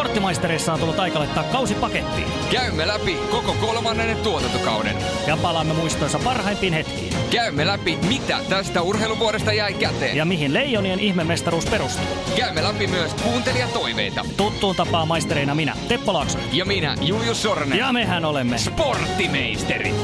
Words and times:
Sporttimaistereissa 0.00 0.72
on 0.72 0.80
tullut 0.80 0.98
aika 0.98 1.18
laittaa 1.18 1.44
kausi 1.44 1.74
pakettiin. 1.74 2.26
Käymme 2.50 2.88
läpi 2.88 3.18
koko 3.30 3.54
kolmannen 3.60 4.16
tuotantokauden. 4.16 4.96
Ja 5.26 5.36
palaamme 5.36 5.74
muistoissa 5.74 6.18
parhaimpiin 6.18 6.72
hetkiin. 6.72 7.14
Käymme 7.30 7.66
läpi, 7.66 7.98
mitä 8.08 8.38
tästä 8.48 8.82
urheiluvuodesta 8.82 9.52
jäi 9.52 9.74
käteen. 9.74 10.16
Ja 10.16 10.24
mihin 10.24 10.54
Leijonien 10.54 11.00
ihmemestaruus 11.00 11.66
perustuu. 11.66 12.06
Käymme 12.36 12.62
läpi 12.62 12.86
myös 12.86 13.14
kuuntelijatoiveita. 13.14 14.24
Tuttuun 14.36 14.76
tapaa 14.76 15.06
maistereina 15.06 15.54
minä, 15.54 15.76
Teppo 15.88 16.12
Laaksonen. 16.12 16.56
Ja 16.56 16.64
minä, 16.64 16.94
Julius 17.00 17.42
Sornen. 17.42 17.78
Ja 17.78 17.92
mehän 17.92 18.24
olemme 18.24 18.58
Sporttimeisterit. 18.58 19.94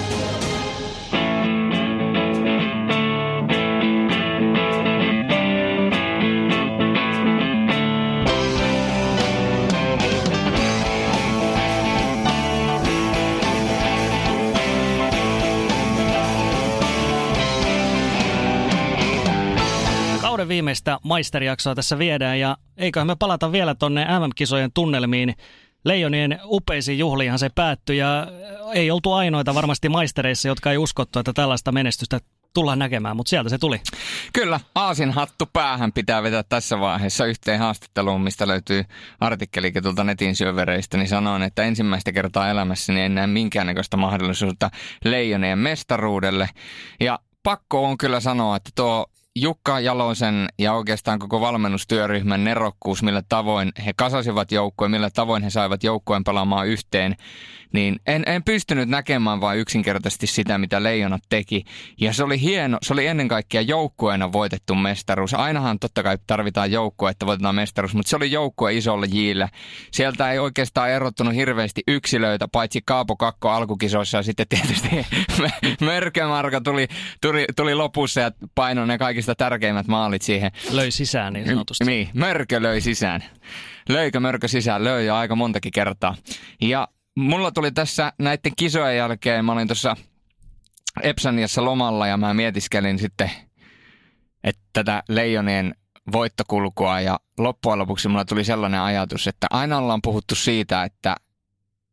Viimeistä 20.56 20.98
maisterijaksoa 21.02 21.74
tässä 21.74 21.98
viedään 21.98 22.40
ja 22.40 22.56
eiköhän 22.76 23.06
me 23.06 23.16
palata 23.18 23.52
vielä 23.52 23.74
tonne 23.74 24.04
MM-kisojen 24.04 24.70
tunnelmiin. 24.74 25.34
Leijonien 25.84 26.40
upeisiin 26.44 26.98
juhliinhan 26.98 27.38
se 27.38 27.50
päättyi 27.54 27.98
ja 27.98 28.26
ei 28.72 28.90
oltu 28.90 29.12
ainoita 29.12 29.54
varmasti 29.54 29.88
maistereissa, 29.88 30.48
jotka 30.48 30.70
ei 30.70 30.78
uskottu, 30.78 31.18
että 31.18 31.32
tällaista 31.32 31.72
menestystä 31.72 32.20
tullaan 32.54 32.78
näkemään, 32.78 33.16
mutta 33.16 33.30
sieltä 33.30 33.50
se 33.50 33.58
tuli. 33.58 33.80
Kyllä, 34.32 34.60
Aasin 34.74 35.10
hattu 35.10 35.44
päähän 35.52 35.92
pitää 35.92 36.22
vetää 36.22 36.42
tässä 36.42 36.80
vaiheessa 36.80 37.26
yhteen 37.26 37.58
haastatteluun, 37.58 38.20
mistä 38.20 38.48
löytyy 38.48 38.84
artikkelikin 39.20 39.82
tuolta 39.82 40.04
netin 40.04 40.36
syövereistä, 40.36 40.96
niin 40.96 41.08
sanoin, 41.08 41.42
että 41.42 41.62
ensimmäistä 41.62 42.12
kertaa 42.12 42.50
elämässäni 42.50 43.00
en 43.00 43.14
näe 43.14 43.26
minkäännäköistä 43.26 43.96
mahdollisuutta 43.96 44.70
leijonien 45.04 45.58
mestaruudelle. 45.58 46.48
Ja 47.00 47.18
pakko 47.42 47.84
on 47.84 47.98
kyllä 47.98 48.20
sanoa, 48.20 48.56
että 48.56 48.70
tuo 48.74 49.06
Jukka 49.38 49.80
Jalosen 49.80 50.48
ja 50.58 50.72
oikeastaan 50.72 51.18
koko 51.18 51.40
valmennustyöryhmän 51.40 52.44
nerokkuus, 52.44 53.02
millä 53.02 53.22
tavoin 53.28 53.72
he 53.84 53.92
kasasivat 53.96 54.52
joukkoja, 54.52 54.88
millä 54.88 55.10
tavoin 55.10 55.42
he 55.42 55.50
saivat 55.50 55.84
joukkojen 55.84 56.24
pelaamaan 56.24 56.68
yhteen, 56.68 57.16
niin 57.72 58.00
en, 58.06 58.22
en 58.26 58.42
pystynyt 58.44 58.88
näkemään 58.88 59.40
vain 59.40 59.58
yksinkertaisesti 59.58 60.26
sitä, 60.26 60.58
mitä 60.58 60.82
Leijonat 60.82 61.22
teki. 61.28 61.64
Ja 62.00 62.12
se 62.12 62.24
oli 62.24 62.40
hieno, 62.40 62.78
se 62.82 62.92
oli 62.92 63.06
ennen 63.06 63.28
kaikkea 63.28 63.60
joukkueena 63.60 64.32
voitettu 64.32 64.74
mestaruus. 64.74 65.34
Ainahan 65.34 65.78
totta 65.78 66.02
kai 66.02 66.18
tarvitaan 66.26 66.72
joukkue, 66.72 67.10
että 67.10 67.26
voitetaan 67.26 67.54
mestaruus, 67.54 67.94
mutta 67.94 68.10
se 68.10 68.16
oli 68.16 68.32
joukkue 68.32 68.74
isolle 68.74 69.06
jillä. 69.10 69.48
Sieltä 69.90 70.32
ei 70.32 70.38
oikeastaan 70.38 70.90
erottunut 70.90 71.34
hirveästi 71.34 71.82
yksilöitä, 71.88 72.48
paitsi 72.48 72.82
Kaapo 72.84 73.16
Kakko 73.16 73.50
alkukisoissa 73.50 74.16
ja 74.16 74.22
sitten 74.22 74.46
tietysti 74.48 75.06
Mörkömarka 75.84 76.60
tuli, 76.60 76.88
tuli, 77.20 77.44
tuli 77.56 77.74
lopussa 77.74 78.20
ja 78.20 78.30
painoi 78.54 78.86
ne 78.86 78.98
kaikista 78.98 79.25
tärkeimmät 79.34 79.86
maalit 79.86 80.22
siihen. 80.22 80.52
Löi 80.70 80.90
sisään 80.90 81.32
niin 81.32 81.46
sanotusti. 81.46 81.84
Niin, 81.84 82.08
Mörkö 82.14 82.62
löi 82.62 82.80
sisään. 82.80 83.24
Löikö 83.88 84.20
Mörkö 84.20 84.48
sisään? 84.48 84.84
Löi 84.84 85.06
jo 85.06 85.14
aika 85.14 85.36
montakin 85.36 85.72
kertaa. 85.72 86.14
Ja 86.60 86.88
mulla 87.16 87.50
tuli 87.50 87.72
tässä 87.72 88.12
näiden 88.18 88.52
kisojen 88.56 88.96
jälkeen, 88.96 89.44
mä 89.44 89.52
olin 89.52 89.68
tuossa 89.68 89.96
Epsaniassa 91.02 91.64
lomalla 91.64 92.06
ja 92.06 92.16
mä 92.16 92.34
mietiskelin 92.34 92.98
sitten, 92.98 93.30
että 94.44 94.62
tätä 94.72 95.02
Leijonien 95.08 95.74
voittokulkua 96.12 97.00
ja 97.00 97.20
loppujen 97.38 97.78
lopuksi 97.78 98.08
mulla 98.08 98.24
tuli 98.24 98.44
sellainen 98.44 98.80
ajatus, 98.80 99.26
että 99.26 99.46
aina 99.50 99.78
ollaan 99.78 100.02
puhuttu 100.02 100.34
siitä, 100.34 100.84
että 100.84 101.16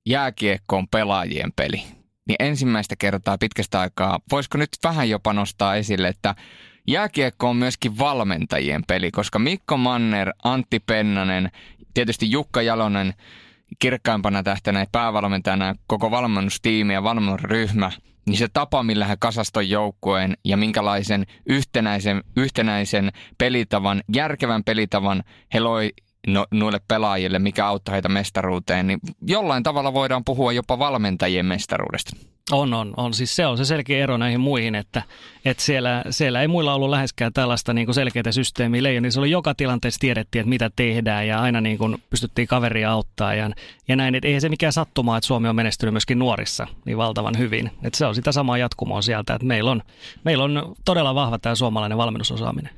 jääkiekko 0.06 0.78
on 0.78 0.88
pelaajien 0.88 1.52
peli. 1.56 1.84
Niin 2.28 2.36
ensimmäistä 2.40 2.96
kertaa 2.96 3.38
pitkästä 3.38 3.80
aikaa, 3.80 4.20
voisiko 4.32 4.58
nyt 4.58 4.70
vähän 4.84 5.10
jopa 5.10 5.34
nostaa 5.34 5.76
esille, 5.76 6.08
että 6.08 6.36
jääkiekko 6.88 7.50
on 7.50 7.56
myöskin 7.56 7.98
valmentajien 7.98 8.84
peli, 8.88 9.12
koska 9.12 9.40
Mikko 9.40 9.78
Manner, 9.78 10.34
Antti 10.44 10.80
Pennanen, 10.80 11.52
tietysti 11.94 12.32
Jukka 12.32 12.62
Jalonen, 12.62 13.14
kirkkaimpana 13.80 14.44
tähtänä 14.44 14.86
päävalmentajana 14.92 15.76
koko 15.88 16.12
valmennustiimi 16.12 16.94
ja 16.94 17.04
valmennusryhmä, 17.04 17.92
niin 18.26 18.38
se 18.38 18.48
tapa, 18.54 18.84
millä 18.84 19.08
he 19.08 19.18
kasaston 19.20 19.70
joukkueen 19.70 20.38
ja 20.46 20.58
minkälaisen 20.58 21.26
yhtenäisen, 21.46 22.24
yhtenäisen 22.38 23.12
pelitavan, 23.38 24.04
järkevän 24.16 24.64
pelitavan 24.64 25.24
he 25.54 25.60
loi 25.60 25.94
no, 26.28 26.48
noille 26.52 26.80
pelaajille, 26.88 27.40
mikä 27.40 27.68
auttaa 27.68 27.94
heitä 27.94 28.10
mestaruuteen, 28.10 28.88
niin 28.88 29.00
jollain 29.22 29.64
tavalla 29.64 29.94
voidaan 29.94 30.24
puhua 30.26 30.54
jopa 30.54 30.80
valmentajien 30.80 31.46
mestaruudesta. 31.46 32.33
On, 32.52 32.74
on, 32.74 32.94
on. 32.98 33.14
Siis 33.14 33.36
se 33.36 33.46
on 33.46 33.58
se 33.58 33.66
selkeä 33.66 34.04
ero 34.04 34.18
näihin 34.18 34.40
muihin, 34.40 34.76
että, 34.76 35.04
että 35.46 35.64
siellä, 35.64 36.04
siellä 36.10 36.42
ei 36.42 36.48
muilla 36.48 36.74
ollut 36.74 36.90
läheskään 36.90 37.34
tällaista 37.34 37.74
niin 37.74 37.88
kuin 37.88 37.96
selkeää 37.96 38.32
systeemiä. 38.32 38.84
Leijoni, 38.84 39.12
se 39.12 39.20
oli 39.20 39.32
joka 39.32 39.56
tilanteessa 39.56 40.00
tiedettiin, 40.00 40.40
että 40.40 40.50
mitä 40.50 40.70
tehdään 40.76 41.28
ja 41.28 41.42
aina 41.42 41.62
niin 41.62 41.78
kuin 41.78 42.04
pystyttiin 42.10 42.48
kaveria 42.48 42.92
auttaa 42.92 43.34
ja, 43.34 43.50
ja 43.88 43.96
näin. 43.96 44.16
Että 44.16 44.28
eihän 44.28 44.42
se 44.42 44.50
mikään 44.50 44.74
sattumaa, 44.74 45.18
että 45.18 45.28
Suomi 45.28 45.50
on 45.50 45.56
menestynyt 45.56 45.94
myöskin 45.94 46.20
nuorissa 46.20 46.68
niin 46.86 46.98
valtavan 46.98 47.38
hyvin. 47.38 47.72
Että 47.84 47.98
se 47.98 48.06
on 48.06 48.16
sitä 48.16 48.32
samaa 48.32 48.58
jatkumoa 48.58 49.02
sieltä, 49.02 49.34
että 49.34 49.48
meillä 49.48 49.72
on, 49.72 49.82
meillä 50.24 50.44
on 50.44 50.76
todella 50.86 51.16
vahva 51.16 51.40
tämä 51.40 51.56
suomalainen 51.56 51.98
valmennusosaaminen. 51.98 52.72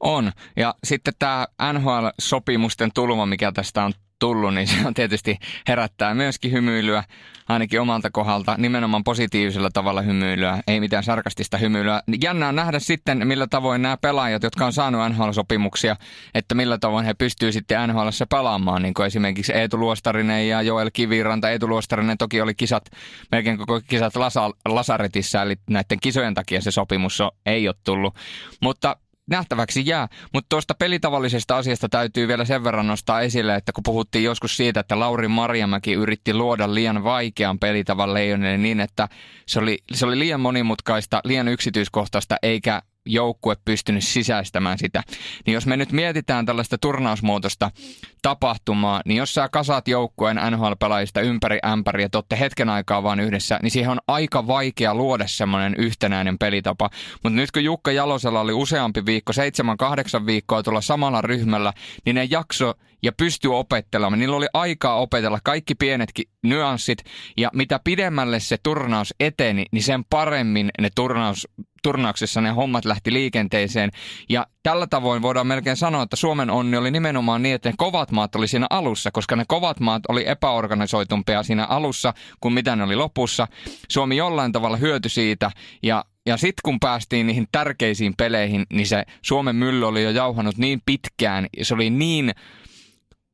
On. 0.00 0.32
Ja 0.56 0.74
sitten 0.84 1.14
tämä 1.18 1.46
NHL-sopimusten 1.72 2.90
tulma, 2.94 3.26
mikä 3.26 3.52
tästä 3.52 3.84
on 3.84 3.92
tullut, 4.22 4.54
niin 4.54 4.66
se 4.66 4.86
on 4.86 4.94
tietysti 4.94 5.38
herättää 5.68 6.14
myöskin 6.14 6.52
hymyilyä, 6.52 7.04
ainakin 7.48 7.80
omalta 7.80 8.10
kohdalta, 8.10 8.54
nimenomaan 8.58 9.04
positiivisella 9.04 9.70
tavalla 9.72 10.02
hymyilyä, 10.02 10.62
ei 10.66 10.80
mitään 10.80 11.02
sarkastista 11.02 11.58
hymyilyä. 11.58 12.02
Jännä 12.22 12.48
on 12.48 12.56
nähdä 12.56 12.78
sitten, 12.78 13.26
millä 13.26 13.46
tavoin 13.46 13.82
nämä 13.82 13.96
pelaajat, 13.96 14.42
jotka 14.42 14.66
on 14.66 14.72
saanut 14.72 15.00
NHL-sopimuksia, 15.08 15.96
että 16.34 16.54
millä 16.54 16.78
tavoin 16.78 17.04
he 17.04 17.14
pystyvät 17.14 17.52
sitten 17.52 17.88
nhl 17.88 18.08
pelaamaan, 18.30 18.82
niin 18.82 18.94
kuin 18.94 19.06
esimerkiksi 19.06 19.52
Eetu 19.52 19.80
Luostarinen 19.80 20.48
ja 20.48 20.62
Joel 20.62 20.90
Kiviranta. 20.92 21.50
Eetu 21.50 21.68
Luostarinen 21.68 22.18
toki 22.18 22.40
oli 22.40 22.54
kisat, 22.54 22.84
melkein 23.32 23.58
koko 23.58 23.80
kisat 23.86 24.16
Lasa, 24.16 24.50
Lasaretissa, 24.68 25.42
eli 25.42 25.54
näiden 25.70 26.00
kisojen 26.00 26.34
takia 26.34 26.60
se 26.60 26.70
sopimus 26.70 27.22
ei 27.46 27.68
ole 27.68 27.76
tullut. 27.84 28.14
Mutta 28.60 28.96
nähtäväksi 29.30 29.82
jää. 29.86 30.08
Mutta 30.32 30.48
tuosta 30.48 30.74
pelitavallisesta 30.74 31.56
asiasta 31.56 31.88
täytyy 31.88 32.28
vielä 32.28 32.44
sen 32.44 32.64
verran 32.64 32.86
nostaa 32.86 33.20
esille, 33.20 33.54
että 33.54 33.72
kun 33.72 33.82
puhuttiin 33.82 34.24
joskus 34.24 34.56
siitä, 34.56 34.80
että 34.80 34.98
Lauri 34.98 35.28
Marjamäki 35.28 35.92
yritti 35.92 36.34
luoda 36.34 36.74
liian 36.74 37.04
vaikean 37.04 37.58
pelitavan 37.58 38.14
leijonille 38.14 38.58
niin, 38.58 38.80
että 38.80 39.08
se 39.46 39.58
oli, 39.58 39.78
se 39.92 40.06
oli 40.06 40.18
liian 40.18 40.40
monimutkaista, 40.40 41.20
liian 41.24 41.48
yksityiskohtaista, 41.48 42.36
eikä 42.42 42.82
joukkue 43.06 43.56
pystynyt 43.64 44.04
sisäistämään 44.04 44.78
sitä. 44.78 45.02
Niin 45.46 45.54
jos 45.54 45.66
me 45.66 45.76
nyt 45.76 45.92
mietitään 45.92 46.46
tällaista 46.46 46.78
turnausmuotoista 46.78 47.70
tapahtumaa, 48.22 49.02
niin 49.04 49.16
jos 49.16 49.34
sä 49.34 49.48
kasaat 49.48 49.88
joukkueen 49.88 50.36
NHL-pelaajista 50.50 51.20
ympäri 51.20 51.58
ämpäri 51.66 52.02
ja 52.02 52.08
totte 52.08 52.38
hetken 52.38 52.68
aikaa 52.68 53.02
vaan 53.02 53.20
yhdessä, 53.20 53.58
niin 53.62 53.70
siihen 53.70 53.90
on 53.90 54.00
aika 54.08 54.46
vaikea 54.46 54.94
luoda 54.94 55.26
semmoinen 55.26 55.74
yhtenäinen 55.78 56.38
pelitapa. 56.38 56.90
Mutta 57.22 57.36
nyt 57.36 57.50
kun 57.50 57.64
Jukka 57.64 57.92
Jalosella 57.92 58.40
oli 58.40 58.52
useampi 58.52 59.06
viikko, 59.06 59.32
seitsemän, 59.32 59.76
kahdeksan 59.76 60.26
viikkoa 60.26 60.62
tuolla 60.62 60.80
samalla 60.80 61.22
ryhmällä, 61.22 61.72
niin 62.04 62.14
ne 62.14 62.24
jakso 62.30 62.74
ja 63.02 63.12
pystyy 63.12 63.58
opettelemaan. 63.58 64.18
Niillä 64.18 64.36
oli 64.36 64.46
aikaa 64.54 65.00
opetella 65.00 65.38
kaikki 65.44 65.74
pienetkin 65.74 66.24
nyanssit 66.42 66.98
ja 67.36 67.50
mitä 67.54 67.80
pidemmälle 67.84 68.40
se 68.40 68.56
turnaus 68.62 69.14
eteni, 69.20 69.64
niin 69.72 69.82
sen 69.82 70.04
paremmin 70.10 70.70
ne 70.80 70.88
turnaus, 70.94 71.48
turnauksessa 71.82 72.40
ne 72.40 72.50
hommat 72.50 72.84
lähti 72.84 73.12
liikenteeseen. 73.12 73.90
Ja 74.28 74.46
tällä 74.62 74.86
tavoin 74.86 75.22
voidaan 75.22 75.46
melkein 75.46 75.76
sanoa, 75.76 76.02
että 76.02 76.16
Suomen 76.16 76.50
onni 76.50 76.76
oli 76.76 76.90
nimenomaan 76.90 77.42
niin, 77.42 77.54
että 77.54 77.68
ne 77.68 77.74
kovat 77.78 78.10
maat 78.10 78.34
oli 78.34 78.48
siinä 78.48 78.66
alussa, 78.70 79.10
koska 79.10 79.36
ne 79.36 79.44
kovat 79.48 79.80
maat 79.80 80.02
oli 80.08 80.28
epäorganisoitumpia 80.28 81.42
siinä 81.42 81.64
alussa 81.64 82.14
kuin 82.40 82.54
mitä 82.54 82.76
ne 82.76 82.84
oli 82.84 82.96
lopussa. 82.96 83.48
Suomi 83.88 84.16
jollain 84.16 84.52
tavalla 84.52 84.76
hyötyi 84.76 85.10
siitä 85.10 85.50
ja 85.82 86.04
ja 86.26 86.36
sitten 86.36 86.60
kun 86.64 86.80
päästiin 86.80 87.26
niihin 87.26 87.46
tärkeisiin 87.52 88.14
peleihin, 88.16 88.66
niin 88.72 88.86
se 88.86 89.04
Suomen 89.22 89.56
mylly 89.56 89.86
oli 89.86 90.02
jo 90.02 90.10
jauhanut 90.10 90.58
niin 90.58 90.82
pitkään, 90.86 91.46
ja 91.58 91.64
se 91.64 91.74
oli 91.74 91.90
niin 91.90 92.32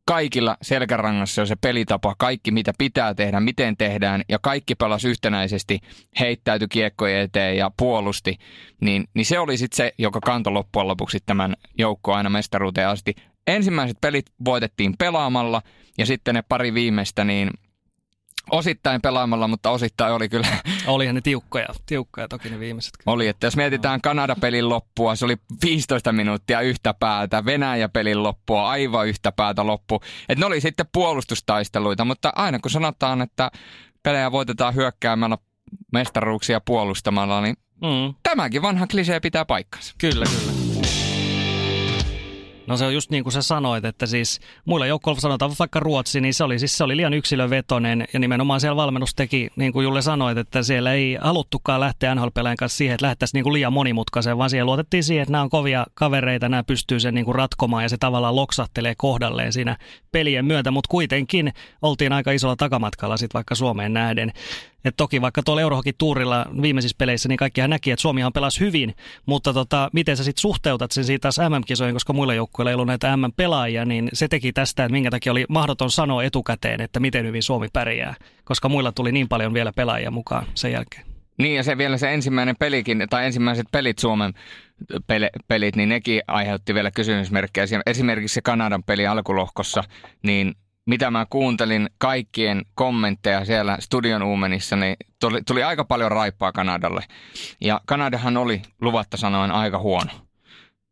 kaikilla 0.08 0.56
selkärangassa 0.62 1.42
on 1.42 1.46
se 1.46 1.56
pelitapa, 1.56 2.14
kaikki 2.18 2.50
mitä 2.50 2.72
pitää 2.78 3.14
tehdä, 3.14 3.40
miten 3.40 3.76
tehdään 3.76 4.22
ja 4.28 4.38
kaikki 4.38 4.74
pelas 4.74 5.04
yhtenäisesti, 5.04 5.78
heittäytyi 6.20 6.68
kiekkojen 6.68 7.20
eteen 7.20 7.56
ja 7.56 7.70
puolusti, 7.76 8.38
niin, 8.80 9.04
niin 9.14 9.26
se 9.26 9.38
oli 9.38 9.56
sitten 9.56 9.76
se, 9.76 9.92
joka 9.98 10.20
kantoi 10.20 10.52
loppujen 10.52 10.88
lopuksi 10.88 11.18
tämän 11.26 11.56
joukkoon 11.78 12.16
aina 12.16 12.30
mestaruuteen 12.30 12.88
asti. 12.88 13.14
Ensimmäiset 13.46 13.96
pelit 14.00 14.26
voitettiin 14.44 14.94
pelaamalla 14.98 15.62
ja 15.98 16.06
sitten 16.06 16.34
ne 16.34 16.42
pari 16.48 16.74
viimeistä 16.74 17.24
niin 17.24 17.50
osittain 18.50 19.02
pelaamalla, 19.02 19.48
mutta 19.48 19.70
osittain 19.70 20.12
oli 20.12 20.28
kyllä. 20.28 20.46
Olihan 20.86 21.14
ne 21.14 21.20
tiukkoja, 21.20 21.66
tiukkoja 21.86 22.28
toki 22.28 22.50
ne 22.50 22.58
viimeiset. 22.58 22.92
Oli, 23.06 23.28
että 23.28 23.46
jos 23.46 23.56
mietitään 23.56 24.00
Kanada-pelin 24.00 24.68
loppua, 24.68 25.16
se 25.16 25.24
oli 25.24 25.36
15 25.64 26.12
minuuttia 26.12 26.60
yhtä 26.60 26.94
päätä, 26.94 27.44
Venäjä-pelin 27.44 28.22
loppua 28.22 28.70
aivan 28.70 29.08
yhtä 29.08 29.32
päätä 29.32 29.66
loppu. 29.66 30.00
Että 30.28 30.40
ne 30.40 30.46
oli 30.46 30.60
sitten 30.60 30.86
puolustustaisteluita, 30.92 32.04
mutta 32.04 32.32
aina 32.36 32.58
kun 32.58 32.70
sanotaan, 32.70 33.22
että 33.22 33.50
pelejä 34.02 34.32
voitetaan 34.32 34.74
hyökkäämällä 34.74 35.38
mestaruuksia 35.92 36.60
puolustamalla, 36.60 37.40
niin 37.40 37.56
mm. 37.82 38.14
tämäkin 38.22 38.62
vanha 38.62 38.86
klisee 38.86 39.20
pitää 39.20 39.44
paikkansa. 39.44 39.94
Kyllä, 39.98 40.24
kyllä. 40.24 40.57
No 42.68 42.76
se 42.76 42.84
on 42.84 42.94
just 42.94 43.10
niin 43.10 43.22
kuin 43.22 43.32
sä 43.32 43.42
sanoit, 43.42 43.84
että 43.84 44.06
siis 44.06 44.40
muilla 44.64 44.86
joukkoilla 44.86 45.20
sanotaan 45.20 45.52
vaikka 45.58 45.80
Ruotsi, 45.80 46.20
niin 46.20 46.34
se 46.34 46.44
oli, 46.44 46.58
siis 46.58 46.78
se 46.78 46.84
oli 46.84 46.96
liian 46.96 47.14
yksilövetonen 47.14 48.04
ja 48.12 48.18
nimenomaan 48.18 48.60
siellä 48.60 48.76
valmennus 48.76 49.14
teki, 49.14 49.48
niin 49.56 49.72
kuin 49.72 49.84
Julle 49.84 50.02
sanoit, 50.02 50.38
että 50.38 50.62
siellä 50.62 50.92
ei 50.92 51.18
haluttukaan 51.20 51.80
lähteä 51.80 52.14
nhl 52.14 52.28
kanssa 52.58 52.78
siihen, 52.78 52.94
että 52.94 53.04
lähdettäisiin 53.04 53.38
niin 53.38 53.44
kuin 53.44 53.52
liian 53.52 53.72
monimutkaiseen, 53.72 54.38
vaan 54.38 54.50
siellä 54.50 54.66
luotettiin 54.66 55.04
siihen, 55.04 55.22
että 55.22 55.32
nämä 55.32 55.42
on 55.42 55.50
kovia 55.50 55.86
kavereita, 55.94 56.48
nämä 56.48 56.64
pystyy 56.64 57.00
sen 57.00 57.14
niin 57.14 57.24
kuin 57.24 57.34
ratkomaan 57.34 57.82
ja 57.82 57.88
se 57.88 57.96
tavallaan 57.96 58.36
loksahtelee 58.36 58.94
kohdalleen 58.96 59.52
siinä 59.52 59.76
pelien 60.12 60.44
myötä, 60.44 60.70
mutta 60.70 60.88
kuitenkin 60.90 61.52
oltiin 61.82 62.12
aika 62.12 62.32
isolla 62.32 62.56
takamatkalla 62.56 63.16
sitten 63.16 63.34
vaikka 63.34 63.54
Suomeen 63.54 63.92
nähden. 63.92 64.32
Et 64.84 64.96
toki 64.96 65.20
vaikka 65.20 65.42
tuolla 65.42 65.60
Eurohokin 65.60 65.94
tuurilla 65.98 66.46
viimeisissä 66.62 66.94
peleissä, 66.98 67.28
niin 67.28 67.36
kaikkihan 67.36 67.70
näki, 67.70 67.90
että 67.90 68.00
Suomihan 68.00 68.32
pelasi 68.32 68.60
hyvin, 68.60 68.94
mutta 69.26 69.52
tota, 69.52 69.90
miten 69.92 70.16
sä 70.16 70.24
sitten 70.24 70.40
suhteutat 70.40 70.92
sen 70.92 71.04
siitä 71.04 71.22
taas 71.22 71.38
MM-kisoihin, 71.38 71.94
koska 71.94 72.12
muilla 72.12 72.34
joukkueilla 72.34 72.70
ei 72.70 72.74
ollut 72.74 72.86
näitä 72.86 73.16
MM-pelaajia, 73.16 73.84
niin 73.84 74.08
se 74.12 74.28
teki 74.28 74.52
tästä, 74.52 74.84
että 74.84 74.92
minkä 74.92 75.10
takia 75.10 75.32
oli 75.32 75.44
mahdoton 75.48 75.90
sanoa 75.90 76.24
etukäteen, 76.24 76.80
että 76.80 77.00
miten 77.00 77.26
hyvin 77.26 77.42
Suomi 77.42 77.68
pärjää, 77.72 78.14
koska 78.44 78.68
muilla 78.68 78.92
tuli 78.92 79.12
niin 79.12 79.28
paljon 79.28 79.54
vielä 79.54 79.72
pelaajia 79.72 80.10
mukaan 80.10 80.46
sen 80.54 80.72
jälkeen. 80.72 81.06
Niin 81.38 81.56
ja 81.56 81.62
se 81.62 81.78
vielä 81.78 81.98
se 81.98 82.14
ensimmäinen 82.14 82.56
pelikin, 82.58 83.06
tai 83.10 83.26
ensimmäiset 83.26 83.66
pelit 83.72 83.98
Suomen 83.98 84.32
pelit, 85.48 85.76
niin 85.76 85.88
nekin 85.88 86.22
aiheutti 86.26 86.74
vielä 86.74 86.90
kysymysmerkkejä. 86.90 87.66
Esimerkiksi 87.86 88.34
se 88.34 88.42
Kanadan 88.42 88.82
peli 88.82 89.06
alkulohkossa, 89.06 89.84
niin 90.22 90.54
mitä 90.88 91.10
mä 91.10 91.26
kuuntelin 91.30 91.90
kaikkien 91.98 92.64
kommentteja 92.74 93.44
siellä 93.44 93.76
studion 93.80 94.22
uumenissa, 94.22 94.76
niin 94.76 94.96
tuli, 95.20 95.42
tuli 95.42 95.62
aika 95.62 95.84
paljon 95.84 96.10
raippaa 96.10 96.52
Kanadalle. 96.52 97.04
Ja 97.60 97.80
Kanadahan 97.86 98.36
oli 98.36 98.62
luvatta 98.80 99.16
sanoen 99.16 99.50
aika 99.50 99.78
huono. 99.78 100.10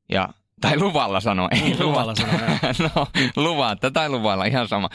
Ja 0.08 0.28
tai 0.60 0.78
luvalla 0.78 1.20
sanoa, 1.20 1.48
ei 1.50 1.74
mm, 1.74 1.84
luvalla 1.84 2.14
sanoa. 2.14 2.40
no, 2.94 3.06
luvatta 3.36 3.90
tai 3.90 4.08
luvalla, 4.08 4.44
ihan 4.44 4.68
sama. 4.68 4.88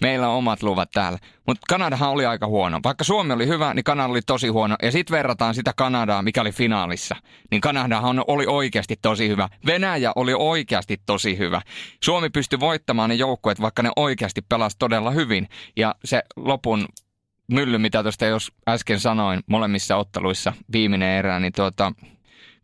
Meillä 0.00 0.28
on 0.28 0.36
omat 0.36 0.62
luvat 0.62 0.90
täällä. 0.90 1.18
Mutta 1.46 1.62
Kanadahan 1.68 2.10
oli 2.10 2.26
aika 2.26 2.46
huono. 2.46 2.80
Vaikka 2.84 3.04
Suomi 3.04 3.32
oli 3.32 3.46
hyvä, 3.46 3.74
niin 3.74 3.84
Kanada 3.84 4.08
oli 4.08 4.22
tosi 4.22 4.48
huono. 4.48 4.76
Ja 4.82 4.92
sitten 4.92 5.16
verrataan 5.16 5.54
sitä 5.54 5.72
Kanadaa, 5.76 6.22
mikä 6.22 6.40
oli 6.40 6.52
finaalissa. 6.52 7.16
Niin 7.50 7.60
Kanadahan 7.60 8.24
oli 8.28 8.46
oikeasti 8.46 8.96
tosi 9.02 9.28
hyvä. 9.28 9.48
Venäjä 9.66 10.12
oli 10.16 10.34
oikeasti 10.38 11.00
tosi 11.06 11.38
hyvä. 11.38 11.62
Suomi 12.04 12.30
pystyi 12.30 12.60
voittamaan 12.60 13.10
ne 13.10 13.14
joukkueet, 13.14 13.60
vaikka 13.60 13.82
ne 13.82 13.90
oikeasti 13.96 14.42
pelasi 14.48 14.76
todella 14.78 15.10
hyvin. 15.10 15.48
Ja 15.76 15.94
se 16.04 16.22
lopun 16.36 16.88
mylly, 17.52 17.78
mitä 17.78 18.02
tuosta 18.02 18.26
jos 18.26 18.52
äsken 18.68 19.00
sanoin 19.00 19.40
molemmissa 19.46 19.96
otteluissa, 19.96 20.52
viimeinen 20.72 21.18
erä, 21.18 21.40
niin 21.40 21.52
tuota, 21.56 21.92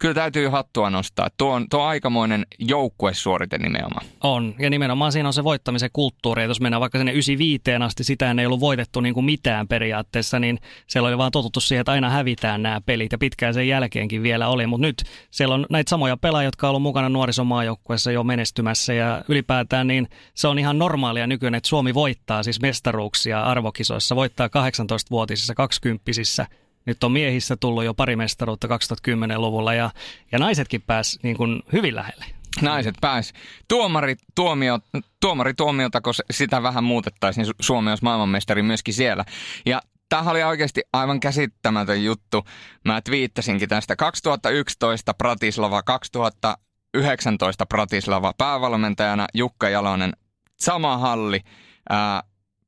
kyllä 0.00 0.14
täytyy 0.14 0.48
hattua 0.48 0.90
nostaa. 0.90 1.28
Tuo 1.38 1.52
on, 1.52 1.66
tuo 1.70 1.80
on 1.80 1.88
aikamoinen 1.88 2.46
joukkuesuorite 2.58 3.58
nimenomaan. 3.58 4.06
On, 4.22 4.54
ja 4.58 4.70
nimenomaan 4.70 5.12
siinä 5.12 5.28
on 5.28 5.32
se 5.32 5.44
voittamisen 5.44 5.90
kulttuuri. 5.92 6.44
jos 6.44 6.60
mennään 6.60 6.80
vaikka 6.80 6.98
sinne 6.98 7.12
95 7.12 7.62
asti, 7.84 8.04
sitä 8.04 8.34
ei 8.38 8.46
ollut 8.46 8.60
voitettu 8.60 9.00
niin 9.00 9.14
kuin 9.14 9.26
mitään 9.26 9.68
periaatteessa, 9.68 10.38
niin 10.38 10.58
siellä 10.86 11.08
oli 11.08 11.18
vaan 11.18 11.32
totuttu 11.32 11.60
siihen, 11.60 11.80
että 11.80 11.92
aina 11.92 12.10
hävitään 12.10 12.62
nämä 12.62 12.80
pelit, 12.86 13.12
ja 13.12 13.18
pitkään 13.18 13.54
sen 13.54 13.68
jälkeenkin 13.68 14.22
vielä 14.22 14.48
oli. 14.48 14.66
Mutta 14.66 14.86
nyt 14.86 15.02
siellä 15.30 15.54
on 15.54 15.66
näitä 15.70 15.90
samoja 15.90 16.16
pelaajia, 16.16 16.46
jotka 16.46 16.66
on 16.66 16.68
ollut 16.68 16.82
mukana 16.82 17.08
nuorisomaajoukkueessa 17.08 18.12
jo 18.12 18.24
menestymässä, 18.24 18.92
ja 18.92 19.22
ylipäätään 19.28 19.86
niin 19.86 20.08
se 20.34 20.48
on 20.48 20.58
ihan 20.58 20.78
normaalia 20.78 21.26
nykyään, 21.26 21.54
että 21.54 21.68
Suomi 21.68 21.94
voittaa 21.94 22.42
siis 22.42 22.60
mestaruuksia 22.60 23.42
arvokisoissa, 23.42 24.16
voittaa 24.16 24.46
18-vuotisissa, 24.46 25.54
20 25.54 26.04
nyt 26.86 27.04
on 27.04 27.12
miehissä 27.12 27.56
tullut 27.56 27.84
jo 27.84 27.94
pari 27.94 28.16
mestaruutta 28.16 28.68
2010-luvulla 28.68 29.74
ja, 29.74 29.90
ja 30.32 30.38
naisetkin 30.38 30.82
pääs 30.82 31.18
niin 31.22 31.36
kuin 31.36 31.62
hyvin 31.72 31.94
lähelle. 31.94 32.24
Naiset 32.62 32.94
pääs. 33.00 33.32
Tuomari, 33.68 34.16
tuomio, 34.34 34.78
tuomari 35.20 35.54
tuomiota, 35.54 36.00
kun 36.00 36.14
sitä 36.30 36.62
vähän 36.62 36.84
muutettaisiin, 36.84 37.44
niin 37.44 37.54
Suomi 37.60 37.90
olisi 37.90 38.04
maailmanmestari 38.04 38.62
myöskin 38.62 38.94
siellä. 38.94 39.24
Ja 39.66 39.80
Tämä 40.08 40.30
oli 40.30 40.42
oikeasti 40.42 40.82
aivan 40.92 41.20
käsittämätön 41.20 42.04
juttu. 42.04 42.44
Mä 42.84 43.00
twiittasinkin 43.00 43.68
tästä 43.68 43.96
2011 43.96 45.14
Pratislava, 45.14 45.82
2019 45.82 47.66
Pratislava, 47.66 48.34
päävalmentajana 48.38 49.26
Jukka 49.34 49.68
Jalonen, 49.68 50.12
sama 50.60 50.98
halli, 50.98 51.40
ää, 51.88 52.22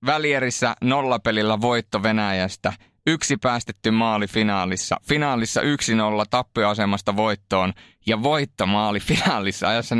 välierissä 0.06 0.76
nollapelillä 0.80 1.60
voitto 1.60 2.02
Venäjästä– 2.02 2.72
yksi 3.06 3.36
päästetty 3.36 3.90
maali 3.90 4.26
finaalissa. 4.26 4.96
Finaalissa 5.08 5.60
1-0 5.60 5.64
tappioasemasta 6.30 7.16
voittoon 7.16 7.72
ja 8.06 8.22
voittomaali 8.22 9.00
finaalissa 9.00 9.68
ajassa 9.68 9.94
42-35. 9.94 9.98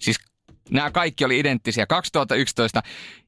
Siis 0.00 0.16
nämä 0.70 0.90
kaikki 0.90 1.24
oli 1.24 1.38
identtisiä 1.38 1.86
2011 1.86 2.82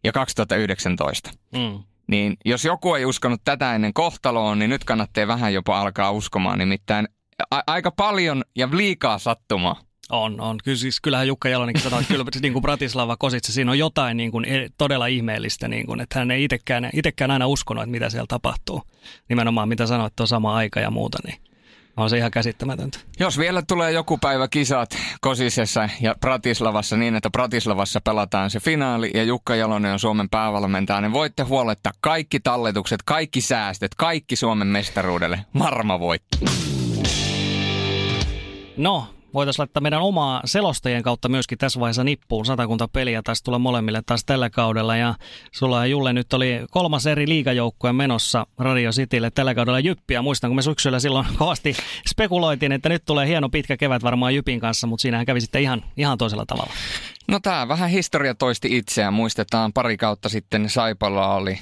ja 0.05 0.13
2019. 0.13 1.31
Mm. 1.55 1.83
Niin 2.07 2.37
jos 2.45 2.65
joku 2.65 2.95
ei 2.95 3.05
uskonut 3.05 3.41
tätä 3.45 3.75
ennen 3.75 3.95
kohtaloon, 3.95 4.59
niin 4.59 4.71
nyt 4.71 4.85
kannattaa 4.85 5.27
vähän 5.27 5.55
jopa 5.55 5.81
alkaa 5.81 6.11
uskomaan. 6.11 6.59
Nimittäin 6.59 7.09
a- 7.51 7.63
aika 7.67 7.91
paljon 7.91 8.43
ja 8.57 8.69
liikaa 8.73 9.19
sattumaa. 9.19 9.81
On, 10.11 10.41
on. 10.41 10.59
Kyllä, 10.65 10.79
siis, 10.79 11.01
kyllähän 11.01 11.27
Jukka 11.27 11.49
Jalonenkin 11.49 11.83
sanoi, 11.83 12.01
että 12.01 12.13
kyllä 12.13 12.25
niin 12.43 12.53
kuin 12.53 12.63
Bratislava 12.63 13.17
Kositsa, 13.17 13.53
siinä 13.53 13.71
on 13.71 13.79
jotain 13.79 14.17
niin 14.17 14.31
kuin, 14.31 14.45
e, 14.45 14.69
todella 14.79 15.07
ihmeellistä, 15.07 15.69
niin 15.69 15.87
kuin, 15.87 16.01
että 16.01 16.19
hän 16.19 16.31
ei 16.31 16.45
itsekään, 16.45 16.91
itsekään 16.93 17.31
aina 17.31 17.47
uskonut, 17.47 17.83
että 17.83 17.91
mitä 17.91 18.11
siellä 18.11 18.27
tapahtuu. 18.29 18.83
Nimenomaan 19.29 19.69
mitä 19.69 19.87
sanoit, 19.87 20.13
että 20.13 20.23
on 20.23 20.29
sama 20.29 20.55
aika 20.55 20.81
ja 20.81 20.91
muuta, 20.91 21.19
niin 21.27 21.41
on 21.97 22.11
se 22.11 22.19
ihan 22.19 22.31
käsittämätöntä. 22.31 22.99
Jos 23.21 23.39
vielä 23.39 23.63
tulee 23.63 23.93
joku 23.93 24.19
päivä 24.19 24.49
kisat 24.49 24.91
Kosisessa 25.21 25.89
ja 26.01 26.15
Pratislavassa 26.21 26.97
niin, 26.97 27.17
että 27.17 27.31
Pratislavassa 27.31 28.01
pelataan 28.01 28.51
se 28.51 28.61
finaali 28.61 29.11
ja 29.15 29.23
Jukka 29.23 29.57
Jalonen 29.57 29.93
on 29.93 29.99
Suomen 29.99 30.29
päävalmentaja, 30.29 31.01
niin 31.01 31.13
voitte 31.13 31.43
huoletta 31.43 31.91
kaikki 32.01 32.41
talletukset, 32.41 33.03
kaikki 33.03 33.41
säästöt, 33.41 33.95
kaikki 33.95 34.37
Suomen 34.37 34.69
mestaruudelle. 34.69 35.45
Varma 35.59 36.01
voitto. 36.01 36.39
No, 38.77 39.07
voitaisiin 39.35 39.63
laittaa 39.63 39.81
meidän 39.81 40.03
omaa 40.03 40.41
selostajien 40.45 41.03
kautta 41.03 41.29
myöskin 41.29 41.59
tässä 41.59 41.81
vaiheessa 41.81 42.05
nippuun. 42.05 42.47
Satakunta 42.47 42.89
peliä 42.89 43.23
taas 43.23 43.43
tulla 43.43 43.59
molemmille 43.59 44.03
taas 44.07 44.25
tällä 44.25 44.51
kaudella. 44.51 44.97
Ja 44.97 45.15
sulla 45.53 45.79
ja 45.79 45.87
Julle 45.87 46.13
nyt 46.13 46.33
oli 46.33 46.61
kolmas 46.71 47.07
eri 47.07 47.29
liigajoukkue 47.29 47.93
menossa 47.93 48.47
Radio 48.59 48.91
Citylle 48.91 49.31
tällä 49.31 49.55
kaudella 49.55 49.81
Jyppiä. 49.81 50.23
Muistan, 50.23 50.51
kun 50.51 50.57
me 50.57 50.63
syksyllä 50.63 51.01
silloin 51.01 51.27
kovasti 51.39 51.77
spekuloitiin, 52.09 52.73
että 52.73 52.89
nyt 52.89 53.05
tulee 53.05 53.27
hieno 53.27 53.49
pitkä 53.49 53.77
kevät 53.77 54.03
varmaan 54.03 54.35
Jypin 54.35 54.61
kanssa, 54.61 54.87
mutta 54.87 55.03
siinähän 55.03 55.27
kävi 55.27 55.41
sitten 55.41 55.63
ihan, 55.63 55.85
ihan 55.97 56.19
toisella 56.19 56.47
tavalla. 56.47 56.73
No 57.29 57.41
tämä 57.41 57.69
vähän 57.69 57.91
historia 57.91 58.35
toisti 58.35 58.77
itseään. 58.77 59.15
Muistetaan 59.15 59.73
pari 59.73 59.97
kautta 59.97 60.29
sitten 60.29 60.71
Saipalla 60.71 61.35
oli 61.35 61.59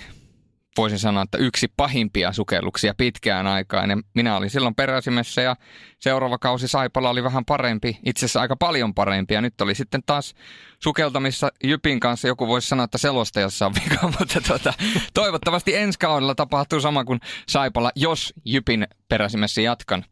voisin 0.78 0.98
sanoa, 0.98 1.22
että 1.22 1.38
yksi 1.38 1.72
pahimpia 1.76 2.32
sukelluksia 2.32 2.94
pitkään 2.96 3.46
aikaan. 3.46 3.90
Ja 3.90 3.98
minä 4.14 4.36
olin 4.36 4.50
silloin 4.50 4.74
peräsimessä 4.74 5.42
ja 5.42 5.56
seuraava 5.98 6.38
kausi 6.38 6.68
Saipala 6.68 7.10
oli 7.10 7.22
vähän 7.22 7.44
parempi, 7.44 7.98
itse 8.04 8.26
asiassa 8.26 8.40
aika 8.40 8.56
paljon 8.56 8.94
parempi. 8.94 9.34
Ja 9.34 9.40
nyt 9.40 9.60
oli 9.60 9.74
sitten 9.74 10.00
taas 10.06 10.34
sukeltamissa 10.82 11.50
Jypin 11.64 12.00
kanssa. 12.00 12.28
Joku 12.28 12.46
voisi 12.46 12.68
sanoa, 12.68 12.84
että 12.84 12.98
selostajassa 12.98 13.66
on 13.66 13.74
vika, 13.74 14.08
mutta 14.18 14.40
tuota, 14.48 14.74
toivottavasti 15.14 15.76
ensi 15.76 15.98
kaudella 15.98 16.34
tapahtuu 16.34 16.80
sama 16.80 17.04
kuin 17.04 17.20
Saipala, 17.48 17.92
jos 17.96 18.34
Jypin 18.44 18.86
peräsimessä 19.08 19.60
jatkan. 19.60 20.04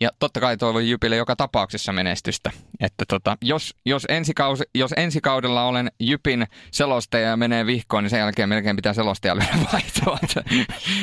Ja 0.00 0.10
totta 0.18 0.40
kai 0.40 0.56
toivon 0.56 0.88
Jypille 0.88 1.16
joka 1.16 1.36
tapauksessa 1.36 1.92
menestystä. 1.92 2.50
Että 2.80 3.04
tota, 3.08 3.36
jos, 3.42 3.74
jos, 3.86 4.06
ensi 4.08 4.34
kausi, 4.34 4.64
jos 4.74 4.90
ensi 4.96 5.20
kaudella 5.20 5.64
olen 5.64 5.92
Jypin 6.00 6.46
selostaja 6.70 7.28
ja 7.28 7.36
menee 7.36 7.66
vihkoon, 7.66 8.04
niin 8.04 8.10
sen 8.10 8.18
jälkeen 8.18 8.48
melkein 8.48 8.76
pitää 8.76 8.92
selostaja 8.92 9.36
lyödä 9.36 9.58
vaihtoa. 9.72 10.18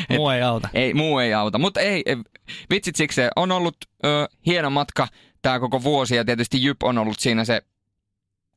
muu 0.18 0.30
ei 0.30 0.42
auta. 0.42 0.70
Ei, 0.74 0.94
muu 0.94 1.20
ei 1.20 1.34
auta. 1.34 1.58
Mutta 1.58 1.80
ei, 1.80 2.04
vitsit 2.70 2.96
siksi 2.96 3.22
on 3.36 3.52
ollut 3.52 3.78
ö, 4.06 4.28
hieno 4.46 4.70
matka 4.70 5.08
tämä 5.42 5.60
koko 5.60 5.84
vuosi 5.84 6.16
ja 6.16 6.26
tietysti 6.26 6.64
Jyp 6.64 6.84
on 6.84 6.98
ollut 6.98 7.20
siinä 7.20 7.46
se 7.46 7.62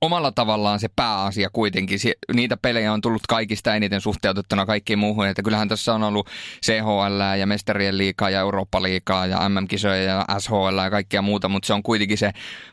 omalla 0.03 0.33
tavallaan 0.33 0.81
se 0.81 0.89
pääasia 0.97 1.49
kuitenkin. 1.53 1.99
Niitä 2.35 2.57
pelejä 2.57 2.93
on 2.93 3.01
tullut 3.01 3.23
kaikista 3.29 3.75
eniten 3.75 4.01
suhteutettuna 4.01 4.67
kaikkiin 4.67 4.99
muuhun. 4.99 5.27
Että 5.27 5.43
kyllähän 5.43 5.69
tässä 5.69 5.95
on 5.95 6.03
ollut 6.03 6.31
CHL 6.67 7.39
ja 7.39 7.47
Mestarien 7.47 7.99
liikaa 7.99 8.31
ja 8.31 8.41
Eurooppa-liikaa 8.41 9.27
ja 9.27 9.49
MM-kisoja 9.49 10.03
ja 10.03 10.25
SHL 10.39 10.79
ja 10.85 10.91
kaikkea 10.91 11.23
muuta, 11.23 11.49
mutta 11.49 11.67
se 11.67 11.73
on 11.73 11.83
kuitenkin 11.83 12.19
se 12.19 12.33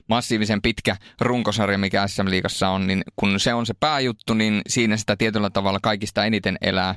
massiivisen 0.09 0.62
pitkä 0.62 0.95
runkosarja, 1.21 1.77
mikä 1.77 2.07
SM-liigassa 2.07 2.69
on, 2.69 2.88
niin 2.88 3.01
kun 3.15 3.39
se 3.39 3.53
on 3.53 3.65
se 3.65 3.74
pääjuttu, 3.79 4.33
niin 4.33 4.62
siinä 4.67 4.98
sitä 4.98 5.15
tietyllä 5.15 5.50
tavalla 5.50 5.79
kaikista 5.81 6.25
eniten 6.25 6.57
elää. 6.62 6.95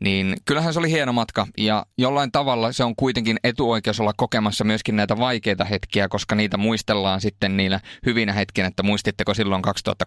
Niin 0.00 0.36
kyllähän 0.44 0.72
se 0.72 0.78
oli 0.78 0.90
hieno 0.90 1.12
matka 1.12 1.46
ja 1.58 1.86
jollain 1.98 2.32
tavalla 2.32 2.72
se 2.72 2.84
on 2.84 2.96
kuitenkin 2.96 3.36
etuoikeus 3.44 4.00
olla 4.00 4.12
kokemassa 4.16 4.64
myöskin 4.64 4.96
näitä 4.96 5.18
vaikeita 5.18 5.64
hetkiä, 5.64 6.08
koska 6.08 6.34
niitä 6.34 6.56
muistellaan 6.56 7.20
sitten 7.20 7.56
niillä 7.56 7.80
hyvinä 8.06 8.32
hetkinä, 8.32 8.68
että 8.68 8.82
muistitteko 8.82 9.34
silloin 9.34 9.62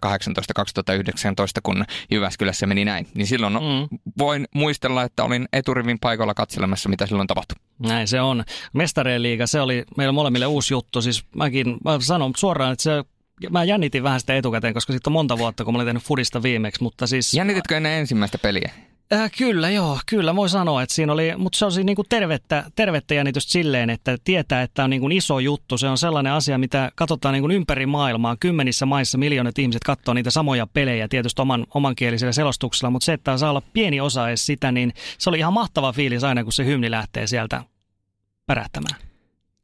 2018-2019, 0.06 1.62
kun 1.64 1.86
Jyväskylässä 2.12 2.68
meni 2.68 2.86
näin. 2.86 3.08
Niin 3.14 3.28
silloin 3.28 3.54
mm. 3.54 3.98
voin 4.18 4.48
muistella, 4.56 5.04
että 5.04 5.24
olin 5.24 5.48
eturivin 5.54 6.00
paikalla 6.00 6.34
katselemassa, 6.34 6.90
mitä 6.90 7.06
silloin 7.06 7.28
tapahtui. 7.28 7.56
Näin 7.80 8.08
se 8.08 8.22
on. 8.22 8.44
Mestarien 8.74 9.24
liiga, 9.24 9.48
se 9.48 9.62
oli 9.62 9.84
meillä 9.98 10.12
molemmille 10.12 10.46
uusi 10.46 10.74
juttu. 10.74 11.02
Siis 11.02 11.26
mäkin 11.36 11.78
mä 11.86 12.00
sanon 12.00 12.32
suoraan, 12.38 12.74
että 12.74 12.84
se 12.84 13.04
mä 13.50 13.64
jännitin 13.64 14.04
vähän 14.04 14.20
sitä 14.20 14.36
etukäteen, 14.36 14.74
koska 14.74 14.94
sitten 14.94 15.10
on 15.10 15.14
monta 15.14 15.38
vuotta, 15.38 15.66
kun 15.66 15.74
mä 15.74 15.78
olin 15.78 15.88
tehnyt 15.88 16.04
Fudista 16.04 16.44
viimeksi, 16.44 16.84
mutta 16.84 17.08
siis... 17.08 17.34
Jännititkö 17.34 17.78
ennen 17.78 17.92
ensimmäistä 17.92 18.38
peliä? 18.38 18.72
Äh, 19.14 19.32
kyllä, 19.38 19.70
joo, 19.70 20.00
kyllä 20.06 20.36
voi 20.36 20.50
sanoa, 20.50 20.82
että 20.84 20.96
siinä 20.96 21.14
oli, 21.14 21.34
mutta 21.38 21.58
se 21.58 21.66
on 21.66 21.72
siis 21.72 21.86
niin 21.86 21.96
kuin 21.96 22.06
tervettä, 22.10 22.64
tervettä 22.76 23.14
jännitystä 23.14 23.52
silleen, 23.52 23.90
että 23.90 24.18
tietää, 24.24 24.62
että 24.62 24.84
on 24.84 24.90
niin 24.90 25.02
kuin 25.02 25.12
iso 25.12 25.40
juttu. 25.40 25.78
Se 25.78 25.88
on 25.88 25.98
sellainen 25.98 26.34
asia, 26.34 26.58
mitä 26.58 26.92
katsotaan 26.96 27.34
niin 27.34 27.44
kuin 27.44 27.52
ympäri 27.52 27.86
maailmaa. 27.86 28.38
Kymmenissä 28.40 28.86
maissa 28.86 29.18
miljoonat 29.18 29.60
ihmiset 29.60 29.84
katsoo 29.84 30.14
niitä 30.14 30.32
samoja 30.32 30.68
pelejä 30.68 31.08
tietysti 31.08 31.42
oman, 31.42 31.66
omankielisellä 31.74 32.32
selostuksella, 32.32 32.92
mutta 32.92 33.06
se, 33.06 33.14
että 33.14 33.38
saa 33.38 33.50
olla 33.50 33.62
pieni 33.74 34.02
osa 34.02 34.28
edes 34.28 34.46
sitä, 34.46 34.72
niin 34.72 34.94
se 35.18 35.30
oli 35.30 35.38
ihan 35.38 35.54
mahtava 35.54 35.94
fiilis 35.94 36.24
aina, 36.24 36.44
kun 36.44 36.54
se 36.54 36.66
hymni 36.66 36.92
lähtee 36.92 37.28
sieltä 37.28 37.64
pärähtämään 38.46 39.07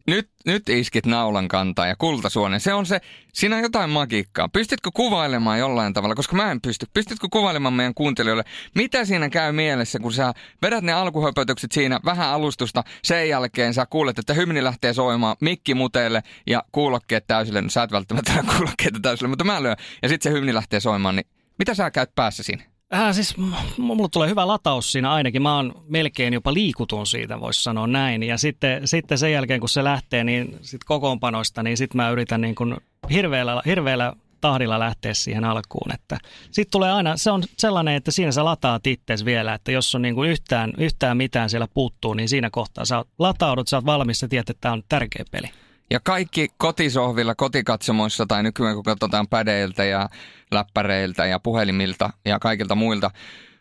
nyt, 0.08 0.30
nyt 0.46 0.70
iskit 0.70 1.06
naulan 1.06 1.48
kantaa 1.48 1.88
ja 1.88 1.96
kultasuonen. 1.96 2.60
Se 2.60 2.74
on 2.74 2.86
se, 2.86 3.02
siinä 3.34 3.56
on 3.56 3.62
jotain 3.62 3.90
magiikkaa. 3.90 4.50
Pystytkö 4.50 4.90
kuvailemaan 4.94 5.60
jollain 5.60 5.94
tavalla, 5.94 6.16
koska 6.16 6.36
mä 6.36 6.52
en 6.52 6.62
pysty. 6.62 6.86
Pystytkö 6.94 7.28
kuvailemaan 7.32 7.74
meidän 7.74 7.94
kuuntelijoille, 7.94 8.44
mitä 8.76 9.06
siinä 9.06 9.30
käy 9.30 9.52
mielessä, 9.52 10.00
kun 10.00 10.14
sä 10.14 10.34
vedät 10.62 10.84
ne 10.84 10.94
alkuhöpötykset 10.94 11.72
siinä 11.72 12.00
vähän 12.06 12.30
alustusta, 12.30 12.84
sen 13.04 13.30
jälkeen 13.30 13.74
sä 13.74 13.86
kuulet, 13.86 14.20
että 14.20 14.34
hymni 14.34 14.64
lähtee 14.64 14.94
soimaan, 14.94 15.36
mikki 15.42 15.74
muteelle 15.74 16.24
ja 16.48 16.64
kuulokkeet 16.72 17.28
täysille. 17.28 17.62
No 17.62 17.70
sä 17.70 17.84
et 17.84 17.92
välttämättä 17.92 18.44
kuulokkeita 18.58 19.00
täysille, 19.00 19.30
mutta 19.30 19.44
mä 19.44 19.64
lyön. 19.64 19.78
Ja 20.02 20.10
sitten 20.10 20.32
se 20.32 20.38
hymni 20.38 20.54
lähtee 20.54 20.80
soimaan, 20.80 21.16
niin 21.16 21.28
mitä 21.60 21.74
sä 21.74 21.92
käyt 21.92 22.16
päässä 22.16 22.44
siinä? 22.44 22.73
Äh, 22.94 23.14
siis 23.14 23.36
mulla 23.78 24.08
tulee 24.10 24.30
hyvä 24.30 24.48
lataus 24.48 24.92
siinä 24.92 25.12
ainakin. 25.12 25.42
Mä 25.42 25.56
oon 25.56 25.74
melkein 25.88 26.34
jopa 26.34 26.54
liikutun 26.54 27.08
siitä, 27.08 27.40
voisi 27.40 27.64
sanoa 27.64 27.88
näin. 27.88 28.24
Ja 28.24 28.38
sitten, 28.38 28.88
sitten 28.88 29.18
sen 29.18 29.32
jälkeen, 29.32 29.60
kun 29.60 29.70
se 29.70 29.84
lähtee 29.84 30.24
niin 30.24 30.58
sit 30.62 30.84
kokoonpanosta, 30.84 31.64
niin 31.64 31.78
sitten 31.78 31.98
mä 31.98 32.10
yritän 32.10 32.42
niin 32.42 32.56
kuin 32.56 32.78
hirveällä, 33.12 33.62
hirveällä 33.66 34.14
tahdilla 34.42 34.80
lähteä 34.80 35.14
siihen 35.14 35.46
alkuun. 35.46 35.94
Että 35.94 36.18
sitten 36.52 36.72
tulee 36.72 36.92
aina, 36.92 37.18
se 37.18 37.32
on 37.32 37.44
sellainen, 37.58 37.96
että 37.96 38.12
siinä 38.12 38.32
sä 38.32 38.46
lataat 38.46 38.88
itses 38.88 39.26
vielä, 39.26 39.54
että 39.54 39.72
jos 39.72 39.96
on 39.96 40.02
niin 40.02 40.16
kuin 40.16 40.30
yhtään, 40.30 40.74
yhtään 40.78 41.18
mitään 41.18 41.50
siellä 41.50 41.68
puuttuu, 41.74 42.14
niin 42.14 42.30
siinä 42.30 42.50
kohtaa 42.50 42.86
sä 42.86 43.06
lataudut, 43.20 43.68
sä 43.68 43.78
oot 43.78 43.86
valmis, 43.86 44.20
sä 44.20 44.28
tiedät, 44.28 44.50
että 44.50 44.62
tämä 44.62 44.74
on 44.74 44.84
tärkeä 44.90 45.26
peli. 45.32 45.50
Ja 45.94 46.00
kaikki 46.04 46.48
kotisohvilla, 46.58 47.36
kotikatsomoissa 47.36 48.26
tai 48.26 48.44
nykyään 48.44 48.76
kun 48.76 48.84
katsotaan 48.84 49.28
pädeiltä 49.28 49.84
ja 49.84 50.10
läppäreiltä 50.52 51.26
ja 51.26 51.40
puhelimilta 51.40 52.10
ja 52.26 52.40
kaikilta 52.40 52.76
muilta 52.76 53.12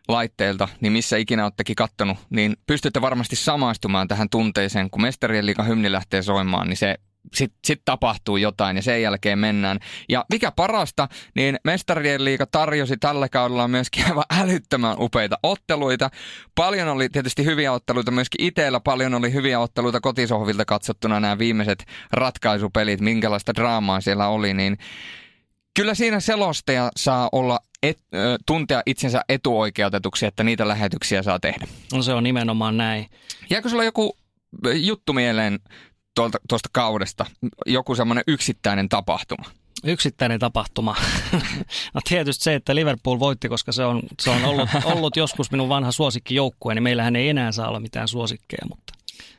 laitteilta, 0.08 0.68
niin 0.80 0.92
missä 0.92 1.16
ikinä 1.16 1.44
olettekin 1.44 1.76
kattonut, 1.76 2.18
niin 2.30 2.56
pystytte 2.66 3.00
varmasti 3.00 3.36
samaistumaan 3.36 4.08
tähän 4.08 4.28
tunteeseen, 4.30 4.90
kun 4.90 5.02
Mestarien 5.02 5.46
liikan 5.46 5.68
hymni 5.68 5.92
lähtee 5.92 6.22
soimaan, 6.22 6.68
niin 6.68 6.76
se 6.76 6.96
sitten 7.34 7.58
sit 7.64 7.82
tapahtuu 7.84 8.36
jotain 8.36 8.76
ja 8.76 8.82
sen 8.82 9.02
jälkeen 9.02 9.38
mennään. 9.38 9.78
Ja 10.08 10.24
mikä 10.32 10.52
parasta, 10.52 11.08
niin 11.34 11.58
Mestarien 11.64 12.24
liiga 12.24 12.46
tarjosi 12.46 12.96
tällä 12.96 13.28
kaudella 13.28 13.68
myöskin 13.68 14.04
aivan 14.08 14.24
älyttömän 14.40 14.96
upeita 14.98 15.38
otteluita. 15.42 16.10
Paljon 16.54 16.88
oli 16.88 17.08
tietysti 17.08 17.44
hyviä 17.44 17.72
otteluita 17.72 18.10
myöskin 18.10 18.46
itsellä, 18.46 18.80
paljon 18.80 19.14
oli 19.14 19.32
hyviä 19.32 19.60
otteluita 19.60 20.00
kotisohvilta 20.00 20.64
katsottuna 20.64 21.20
nämä 21.20 21.38
viimeiset 21.38 21.84
ratkaisupelit, 22.12 23.00
minkälaista 23.00 23.54
draamaa 23.54 24.00
siellä 24.00 24.28
oli, 24.28 24.54
niin 24.54 24.78
Kyllä 25.76 25.94
siinä 25.94 26.20
selostaja 26.20 26.90
saa 26.96 27.28
olla 27.32 27.60
et, 27.82 27.98
tuntea 28.46 28.82
itsensä 28.86 29.22
etuoikeutetuksi, 29.28 30.26
että 30.26 30.44
niitä 30.44 30.68
lähetyksiä 30.68 31.22
saa 31.22 31.40
tehdä. 31.40 31.66
No 31.92 32.02
se 32.02 32.12
on 32.12 32.24
nimenomaan 32.24 32.76
näin. 32.76 33.06
Jääkö 33.50 33.68
sulla 33.68 33.84
joku 33.84 34.16
juttu 34.74 35.12
mieleen 35.12 35.58
tuolta, 36.14 36.38
tuosta 36.48 36.68
kaudesta, 36.72 37.26
joku 37.66 37.94
semmoinen 37.94 38.24
yksittäinen 38.26 38.88
tapahtuma? 38.88 39.44
Yksittäinen 39.84 40.40
tapahtuma. 40.40 40.96
no 41.94 42.00
tietysti 42.08 42.44
se, 42.44 42.54
että 42.54 42.74
Liverpool 42.74 43.18
voitti, 43.18 43.48
koska 43.48 43.72
se 43.72 43.84
on, 43.84 44.02
se 44.20 44.30
on 44.30 44.44
ollut, 44.44 44.68
ollut 44.84 45.16
joskus 45.16 45.50
minun 45.50 45.68
vanha 45.68 45.92
suosikkijoukkue, 45.92 46.74
niin 46.74 46.82
meillähän 46.82 47.16
ei 47.16 47.28
enää 47.28 47.52
saa 47.52 47.68
olla 47.68 47.80
mitään 47.80 48.08
suosikkeja, 48.08 48.66
mutta 48.68 48.92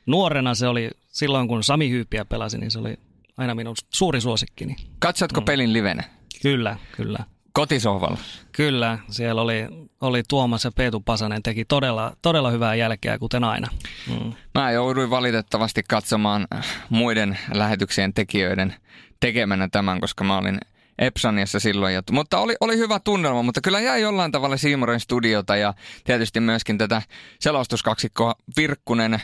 nuorena 0.06 0.56
se 0.56 0.68
oli, 0.68 0.89
silloin 1.12 1.48
kun 1.48 1.63
Sami 1.63 1.89
Hyypiä 1.89 2.25
pelasi, 2.25 2.58
niin 2.58 2.72
se 2.72 2.80
oli 2.80 2.98
aina 3.38 3.56
minun 3.56 3.75
suuri 3.89 4.22
suosikkini. 4.22 4.75
Katsotko 5.00 5.42
mm. 5.42 5.46
pelin 5.46 5.74
livenä? 5.74 6.03
Kyllä, 6.42 6.77
kyllä. 6.98 7.20
Kotisohvalla? 7.54 8.18
Kyllä, 8.52 9.00
siellä 9.10 9.42
oli, 9.42 9.68
oli 10.02 10.24
Tuomas 10.28 10.64
ja 10.64 10.72
Peetu 10.72 11.00
Pasanen 11.00 11.44
teki 11.44 11.66
todella, 11.66 12.14
todella 12.22 12.52
hyvää 12.52 12.76
jälkeä, 12.76 13.20
kuten 13.20 13.44
aina. 13.44 13.68
Mm. 14.10 14.34
Mä 14.56 14.72
jouduin 14.72 15.10
valitettavasti 15.10 15.82
katsomaan 15.90 16.48
muiden 16.90 17.38
lähetyksien 17.54 18.14
tekijöiden 18.14 18.76
tekemänä 19.20 19.68
tämän, 19.72 20.00
koska 20.00 20.24
mä 20.24 20.38
olin 20.38 20.58
Epsaniassa 21.00 21.60
silloin. 21.60 21.96
Mutta 22.12 22.40
oli, 22.40 22.56
oli 22.60 22.78
hyvä 22.78 23.00
tunnelma, 23.00 23.44
mutta 23.44 23.62
kyllä 23.62 23.80
jäi 23.80 24.02
jollain 24.02 24.32
tavalla 24.32 24.58
Siimoren 24.58 25.00
studiota 25.00 25.56
ja 25.56 25.74
tietysti 26.04 26.40
myöskin 26.40 26.78
tätä 26.78 27.02
selostuskaksikkoa 27.40 28.36
Virkkunen 28.58 29.22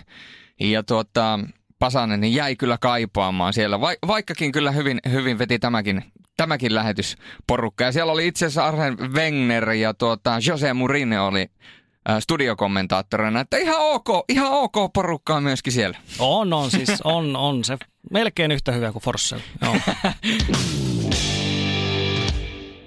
ja 0.60 0.84
tuota, 0.84 1.40
Pasanen 1.80 2.22
niin 2.22 2.34
jäi 2.34 2.56
kyllä 2.56 2.78
kaipaamaan 2.78 3.54
siellä, 3.54 3.80
vaikkakin 4.08 4.52
kyllä 4.52 4.72
hyvin, 4.72 5.00
hyvin 5.12 5.40
veti 5.40 5.60
tämäkin 5.60 6.04
tämäkin 6.40 6.76
lähetysporukka. 6.76 7.84
Ja 7.84 7.92
siellä 7.92 8.12
oli 8.12 8.28
itse 8.28 8.46
asiassa 8.46 8.66
Arsen 8.66 8.98
Wenger 9.14 9.72
ja 9.72 9.94
tuota, 9.94 10.40
Jose 10.48 10.74
Mourinho 10.74 11.28
oli 11.28 11.48
studiokommentaattorina, 12.20 13.40
että 13.40 13.58
ihan 13.58 13.80
ok, 13.80 14.08
ihan 14.30 14.52
ok 14.52 14.94
porukkaa 14.94 15.42
myöskin 15.42 15.74
siellä. 15.74 15.98
On, 16.20 16.54
on 16.54 16.72
siis, 16.72 17.02
on, 17.04 17.36
on 17.36 17.64
se 17.64 17.78
melkein 18.12 18.52
yhtä 18.52 18.72
hyvä 18.72 18.92
kuin 18.92 19.04
Forssell. 19.04 19.40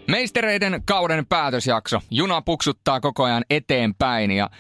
Meistereiden 0.09 0.83
kauden 0.85 1.27
päätösjakso. 1.27 2.01
Juna 2.11 2.43
puksuttaa 2.43 3.01
koko 3.01 3.25
ajan 3.25 3.45
eteenpäin 3.51 4.31
ja 4.31 4.51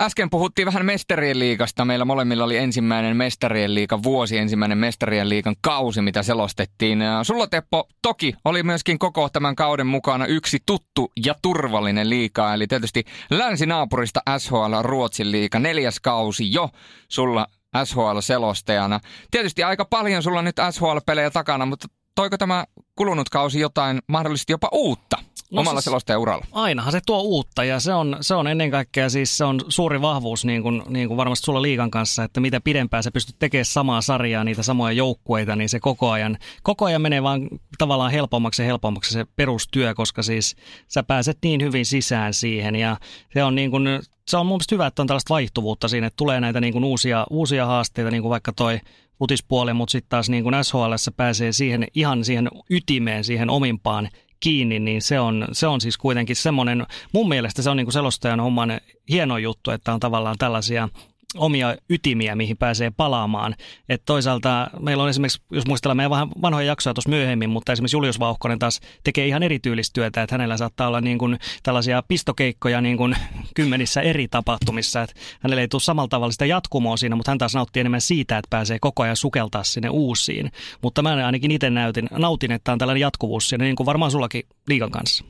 Äsken 0.00 0.30
puhuttiin 0.30 0.66
vähän 0.66 0.86
Mestarien 0.86 1.38
liigasta. 1.38 1.84
Meillä 1.84 2.04
molemmilla 2.04 2.44
oli 2.44 2.56
ensimmäinen 2.56 3.16
Mestarien 3.16 3.74
liiga 3.74 4.02
vuosi, 4.02 4.38
ensimmäinen 4.38 4.78
Mestarien 4.78 5.28
liigan 5.28 5.54
kausi, 5.60 6.02
mitä 6.02 6.22
selostettiin. 6.22 6.98
Sulla 7.22 7.46
Teppo 7.46 7.88
toki 8.02 8.34
oli 8.44 8.62
myöskin 8.62 8.98
koko 8.98 9.28
tämän 9.28 9.54
kauden 9.56 9.86
mukana 9.86 10.26
yksi 10.26 10.58
tuttu 10.66 11.12
ja 11.24 11.34
turvallinen 11.42 12.10
liiga. 12.10 12.54
Eli 12.54 12.66
tietysti 12.66 13.04
länsinaapurista 13.30 14.20
SHL 14.38 14.74
Ruotsin 14.82 15.32
liiga, 15.32 15.58
neljäs 15.58 16.00
kausi 16.00 16.52
jo 16.52 16.70
sulla 17.08 17.46
SHL-selostajana. 17.84 19.00
Tietysti 19.30 19.62
aika 19.62 19.84
paljon 19.84 20.22
sulla 20.22 20.42
nyt 20.42 20.56
SHL-pelejä 20.70 21.30
takana, 21.30 21.66
mutta 21.66 21.88
toiko 22.14 22.38
tämä 22.38 22.64
kulunut 22.96 23.28
kausi 23.28 23.60
jotain 23.60 23.98
mahdollisesti 24.06 24.52
jopa 24.52 24.68
uutta? 24.72 25.16
No 25.54 25.60
omalla 25.60 25.80
siis, 25.80 25.84
selostajauralla. 25.84 26.46
Ainahan 26.52 26.92
se 26.92 27.00
tuo 27.06 27.20
uutta 27.20 27.64
ja 27.64 27.80
se 27.80 27.94
on, 27.94 28.16
se 28.20 28.34
on 28.34 28.46
ennen 28.46 28.70
kaikkea 28.70 29.08
siis 29.08 29.36
se 29.36 29.44
on 29.44 29.60
suuri 29.68 30.00
vahvuus 30.00 30.44
niin 30.44 30.62
kuin, 30.62 30.82
niin 30.88 31.08
kuin 31.08 31.16
varmasti 31.16 31.44
sulla 31.44 31.62
liikan 31.62 31.90
kanssa, 31.90 32.24
että 32.24 32.40
mitä 32.40 32.60
pidempään 32.60 33.02
sä 33.02 33.10
pystyt 33.10 33.36
tekemään 33.38 33.64
samaa 33.64 34.00
sarjaa, 34.00 34.44
niitä 34.44 34.62
samoja 34.62 34.92
joukkueita, 34.92 35.56
niin 35.56 35.68
se 35.68 35.80
koko 35.80 36.10
ajan, 36.10 36.38
koko 36.62 36.84
ajan 36.84 37.02
menee 37.02 37.22
vaan 37.22 37.48
tavallaan 37.78 38.12
helpommaksi 38.12 38.62
ja 38.62 38.66
helpommaksi 38.66 39.12
se 39.12 39.26
perustyö, 39.36 39.94
koska 39.94 40.22
siis 40.22 40.56
sä 40.88 41.02
pääset 41.02 41.38
niin 41.42 41.62
hyvin 41.62 41.86
sisään 41.86 42.34
siihen 42.34 42.76
ja 42.76 42.96
se 43.34 43.44
on 43.44 43.54
niin 43.54 43.70
kuin, 43.70 43.88
se 44.28 44.36
on 44.36 44.46
mun 44.46 44.54
mielestä 44.54 44.74
hyvä, 44.74 44.86
että 44.86 45.02
on 45.02 45.08
tällaista 45.08 45.34
vaihtuvuutta 45.34 45.88
siinä, 45.88 46.06
että 46.06 46.16
tulee 46.16 46.40
näitä 46.40 46.60
niin 46.60 46.72
kuin 46.72 46.84
uusia, 46.84 47.26
uusia 47.30 47.66
haasteita, 47.66 48.10
niin 48.10 48.22
kuin 48.22 48.30
vaikka 48.30 48.52
toi 48.52 48.80
futispuoli, 49.18 49.72
mutta 49.72 49.92
sitten 49.92 50.08
taas 50.08 50.30
niin 50.30 50.42
kuin 50.42 50.54
SHL 50.64 50.94
pääsee 51.16 51.52
siihen 51.52 51.86
ihan 51.94 52.24
siihen 52.24 52.48
ytimeen, 52.70 53.24
siihen 53.24 53.50
omimpaan 53.50 54.08
kiinni, 54.44 54.78
niin 54.78 55.02
se 55.02 55.20
on, 55.20 55.48
se 55.52 55.66
on 55.66 55.80
siis 55.80 55.98
kuitenkin 55.98 56.36
semmoinen, 56.36 56.86
mun 57.12 57.28
mielestä 57.28 57.62
se 57.62 57.70
on 57.70 57.76
niin 57.76 57.86
kuin 57.86 57.92
selostajan 57.92 58.40
homman 58.40 58.80
hieno 59.08 59.38
juttu, 59.38 59.70
että 59.70 59.94
on 59.94 60.00
tavallaan 60.00 60.36
tällaisia 60.38 60.88
omia 61.36 61.76
ytimiä, 61.90 62.34
mihin 62.34 62.56
pääsee 62.56 62.90
palaamaan. 62.96 63.54
Et 63.88 64.02
toisaalta 64.06 64.70
meillä 64.80 65.02
on 65.02 65.08
esimerkiksi, 65.08 65.42
jos 65.50 65.66
muistellaan 65.66 65.96
meidän 65.96 66.10
vähän 66.10 66.28
vanhoja 66.42 66.66
jaksoja 66.66 66.94
tuossa 66.94 67.10
myöhemmin, 67.10 67.50
mutta 67.50 67.72
esimerkiksi 67.72 67.96
Julius 67.96 68.20
Vauhkonen 68.20 68.58
taas 68.58 68.80
tekee 69.04 69.26
ihan 69.26 69.42
erityylistä 69.42 69.92
työtä, 69.94 70.22
että 70.22 70.34
hänellä 70.34 70.56
saattaa 70.56 70.88
olla 70.88 71.00
niin 71.00 71.18
kuin 71.18 71.38
tällaisia 71.62 72.02
pistokeikkoja 72.08 72.80
niin 72.80 72.96
kuin 72.96 73.16
kymmenissä 73.56 74.00
eri 74.00 74.28
tapahtumissa, 74.28 75.02
että 75.02 75.14
hänellä 75.40 75.60
ei 75.60 75.68
tule 75.68 75.82
samalla 75.82 76.08
tavalla 76.08 76.32
sitä 76.32 76.46
jatkumoa 76.46 76.96
siinä, 76.96 77.16
mutta 77.16 77.30
hän 77.30 77.38
taas 77.38 77.54
nauttii 77.54 77.80
enemmän 77.80 78.00
siitä, 78.00 78.38
että 78.38 78.50
pääsee 78.50 78.78
koko 78.80 79.02
ajan 79.02 79.16
sukeltaa 79.16 79.64
sinne 79.64 79.88
uusiin. 79.88 80.52
Mutta 80.82 81.02
mä 81.02 81.26
ainakin 81.26 81.50
itse 81.50 81.70
näytin, 81.70 82.08
nautin, 82.10 82.52
että 82.52 82.72
on 82.72 82.78
tällainen 82.78 83.00
jatkuvuus 83.00 83.48
siinä, 83.48 83.64
niin 83.64 83.76
kuin 83.76 83.86
varmaan 83.86 84.10
sullakin 84.10 84.42
liikan 84.68 84.90
kanssa. 84.90 85.24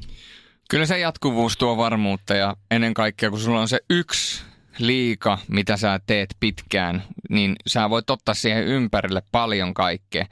Kyllä 0.71 0.87
se 0.87 0.99
jatkuvuus 0.99 1.57
tuo 1.57 1.77
varmuutta 1.77 2.35
ja 2.35 2.57
ennen 2.71 2.95
kaikkea, 2.95 3.31
kun 3.31 3.41
sulla 3.41 3.61
on 3.61 3.69
se 3.69 3.81
yksi 3.91 4.45
liika, 4.79 5.39
mitä 5.49 5.77
sä 5.77 6.01
teet 6.07 6.37
pitkään, 6.41 7.03
niin 7.31 7.57
sä 7.67 7.91
voit 7.91 8.11
ottaa 8.11 8.35
siihen 8.35 8.65
ympärille 8.65 9.23
paljon 9.33 9.75
kaikkea. 9.75 10.27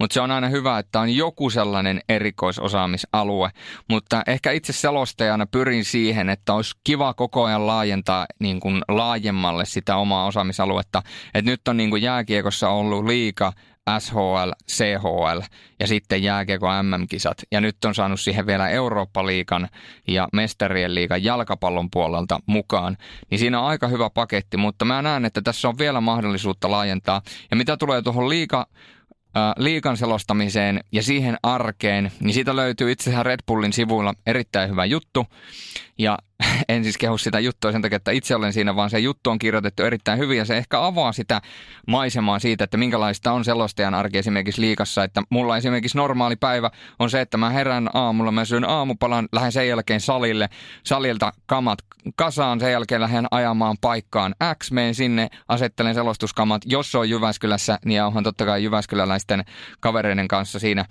Mutta 0.00 0.14
se 0.14 0.20
on 0.20 0.30
aina 0.30 0.48
hyvä, 0.48 0.78
että 0.78 1.00
on 1.00 1.10
joku 1.10 1.50
sellainen 1.50 2.00
erikoisosaamisalue. 2.08 3.50
Mutta 3.88 4.22
ehkä 4.26 4.52
itse 4.52 4.72
selostajana 4.72 5.46
pyrin 5.46 5.84
siihen, 5.84 6.28
että 6.28 6.54
olisi 6.54 6.74
kiva 6.84 7.14
koko 7.14 7.44
ajan 7.44 7.66
laajentaa 7.66 8.26
niin 8.40 8.60
kuin 8.60 8.82
laajemmalle 8.88 9.64
sitä 9.64 9.96
omaa 9.96 10.26
osaamisaluetta. 10.26 11.02
Et 11.34 11.44
nyt 11.44 11.68
on 11.68 11.76
niin 11.76 11.90
kuin 11.90 12.02
jääkiekossa 12.02 12.68
ollut 12.68 13.04
liika 13.06 13.52
SHL, 13.98 14.50
CHL 14.70 15.40
ja 15.80 15.86
sitten 15.86 16.22
jääkiekko 16.22 16.66
MM-kisat. 16.82 17.42
Ja 17.52 17.60
nyt 17.60 17.84
on 17.84 17.94
saanut 17.94 18.20
siihen 18.20 18.46
vielä 18.46 18.68
Eurooppa-liikan 18.68 19.68
ja 20.08 20.28
Mestarien 20.32 20.94
liikan 20.94 21.24
jalkapallon 21.24 21.90
puolelta 21.90 22.40
mukaan. 22.46 22.96
Niin 23.30 23.38
siinä 23.38 23.60
on 23.60 23.66
aika 23.66 23.88
hyvä 23.88 24.10
paketti, 24.10 24.56
mutta 24.56 24.84
mä 24.84 25.02
näen, 25.02 25.24
että 25.24 25.42
tässä 25.42 25.68
on 25.68 25.78
vielä 25.78 26.00
mahdollisuutta 26.00 26.70
laajentaa. 26.70 27.22
Ja 27.50 27.56
mitä 27.56 27.76
tulee 27.76 28.02
tuohon 28.02 28.28
liika 28.28 28.66
liikan 29.56 29.96
selostamiseen 29.96 30.80
ja 30.92 31.02
siihen 31.02 31.36
arkeen, 31.42 32.12
niin 32.20 32.34
siitä 32.34 32.56
löytyy 32.56 32.90
itse 32.90 33.10
asiassa 33.10 33.22
Red 33.22 33.40
Bullin 33.46 33.72
sivuilla 33.72 34.14
erittäin 34.26 34.70
hyvä 34.70 34.84
juttu. 34.84 35.26
Ja 35.98 36.18
en 36.68 36.84
siis 36.84 36.98
kehu 36.98 37.18
sitä 37.18 37.40
juttua 37.40 37.72
sen 37.72 37.82
takia, 37.82 37.96
että 37.96 38.10
itse 38.10 38.34
olen 38.34 38.52
siinä, 38.52 38.76
vaan 38.76 38.90
se 38.90 38.98
juttu 38.98 39.30
on 39.30 39.38
kirjoitettu 39.38 39.82
erittäin 39.82 40.18
hyvin 40.18 40.38
ja 40.38 40.44
se 40.44 40.56
ehkä 40.56 40.84
avaa 40.84 41.12
sitä 41.12 41.40
maisemaa 41.86 42.38
siitä, 42.38 42.64
että 42.64 42.76
minkälaista 42.76 43.32
on 43.32 43.44
selostajan 43.44 43.94
arki 43.94 44.18
esimerkiksi 44.18 44.60
liikassa. 44.60 45.04
Että 45.04 45.22
mulla 45.30 45.56
esimerkiksi 45.56 45.98
normaali 45.98 46.36
päivä 46.36 46.70
on 46.98 47.10
se, 47.10 47.20
että 47.20 47.36
mä 47.36 47.50
herään 47.50 47.90
aamulla, 47.94 48.32
mä 48.32 48.44
syön 48.44 48.64
aamupalan, 48.64 49.28
lähden 49.32 49.52
sen 49.52 49.68
jälkeen 49.68 50.00
salille, 50.00 50.48
salilta 50.82 51.32
kamat 51.46 51.78
kasaan, 52.16 52.60
sen 52.60 52.72
jälkeen 52.72 53.00
lähden 53.00 53.26
ajamaan 53.30 53.76
paikkaan 53.80 54.34
X, 54.62 54.70
menen 54.70 54.94
sinne, 54.94 55.28
asettelen 55.48 55.94
selostuskamat. 55.94 56.62
Jos 56.66 56.92
se 56.92 56.98
on 56.98 57.10
Jyväskylässä, 57.10 57.78
niin 57.84 58.02
onhan 58.02 58.24
totta 58.24 58.44
kai 58.44 58.64
jyväskyläläisten 58.64 59.44
kavereiden 59.80 60.28
kanssa 60.28 60.58
siinä, 60.58 60.84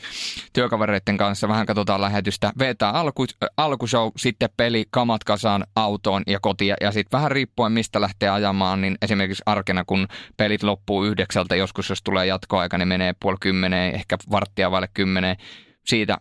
työkavereiden 0.54 1.18
kanssa, 1.18 1.48
vähän 1.48 1.66
katsotaan 1.66 2.02
lähetystä, 2.02 2.52
vetää 2.60 2.92
alku, 2.92 3.26
alkushow, 3.58 4.12
sitten 4.18 4.50
peli, 4.58 4.86
kamat 4.92 5.24
kasaan 5.24 5.37
autoon 5.76 6.24
ja 6.28 6.40
kotia. 6.40 6.76
Ja 6.82 6.92
sitten 6.92 7.18
vähän 7.18 7.32
riippuen 7.32 7.72
mistä 7.72 8.02
lähtee 8.02 8.30
ajamaan, 8.30 8.82
niin 8.82 8.98
esimerkiksi 9.02 9.44
arkena 9.46 9.84
kun 9.86 10.08
pelit 10.38 10.64
loppuu 10.64 11.04
yhdeksältä, 11.04 11.56
joskus 11.56 11.90
jos 11.90 12.02
tulee 12.04 12.26
jatkoaika, 12.26 12.78
niin 12.78 12.88
menee 12.88 13.14
puoli 13.20 13.38
kymmeneen, 13.40 13.96
ehkä 13.96 14.18
varttia 14.32 14.72
vaille 14.72 14.90
kymmeneen. 14.94 15.38
Siitä 15.86 16.18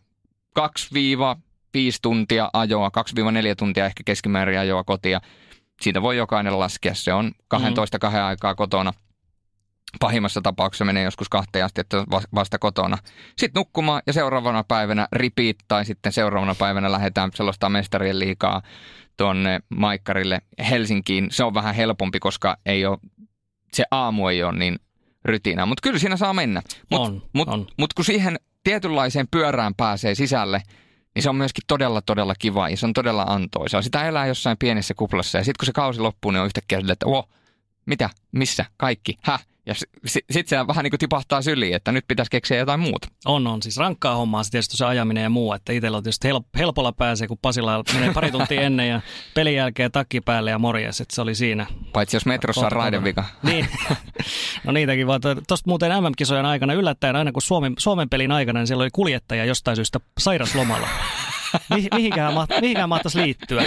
2-5 0.61 0.63
tuntia 2.03 2.51
ajoa, 2.53 2.89
2-4 2.89 2.93
tuntia 3.59 3.87
ehkä 3.87 4.03
keskimäärin 4.05 4.59
ajoa 4.59 4.85
kotia. 4.85 5.21
Siitä 5.81 6.03
voi 6.03 6.17
jokainen 6.17 6.59
laskea. 6.59 6.95
Se 6.95 7.13
on 7.13 7.33
12 7.49 7.97
mm. 7.97 8.01
kahden 8.01 8.23
aikaa 8.23 8.55
kotona– 8.55 8.93
Pahimmassa 10.01 10.41
tapauksessa 10.41 10.85
menee 10.85 11.05
joskus 11.05 11.29
kahteen 11.29 11.65
asti, 11.65 11.81
että 11.81 12.05
vasta 12.35 12.59
kotona. 12.59 12.99
Sitten 13.39 13.61
nukkumaan 13.61 14.03
ja 14.07 14.13
seuraavana 14.13 14.65
päivänä 14.65 15.09
repeat 15.13 15.57
tai 15.69 15.85
sitten 15.85 16.13
seuraavana 16.13 16.55
päivänä 16.55 16.93
lähdetään 16.93 17.31
sellaista 17.35 17.69
mestarien 17.69 18.19
liikaa 18.19 18.63
tuonne 19.17 19.61
Maikkarille 19.69 20.41
Helsinkiin. 20.71 21.29
Se 21.31 21.45
on 21.45 21.55
vähän 21.55 21.75
helpompi, 21.75 22.19
koska 22.19 22.57
ei 22.67 22.87
ole, 22.87 22.99
se 23.73 23.85
aamu 23.91 24.29
ei 24.29 24.43
ole 24.43 24.59
niin 24.59 24.79
rytinä. 25.25 25.67
Mutta 25.67 25.83
kyllä 25.83 25.99
siinä 25.99 26.17
saa 26.17 26.33
mennä. 26.33 26.63
Mutta 26.91 27.11
mut, 27.33 27.49
mut 27.77 27.95
kun 27.95 28.05
siihen 28.05 28.37
tietynlaiseen 28.65 29.29
pyörään 29.31 29.75
pääsee 29.75 30.15
sisälle, 30.15 30.63
niin 31.15 31.23
se 31.23 31.29
on 31.31 31.37
myöskin 31.37 31.65
todella, 31.67 32.03
todella 32.03 32.35
kiva 32.39 32.69
ja 32.69 32.77
se 32.77 32.87
on 32.87 32.93
todella 32.93 33.23
antoisaa. 33.23 33.83
Sitä 33.83 34.09
elää 34.09 34.27
jossain 34.27 34.57
pienessä 34.59 34.95
kuplassa 34.95 35.39
ja 35.39 35.45
sitten 35.45 35.59
kun 35.59 35.67
se 35.67 35.73
kausi 35.73 36.01
loppuu, 36.01 36.31
niin 36.31 36.41
on 36.41 36.47
yhtäkkiä 36.47 36.81
sille, 36.81 36.93
että 36.93 37.07
oh, 37.07 37.29
mitä, 37.87 38.11
missä, 38.33 38.65
kaikki, 38.77 39.17
häh? 39.23 39.47
Ja 39.67 39.75
sitten 39.75 40.23
sit 40.31 40.49
se 40.49 40.67
vähän 40.67 40.83
niin 40.83 40.91
kuin 40.91 40.99
tipahtaa 40.99 41.43
syliin, 41.43 41.77
että 41.77 41.93
nyt 41.93 42.05
pitäisi 42.09 42.31
keksiä 42.31 42.57
jotain 42.57 42.81
muuta. 42.81 43.09
On, 43.25 43.47
on. 43.47 43.63
Siis 43.63 43.77
rankkaa 43.77 44.17
hommaa 44.17 44.43
se 44.43 44.51
tietysti 44.51 44.77
se 44.77 44.85
ajaminen 44.85 45.23
ja 45.23 45.31
muu. 45.31 45.53
Että 45.53 45.73
itsellä 45.73 45.97
on 45.97 46.03
tietysti 46.03 46.29
help, 46.29 46.47
helpolla 46.59 46.93
pääsee, 46.93 47.29
kun 47.29 47.39
Pasilla 47.43 47.85
menee 47.95 48.13
pari 48.13 48.31
tuntia 48.31 48.61
ennen 48.67 48.89
ja 48.89 49.01
pelin 49.35 49.55
jälkeen 49.55 49.93
takki 49.93 50.21
päälle 50.21 50.51
ja 50.51 50.59
morjes, 50.59 51.01
että 51.01 51.15
se 51.15 51.23
oli 51.23 51.35
siinä. 51.35 51.67
Paitsi 51.93 52.17
jos 52.17 52.27
metrossa 52.27 52.67
on 52.67 52.73
raidevika. 52.73 53.25
Niin. 53.43 53.69
No 54.65 54.73
niitäkin 54.73 55.07
vaan. 55.07 55.21
Tuosta 55.49 55.71
muuten 55.71 56.03
MM-kisojen 56.03 56.47
aikana 56.47 56.73
yllättäen 56.73 57.17
aina 57.17 57.33
kun 57.33 57.43
Suomen, 57.43 57.75
Suomen 57.79 58.09
pelin 58.09 58.33
aikana, 58.33 58.61
niin 58.61 58.67
siellä 58.67 58.83
oli 58.83 58.91
kuljettaja 58.93 59.45
jostain 59.45 59.77
syystä 59.77 60.01
sairaslomalla. 60.19 60.89
mihinkään, 61.95 62.35
maht- 62.35 62.61
mihinkään 62.61 62.89
mahtaisi 62.89 63.23
liittyä. 63.23 63.63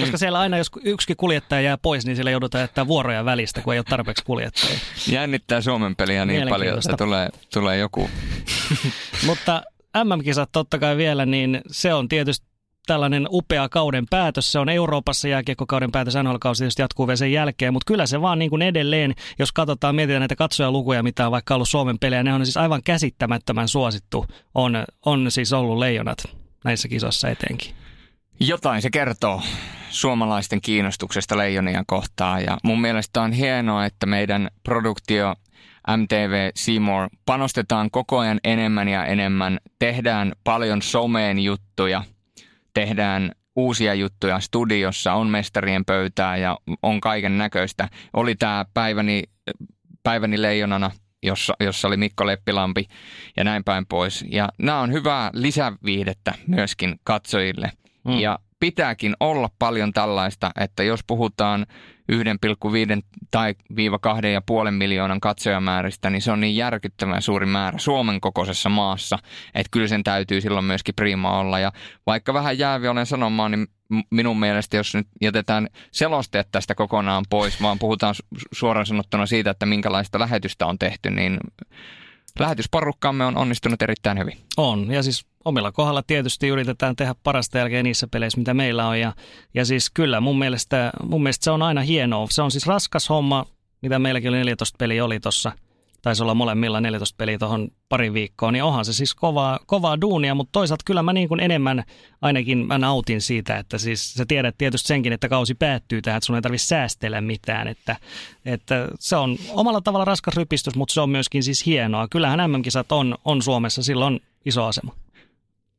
Koska 0.00 0.16
siellä 0.18 0.38
aina, 0.38 0.58
jos 0.58 0.70
yksikin 0.84 1.16
kuljettaja 1.16 1.60
jää 1.60 1.78
pois, 1.78 2.06
niin 2.06 2.16
siellä 2.16 2.30
joudutaan 2.30 2.62
jättää 2.62 2.86
vuoroja 2.86 3.24
välistä, 3.24 3.60
kun 3.60 3.72
ei 3.72 3.78
ole 3.78 3.84
tarpeeksi 3.84 4.24
kuljettajia. 4.24 4.78
Jännittää 5.08 5.60
Suomen 5.60 5.96
peliä 5.96 6.24
niin 6.24 6.48
paljon, 6.48 6.78
että 6.78 6.96
tulee, 6.96 7.28
tulee 7.52 7.78
joku. 7.78 8.10
Mutta 9.26 9.62
MM-kisat 10.04 10.52
totta 10.52 10.78
kai 10.78 10.96
vielä, 10.96 11.26
niin 11.26 11.60
se 11.70 11.94
on 11.94 12.08
tietysti 12.08 12.50
tällainen 12.86 13.26
upea 13.30 13.68
kauden 13.68 14.06
päätös. 14.10 14.52
Se 14.52 14.58
on 14.58 14.68
Euroopassa 14.68 15.28
jääkiekkokauden 15.28 15.92
päätös, 15.92 16.14
NHL-kausi 16.14 16.58
tietysti 16.58 16.82
jatkuu 16.82 17.06
vielä 17.06 17.16
sen 17.16 17.32
jälkeen, 17.32 17.72
mutta 17.72 17.86
kyllä 17.86 18.06
se 18.06 18.20
vaan 18.20 18.38
niin 18.38 18.50
kuin 18.50 18.62
edelleen, 18.62 19.14
jos 19.38 19.52
katsotaan, 19.52 19.94
mietitään 19.94 20.20
näitä 20.20 20.36
katsojalukuja, 20.36 21.02
mitä 21.02 21.26
on 21.26 21.32
vaikka 21.32 21.54
ollut 21.54 21.68
Suomen 21.68 21.98
pelejä, 21.98 22.22
ne 22.22 22.34
on 22.34 22.46
siis 22.46 22.56
aivan 22.56 22.82
käsittämättömän 22.82 23.68
suosittu, 23.68 24.26
on, 24.54 24.84
on 25.06 25.30
siis 25.30 25.52
ollut 25.52 25.78
leijonat 25.78 26.39
näissä 26.64 26.88
kisoissa 26.88 27.28
etenkin. 27.28 27.74
Jotain 28.40 28.82
se 28.82 28.90
kertoo 28.90 29.42
suomalaisten 29.90 30.60
kiinnostuksesta 30.60 31.36
leijonia 31.36 31.84
kohtaan 31.86 32.42
ja 32.42 32.58
mun 32.64 32.80
mielestä 32.80 33.22
on 33.22 33.32
hienoa, 33.32 33.84
että 33.86 34.06
meidän 34.06 34.48
produktio 34.62 35.34
MTV 35.96 36.50
Seymour 36.54 37.08
panostetaan 37.26 37.90
koko 37.90 38.18
ajan 38.18 38.40
enemmän 38.44 38.88
ja 38.88 39.04
enemmän. 39.04 39.58
Tehdään 39.78 40.32
paljon 40.44 40.82
someen 40.82 41.38
juttuja, 41.38 42.02
tehdään 42.74 43.32
uusia 43.56 43.94
juttuja 43.94 44.40
studiossa, 44.40 45.12
on 45.12 45.26
mestarien 45.26 45.84
pöytää 45.84 46.36
ja 46.36 46.58
on 46.82 47.00
kaiken 47.00 47.38
näköistä. 47.38 47.88
Oli 48.12 48.34
tämä 48.34 48.64
päiväni, 48.74 49.22
päiväni 50.02 50.42
leijonana 50.42 50.90
jossa, 51.22 51.54
jossa 51.60 51.88
oli 51.88 51.96
Mikko 51.96 52.26
Leppilampi 52.26 52.86
ja 53.36 53.44
näin 53.44 53.64
päin 53.64 53.86
pois. 53.86 54.24
Ja 54.30 54.48
nämä 54.58 54.80
on 54.80 54.92
hyvää 54.92 55.30
lisäviihdettä 55.34 56.34
myöskin 56.46 57.00
katsojille. 57.04 57.72
Mm. 58.04 58.18
Ja 58.18 58.38
pitääkin 58.60 59.14
olla 59.20 59.50
paljon 59.58 59.92
tällaista, 59.92 60.50
että 60.60 60.82
jos 60.82 61.00
puhutaan 61.06 61.66
1,5 62.10 63.02
tai 63.30 63.54
viiva 63.76 63.98
2,5 64.66 64.70
miljoonan 64.70 65.20
katsojamääristä, 65.20 66.10
niin 66.10 66.22
se 66.22 66.32
on 66.32 66.40
niin 66.40 66.56
järkyttävän 66.56 67.22
suuri 67.22 67.46
määrä 67.46 67.78
Suomen 67.78 68.20
kokoisessa 68.20 68.68
maassa, 68.68 69.18
että 69.54 69.68
kyllä 69.70 69.88
sen 69.88 70.02
täytyy 70.02 70.40
silloin 70.40 70.64
myöskin 70.64 70.94
prima 70.94 71.38
olla. 71.38 71.58
Ja 71.58 71.72
vaikka 72.06 72.34
vähän 72.34 72.58
jäävi 72.58 72.88
olen 72.88 73.06
sanomaan, 73.06 73.50
niin 73.50 73.66
minun 74.10 74.40
mielestä, 74.40 74.76
jos 74.76 74.94
nyt 74.94 75.06
jätetään 75.20 75.68
selosteet 75.92 76.48
tästä 76.52 76.74
kokonaan 76.74 77.24
pois, 77.30 77.62
vaan 77.62 77.78
puhutaan 77.78 78.14
suoraan 78.52 78.86
sanottuna 78.86 79.26
siitä, 79.26 79.50
että 79.50 79.66
minkälaista 79.66 80.18
lähetystä 80.18 80.66
on 80.66 80.78
tehty, 80.78 81.10
niin 81.10 81.38
lähetysporukkamme 82.38 83.24
on 83.24 83.36
onnistunut 83.36 83.82
erittäin 83.82 84.18
hyvin. 84.18 84.38
On, 84.56 84.90
ja 84.90 85.02
siis 85.02 85.26
omilla 85.44 85.72
kohdalla 85.72 86.02
tietysti 86.02 86.48
yritetään 86.48 86.96
tehdä 86.96 87.14
parasta 87.22 87.58
jälkeen 87.58 87.84
niissä 87.84 88.06
peleissä, 88.10 88.38
mitä 88.38 88.54
meillä 88.54 88.86
on. 88.86 89.00
Ja, 89.00 89.12
ja 89.54 89.64
siis 89.64 89.90
kyllä 89.90 90.20
mun 90.20 90.38
mielestä, 90.38 90.90
mun 91.02 91.22
mielestä 91.22 91.44
se 91.44 91.50
on 91.50 91.62
aina 91.62 91.80
hienoa. 91.80 92.26
Se 92.30 92.42
on 92.42 92.50
siis 92.50 92.66
raskas 92.66 93.08
homma, 93.08 93.46
mitä 93.82 93.98
meilläkin 93.98 94.28
oli 94.28 94.38
14 94.38 94.76
peli 94.78 95.00
oli 95.00 95.20
tuossa 95.20 95.52
taisi 96.02 96.22
olla 96.22 96.34
molemmilla 96.34 96.80
14 96.80 97.14
peliä 97.16 97.38
tuohon 97.38 97.68
pari 97.88 98.12
viikkoa, 98.12 98.52
niin 98.52 98.64
onhan 98.64 98.84
se 98.84 98.92
siis 98.92 99.14
kovaa, 99.14 99.58
kovaa 99.66 100.00
duunia, 100.00 100.34
mutta 100.34 100.52
toisaalta 100.52 100.82
kyllä 100.86 101.02
mä 101.02 101.12
niin 101.12 101.28
kuin 101.28 101.40
enemmän 101.40 101.84
ainakin 102.22 102.66
mä 102.66 102.78
nautin 102.78 103.20
siitä, 103.20 103.56
että 103.56 103.78
siis 103.78 104.14
sä 104.14 104.24
tiedät 104.28 104.54
tietysti 104.58 104.88
senkin, 104.88 105.12
että 105.12 105.28
kausi 105.28 105.54
päättyy 105.54 106.02
tähän, 106.02 106.18
että 106.18 106.26
sun 106.26 106.36
ei 106.36 106.42
tarvitse 106.42 106.66
säästellä 106.66 107.20
mitään, 107.20 107.68
että, 107.68 107.96
että 108.44 108.88
se 108.98 109.16
on 109.16 109.36
omalla 109.50 109.80
tavalla 109.80 110.04
raskas 110.04 110.36
rypistys, 110.36 110.74
mutta 110.74 110.92
se 110.92 111.00
on 111.00 111.10
myöskin 111.10 111.42
siis 111.42 111.66
hienoa. 111.66 112.08
Kyllähän 112.08 112.50
MM-kisat 112.50 112.92
on, 112.92 113.18
on 113.24 113.42
Suomessa, 113.42 113.82
silloin 113.82 114.20
iso 114.44 114.64
asema. 114.64 114.94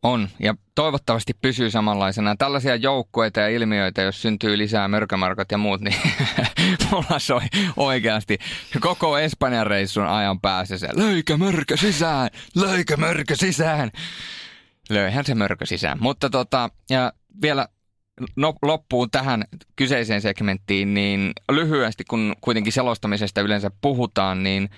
On, 0.04 0.30
ja 0.40 0.56
toivottavasti 0.76 1.34
pysyy 1.42 1.72
samanlaisena. 1.72 2.36
Tällaisia 2.36 2.76
joukkueita 2.76 3.40
ja 3.40 3.50
ilmiöitä, 3.50 4.02
jos 4.02 4.22
syntyy 4.22 4.58
lisää 4.58 4.88
mörkömarkot 4.88 5.52
ja 5.52 5.58
muut, 5.58 5.82
niin 5.82 5.96
mulla 6.92 7.20
soi 7.20 7.42
oikeasti 7.78 8.38
koko 8.80 9.18
Espanjan 9.18 9.68
reissun 9.68 10.08
ajan 10.08 10.42
päässä 10.42 10.78
se 10.78 10.88
löikä 10.96 11.38
mörkö 11.38 11.78
sisään, 11.78 12.30
löikä 12.56 12.98
mörkö 12.98 13.36
sisään. 13.36 13.92
Löihän 14.90 15.26
se 15.26 15.36
mörkö 15.36 15.66
sisään. 15.66 15.98
Mutta 16.02 16.30
tota, 16.30 16.70
ja 16.90 17.14
vielä 17.42 17.68
no, 18.36 18.54
loppuun 18.62 19.12
tähän 19.12 19.44
kyseiseen 19.76 20.22
segmenttiin, 20.22 20.94
niin 20.94 21.32
lyhyesti, 21.52 22.04
kun 22.04 22.36
kuitenkin 22.42 22.74
selostamisesta 22.74 23.42
yleensä 23.42 23.72
puhutaan, 23.82 24.44
niin 24.44 24.70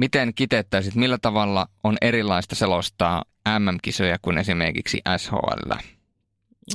miten 0.00 0.34
kiteyttäisit, 0.34 0.94
millä 0.94 1.18
tavalla 1.22 1.66
on 1.84 1.96
erilaista 2.00 2.54
selostaa 2.54 3.24
MM-kisoja 3.58 4.18
kuin 4.22 4.38
esimerkiksi 4.38 5.00
SHL? 5.16 5.72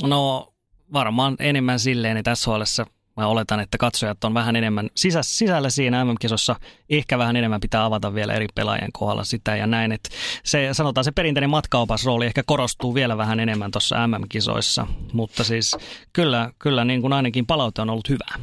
No 0.03 0.53
varmaan 0.93 1.35
enemmän 1.39 1.79
silleen, 1.79 2.17
että 2.17 2.35
SHLssä 2.35 2.85
mä 3.17 3.27
oletan, 3.27 3.59
että 3.59 3.77
katsojat 3.77 4.23
on 4.23 4.33
vähän 4.33 4.55
enemmän 4.55 4.89
sisä, 4.95 5.23
sisällä 5.23 5.69
siinä 5.69 6.05
MM-kisossa. 6.05 6.55
Ehkä 6.89 7.17
vähän 7.17 7.35
enemmän 7.35 7.59
pitää 7.59 7.85
avata 7.85 8.13
vielä 8.13 8.33
eri 8.33 8.47
pelaajien 8.55 8.91
kohdalla 8.93 9.23
sitä 9.23 9.55
ja 9.55 9.67
näin. 9.67 9.91
Että 9.91 10.09
se, 10.43 10.69
sanotaan 10.71 11.05
se 11.05 11.11
perinteinen 11.11 11.49
matkaopasrooli 11.49 12.25
ehkä 12.25 12.43
korostuu 12.45 12.95
vielä 12.95 13.17
vähän 13.17 13.39
enemmän 13.39 13.71
tuossa 13.71 14.07
MM-kisoissa. 14.07 14.87
Mutta 15.13 15.43
siis 15.43 15.77
kyllä, 16.13 16.51
kyllä 16.59 16.85
niin 16.85 17.01
kuin 17.01 17.13
ainakin 17.13 17.45
palaute 17.45 17.81
on 17.81 17.89
ollut 17.89 18.09
hyvää. 18.09 18.35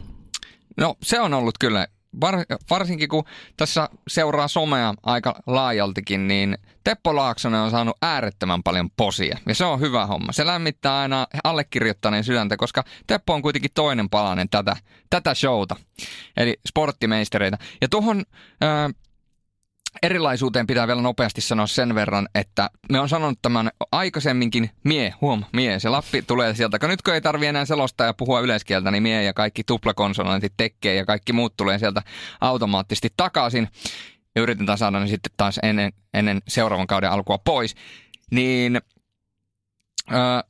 No 0.76 0.94
se 1.02 1.20
on 1.20 1.34
ollut 1.34 1.58
kyllä 1.58 1.86
var, 2.20 2.34
varsinkin 2.70 3.08
kun 3.08 3.24
tässä 3.56 3.88
seuraa 4.08 4.48
somea 4.48 4.94
aika 5.02 5.42
laajaltikin, 5.46 6.28
niin 6.28 6.58
Teppo 6.84 7.16
Laaksonen 7.16 7.60
on 7.60 7.70
saanut 7.70 7.96
äärettömän 8.02 8.62
paljon 8.62 8.90
posia. 8.90 9.38
Ja 9.46 9.54
se 9.54 9.64
on 9.64 9.80
hyvä 9.80 10.06
homma. 10.06 10.32
Se 10.32 10.46
lämmittää 10.46 10.98
aina 10.98 11.26
allekirjoittaneen 11.44 12.24
sydäntä, 12.24 12.56
koska 12.56 12.84
Teppo 13.06 13.34
on 13.34 13.42
kuitenkin 13.42 13.70
toinen 13.74 14.10
palanen 14.10 14.48
tätä, 14.48 14.76
tätä 15.10 15.34
showta. 15.34 15.76
Eli 16.36 16.60
sporttimeistereitä. 16.68 17.58
Ja 17.80 17.88
tuohon 17.88 18.24
erilaisuuteen 20.02 20.66
pitää 20.66 20.86
vielä 20.86 21.02
nopeasti 21.02 21.40
sanoa 21.40 21.66
sen 21.66 21.94
verran, 21.94 22.28
että 22.34 22.70
me 22.92 23.00
on 23.00 23.08
sanonut 23.08 23.38
tämän 23.42 23.70
aikaisemminkin 23.92 24.70
mie, 24.84 25.14
huom, 25.20 25.44
mie, 25.52 25.78
se 25.78 25.88
lappi 25.88 26.22
tulee 26.22 26.54
sieltä. 26.54 26.78
Kun 26.78 26.88
nyt 26.88 27.02
kun 27.02 27.14
ei 27.14 27.20
tarvi 27.20 27.46
enää 27.46 27.64
selostaa 27.64 28.06
ja 28.06 28.14
puhua 28.14 28.40
yleiskieltä, 28.40 28.90
niin 28.90 29.02
mie 29.02 29.22
ja 29.22 29.32
kaikki 29.32 29.64
tuplakonsonantit 29.64 30.52
tekee 30.56 30.94
ja 30.94 31.06
kaikki 31.06 31.32
muut 31.32 31.56
tulee 31.56 31.78
sieltä 31.78 32.02
automaattisesti 32.40 33.08
takaisin. 33.16 33.68
Ja 34.34 34.42
yritetään 34.42 34.78
saada 34.78 35.00
ne 35.00 35.06
sitten 35.06 35.32
taas 35.36 35.60
ennen, 35.62 35.92
ennen 36.14 36.42
seuraavan 36.48 36.86
kauden 36.86 37.10
alkua 37.10 37.38
pois. 37.38 37.74
Niin 38.30 38.80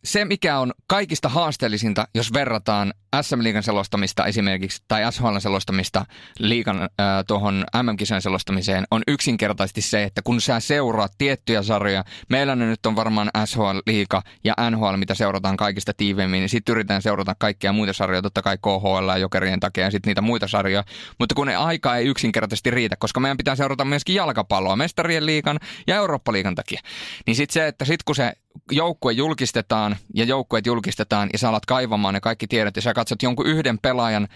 se, 0.05 0.25
mikä 0.25 0.59
on 0.59 0.73
kaikista 0.87 1.29
haasteellisinta, 1.29 2.09
jos 2.15 2.33
verrataan 2.33 2.93
SM-liigan 3.21 3.63
selostamista 3.63 4.27
esimerkiksi 4.27 4.83
tai 4.89 5.13
SHL 5.13 5.39
selostamista 5.39 6.07
liigan 6.39 6.83
äh, 6.83 6.89
tuohon 7.27 7.65
MM-kisojen 7.83 8.23
selostamiseen, 8.23 8.85
on 8.91 9.03
yksinkertaisesti 9.07 9.83
se, 9.83 10.03
että 10.03 10.23
kun 10.25 10.41
sä 10.41 10.61
seuraat 10.61 11.13
tiettyjä 11.19 11.63
sarjoja, 11.63 12.05
meillä 12.29 12.57
ne 12.57 12.67
nyt 12.67 12.87
on 12.87 12.97
varmaan 12.97 13.31
SHL-liiga 13.45 14.23
ja 14.45 14.55
NHL, 14.71 14.97
mitä 14.97 15.15
seurataan 15.15 15.57
kaikista 15.57 15.93
tiiveimmin, 15.97 16.41
niin 16.41 16.49
sitten 16.49 16.73
yritetään 16.73 17.03
seurata 17.03 17.35
kaikkia 17.39 17.73
muita 17.73 17.93
sarjoja, 17.93 18.23
totta 18.23 18.43
kai 18.43 18.59
KHL 18.59 19.09
ja 19.09 19.19
Jokerien 19.19 19.61
takia 19.61 19.85
ja 19.85 19.91
sitten 19.91 20.11
niitä 20.11 20.21
muita 20.21 20.49
sarjoja, 20.49 20.85
mutta 21.19 21.35
kun 21.35 21.47
ne 21.47 21.57
aika 21.57 21.97
ei 21.97 22.07
yksinkertaisesti 22.07 22.71
riitä, 22.71 22.97
koska 22.99 23.21
meidän 23.21 23.37
pitää 23.37 23.57
seurata 23.57 23.85
myöskin 23.85 24.15
jalkapalloa 24.15 24.77
mestarien 24.77 25.27
liigan 25.27 25.59
ja 25.87 25.97
Eurooppa-liigan 25.97 26.55
takia, 26.55 26.81
niin 27.27 27.37
sitten 27.37 27.55
se, 27.55 27.67
että 27.67 27.85
sitten 27.85 28.05
kun 28.07 28.17
se 28.17 28.33
joukkue 28.71 29.13
julkistetaan 29.13 29.97
ja 30.15 30.25
joukkueet 30.25 30.67
julkistetaan 30.67 31.29
ja 31.33 31.39
sä 31.39 31.49
alat 31.49 31.67
kaivamaan 31.67 32.15
ne 32.15 32.21
kaikki 32.21 32.47
tiedot 32.47 32.77
ja 32.77 32.83
sä 32.83 32.95
katsot 32.95 33.23
jonkun 33.23 33.47
yhden 33.47 33.79
pelaajan, 33.79 34.29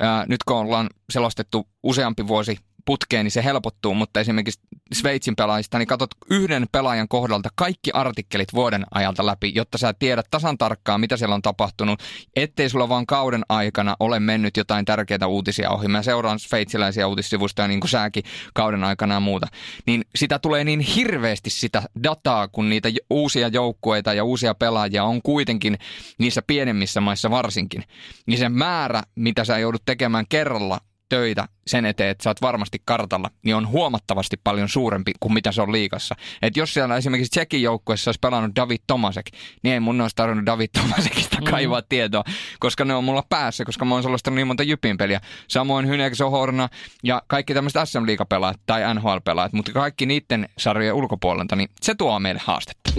ää, 0.00 0.24
nyt 0.28 0.44
kun 0.44 0.56
ollaan 0.56 0.90
selostettu 1.10 1.68
useampi 1.82 2.26
vuosi 2.26 2.58
putkeen, 2.84 3.24
niin 3.24 3.30
se 3.30 3.44
helpottuu, 3.44 3.94
mutta 3.94 4.20
esimerkiksi 4.20 4.60
Sveitsin 4.92 5.36
pelaajista, 5.36 5.78
niin 5.78 5.86
katsot 5.86 6.10
yhden 6.30 6.66
pelaajan 6.72 7.08
kohdalta 7.08 7.48
kaikki 7.54 7.90
artikkelit 7.94 8.54
vuoden 8.54 8.84
ajalta 8.90 9.26
läpi, 9.26 9.52
jotta 9.54 9.78
sä 9.78 9.94
tiedät 9.98 10.26
tasan 10.30 10.58
tarkkaan, 10.58 11.00
mitä 11.00 11.16
siellä 11.16 11.34
on 11.34 11.42
tapahtunut, 11.42 12.02
ettei 12.36 12.68
sulla 12.68 12.88
vaan 12.88 13.06
kauden 13.06 13.42
aikana 13.48 13.96
ole 14.00 14.20
mennyt 14.20 14.56
jotain 14.56 14.84
tärkeitä 14.84 15.26
uutisia 15.26 15.70
ohi. 15.70 15.88
Mä 15.88 16.02
seuraan 16.02 16.38
sveitsiläisiä 16.38 17.06
uutissivustoja 17.06 17.68
niin 17.68 17.80
kuin 17.80 17.90
säkin 17.90 18.24
kauden 18.54 18.84
aikana 18.84 19.14
ja 19.14 19.20
muuta. 19.20 19.46
Niin 19.86 20.04
sitä 20.16 20.38
tulee 20.38 20.64
niin 20.64 20.80
hirveästi 20.80 21.50
sitä 21.50 21.82
dataa, 22.02 22.48
kun 22.48 22.68
niitä 22.68 22.88
uusia 23.10 23.48
joukkueita 23.48 24.14
ja 24.14 24.24
uusia 24.24 24.54
pelaajia 24.54 25.04
on 25.04 25.22
kuitenkin 25.22 25.78
niissä 26.18 26.42
pienemmissä 26.46 27.00
maissa 27.00 27.30
varsinkin. 27.30 27.84
Niin 28.26 28.38
se 28.38 28.48
määrä, 28.48 29.02
mitä 29.14 29.44
sä 29.44 29.58
joudut 29.58 29.82
tekemään 29.84 30.24
kerralla, 30.28 30.80
töitä 31.14 31.48
sen 31.66 31.86
eteen, 31.86 32.10
että 32.10 32.22
sä 32.24 32.30
oot 32.30 32.42
varmasti 32.42 32.82
kartalla, 32.84 33.30
niin 33.42 33.56
on 33.56 33.68
huomattavasti 33.68 34.36
paljon 34.44 34.68
suurempi 34.68 35.12
kuin 35.20 35.32
mitä 35.32 35.52
se 35.52 35.62
on 35.62 35.72
liikassa. 35.72 36.14
Et 36.42 36.56
jos 36.56 36.74
siellä 36.74 36.96
esimerkiksi 36.96 37.30
Tsekin 37.30 37.62
joukkueessa 37.62 38.08
olisi 38.08 38.18
pelannut 38.20 38.56
David 38.56 38.78
Tomasek, 38.86 39.26
niin 39.62 39.74
ei 39.74 39.80
mun 39.80 40.00
olisi 40.00 40.16
tarvinnut 40.16 40.46
David 40.46 40.68
Tomasekista 40.80 41.36
mm. 41.40 41.44
kaivaa 41.44 41.80
mm. 41.80 41.86
tietoa, 41.88 42.24
koska 42.60 42.84
ne 42.84 42.94
on 42.94 43.04
mulla 43.04 43.22
päässä, 43.28 43.64
koska 43.64 43.84
mä 43.84 43.94
oon 43.94 44.02
sellaista 44.02 44.30
niin 44.30 44.46
monta 44.46 44.62
Jypin 44.62 44.96
peliä. 44.96 45.20
Samoin 45.48 45.88
Hynek 45.88 46.14
Sohorna 46.14 46.68
ja 47.02 47.22
kaikki 47.26 47.54
tämmöiset 47.54 47.88
SM 47.88 48.06
liigapelaat 48.06 48.60
tai 48.66 48.94
NHL-pelaat, 48.94 49.52
mutta 49.52 49.72
kaikki 49.72 50.06
niiden 50.06 50.48
sarjojen 50.58 50.94
ulkopuolelta, 50.94 51.56
niin 51.56 51.68
se 51.80 51.94
tuo 51.94 52.20
meille 52.20 52.40
haastetta. 52.44 52.90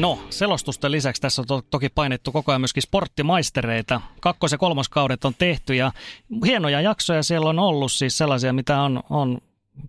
No, 0.00 0.18
selostusten 0.30 0.92
lisäksi 0.92 1.22
tässä 1.22 1.42
on 1.42 1.46
to- 1.46 1.62
toki 1.70 1.88
painettu 1.88 2.32
koko 2.32 2.52
ajan 2.52 2.60
myöskin 2.60 2.82
sporttimaistereita. 2.82 4.00
Kakkos- 4.20 4.52
ja 4.52 4.58
kolmoskaudet 4.58 5.24
on 5.24 5.34
tehty 5.38 5.74
ja 5.74 5.92
hienoja 6.46 6.80
jaksoja 6.80 7.22
siellä 7.22 7.50
on 7.50 7.58
ollut, 7.58 7.92
siis 7.92 8.18
sellaisia, 8.18 8.52
mitä 8.52 8.80
on, 8.80 9.02
on 9.10 9.38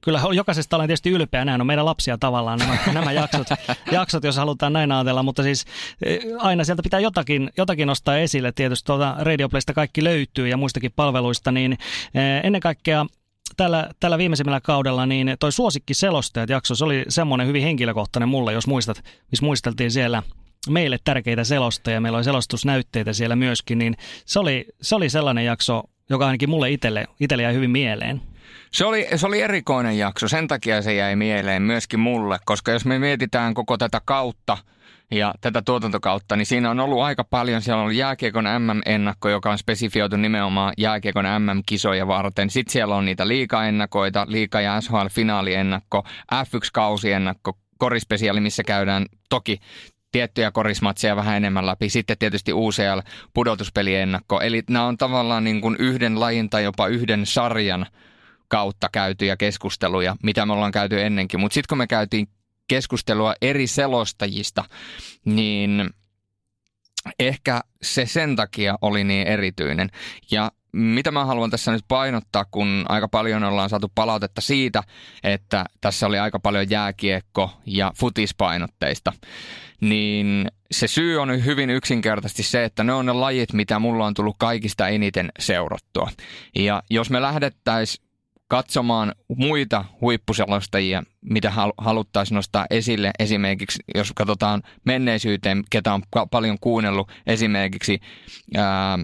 Kyllä 0.02 0.22
jokaisesta 0.34 0.76
olen 0.76 0.88
tietysti 0.88 1.10
ylpeä, 1.10 1.46
nämä 1.46 1.58
on 1.62 1.68
meidän 1.68 1.86
lapsia 1.86 2.18
tavallaan 2.18 2.60
nämä, 2.60 2.78
nämä 2.94 3.12
jaksot, 3.12 3.48
jaksot, 3.92 4.24
jos 4.24 4.38
halutaan 4.38 4.74
näin 4.74 4.92
ajatella, 4.92 5.24
mutta 5.24 5.44
siis 5.44 5.66
eh, 6.06 6.20
aina 6.38 6.64
sieltä 6.64 6.84
pitää 6.84 7.00
jotakin, 7.00 7.50
jotakin 7.58 7.88
nostaa 7.88 8.18
esille. 8.18 8.52
Tietysti 8.52 8.86
tuolta 8.86 9.16
Radioplaysta 9.20 9.74
kaikki 9.74 10.04
löytyy 10.04 10.48
ja 10.48 10.58
muistakin 10.58 10.92
palveluista, 10.96 11.52
niin 11.52 11.72
eh, 11.72 12.42
ennen 12.44 12.62
kaikkea 12.62 13.06
tällä, 13.62 13.90
tällä 14.00 14.18
viimeisimmällä 14.18 14.62
kaudella 14.62 15.06
niin 15.06 15.36
toi 15.40 15.52
suosikki 15.52 15.94
selostajat 15.94 16.50
jakso, 16.50 16.76
se 16.76 16.86
oli 16.86 17.06
semmoinen 17.08 17.48
hyvin 17.48 17.64
henkilökohtainen 17.64 18.30
mulle, 18.30 18.54
jos 18.54 18.68
muistat, 18.68 19.04
missä 19.32 19.46
muisteltiin 19.46 19.92
siellä 19.92 20.24
meille 20.70 20.98
tärkeitä 21.04 21.44
selostajia, 21.44 22.02
meillä 22.02 22.16
oli 22.16 22.24
selostusnäytteitä 22.24 23.14
siellä 23.14 23.36
myöskin, 23.36 23.78
niin 23.78 23.98
se 24.26 24.40
oli, 24.40 24.66
se 24.82 24.96
oli 24.96 25.10
sellainen 25.10 25.46
jakso, 25.46 25.84
joka 26.10 26.26
ainakin 26.26 26.50
mulle 26.50 26.72
itselle, 26.72 27.06
itselle 27.20 27.44
jäi 27.44 27.54
hyvin 27.54 27.70
mieleen. 27.70 28.22
Se 28.72 28.86
oli, 28.86 29.08
se 29.16 29.28
oli 29.28 29.42
erikoinen 29.42 29.98
jakso, 29.98 30.28
sen 30.28 30.48
takia 30.48 30.82
se 30.82 30.94
jäi 30.94 31.16
mieleen 31.16 31.62
myöskin 31.62 32.00
mulle, 32.00 32.40
koska 32.46 32.72
jos 32.72 32.86
me 32.86 33.00
mietitään 33.00 33.54
koko 33.54 33.78
tätä 33.78 34.02
kautta– 34.06 34.58
ja 35.12 35.34
tätä 35.42 35.62
tuotantokautta, 35.62 36.36
niin 36.36 36.46
siinä 36.46 36.72
on 36.72 36.80
ollut 36.80 37.02
aika 37.02 37.24
paljon. 37.24 37.62
Siellä 37.62 37.78
on 37.80 37.84
ollut 37.84 37.98
jääkiekon 37.98 38.44
MM-ennakko, 38.44 39.30
joka 39.30 39.52
on 39.52 39.58
spesifioitu 39.58 40.18
nimenomaan 40.18 40.74
jääkiekon 40.78 41.26
MM-kisoja 41.26 42.08
varten. 42.08 42.50
Sitten 42.50 42.72
siellä 42.72 42.96
on 42.96 43.06
niitä 43.06 43.28
liikaennakoita, 43.28 44.26
liika- 44.30 44.62
ja 44.62 44.82
SHL-finaaliennakko, 44.82 46.04
F1-kausiennakko, 46.34 47.58
korispesiaali, 47.78 48.40
missä 48.40 48.64
käydään 48.64 49.06
toki 49.30 49.60
tiettyjä 50.12 50.52
korismatseja 50.52 51.16
vähän 51.16 51.38
enemmän 51.38 51.66
läpi. 51.66 51.90
Sitten 51.90 52.18
tietysti 52.18 52.54
UCL-pudotuspeliennakko. 52.54 54.42
Eli 54.42 54.64
nämä 54.70 54.86
on 54.86 54.98
tavallaan 54.98 55.44
niin 55.44 55.62
kuin 55.62 55.76
yhden 55.80 56.20
lajin 56.20 56.50
tai 56.50 56.64
jopa 56.64 56.88
yhden 56.88 57.26
sarjan 57.26 57.86
kautta 58.48 58.90
käytyjä 58.92 59.38
keskusteluja, 59.38 60.16
mitä 60.24 60.46
me 60.46 60.54
ollaan 60.54 60.72
käyty 60.72 61.02
ennenkin. 61.02 61.40
Mutta 61.40 61.54
sitten 61.54 61.68
kun 61.70 61.78
me 61.78 61.88
käytiin 61.88 62.28
keskustelua 62.72 63.34
eri 63.42 63.68
selostajista, 63.68 64.64
niin 65.26 65.90
ehkä 67.20 67.62
se 67.82 68.06
sen 68.06 68.36
takia 68.36 68.76
oli 68.82 69.04
niin 69.04 69.28
erityinen. 69.28 69.90
Ja 70.32 70.52
mitä 70.74 71.12
mä 71.12 71.26
haluan 71.26 71.50
tässä 71.50 71.72
nyt 71.72 71.86
painottaa, 71.88 72.46
kun 72.52 72.86
aika 72.90 73.08
paljon 73.08 73.44
ollaan 73.44 73.70
saatu 73.70 73.92
palautetta 73.96 74.42
siitä, 74.42 74.84
että 75.24 75.66
tässä 75.82 76.08
oli 76.08 76.20
aika 76.20 76.40
paljon 76.40 76.70
jääkiekko- 76.70 77.52
ja 77.66 77.92
futispainotteista, 78.00 79.14
niin 79.82 80.48
se 80.72 80.88
syy 80.88 81.22
on 81.22 81.46
hyvin 81.46 81.70
yksinkertaisesti 81.70 82.44
se, 82.44 82.64
että 82.64 82.84
ne 82.84 82.94
on 82.94 83.06
ne 83.06 83.14
lajit, 83.14 83.54
mitä 83.54 83.80
mulla 83.80 84.06
on 84.06 84.14
tullut 84.14 84.36
kaikista 84.40 84.88
eniten 84.88 85.32
seurattua. 85.40 86.12
Ja 86.56 86.84
jos 86.90 87.10
me 87.10 87.22
lähdettäisiin 87.22 88.11
katsomaan 88.52 89.16
muita 89.38 89.86
huippuselostajia, 90.02 91.04
mitä 91.22 91.52
haluttaisiin 91.78 92.36
nostaa 92.36 92.66
esille. 92.70 93.12
Esimerkiksi, 93.20 93.84
jos 93.96 94.12
katsotaan 94.16 94.64
menneisyyteen, 94.86 95.64
ketä 95.70 95.94
on 95.94 96.02
paljon 96.32 96.58
kuunnellut, 96.62 97.12
esimerkiksi 97.28 98.00
ää, 98.58 99.00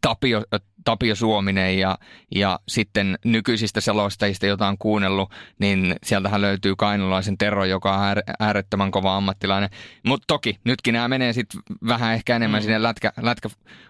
Tapio, 0.00 0.42
Tapio 0.84 1.14
Suominen 1.14 1.78
ja, 1.78 1.98
ja 2.34 2.60
sitten 2.68 3.18
nykyisistä 3.24 3.80
selostajista, 3.80 4.46
joita 4.46 4.68
on 4.68 4.78
kuunnellut, 4.78 5.30
niin 5.58 5.96
sieltähän 6.04 6.40
löytyy 6.40 6.76
kainulaisen 6.76 7.38
Tero, 7.38 7.64
joka 7.64 7.96
on 7.96 8.00
äärettömän 8.38 8.90
kova 8.90 9.16
ammattilainen. 9.16 9.70
Mutta 10.06 10.24
toki, 10.26 10.58
nytkin 10.64 10.94
nämä 10.94 11.08
menee 11.08 11.32
sitten 11.32 11.60
vähän 11.86 12.14
ehkä 12.14 12.36
enemmän 12.36 12.60
mm. 12.60 12.62
sinne 12.62 12.82
lätkä, 12.82 13.12
lätkä 13.20 13.48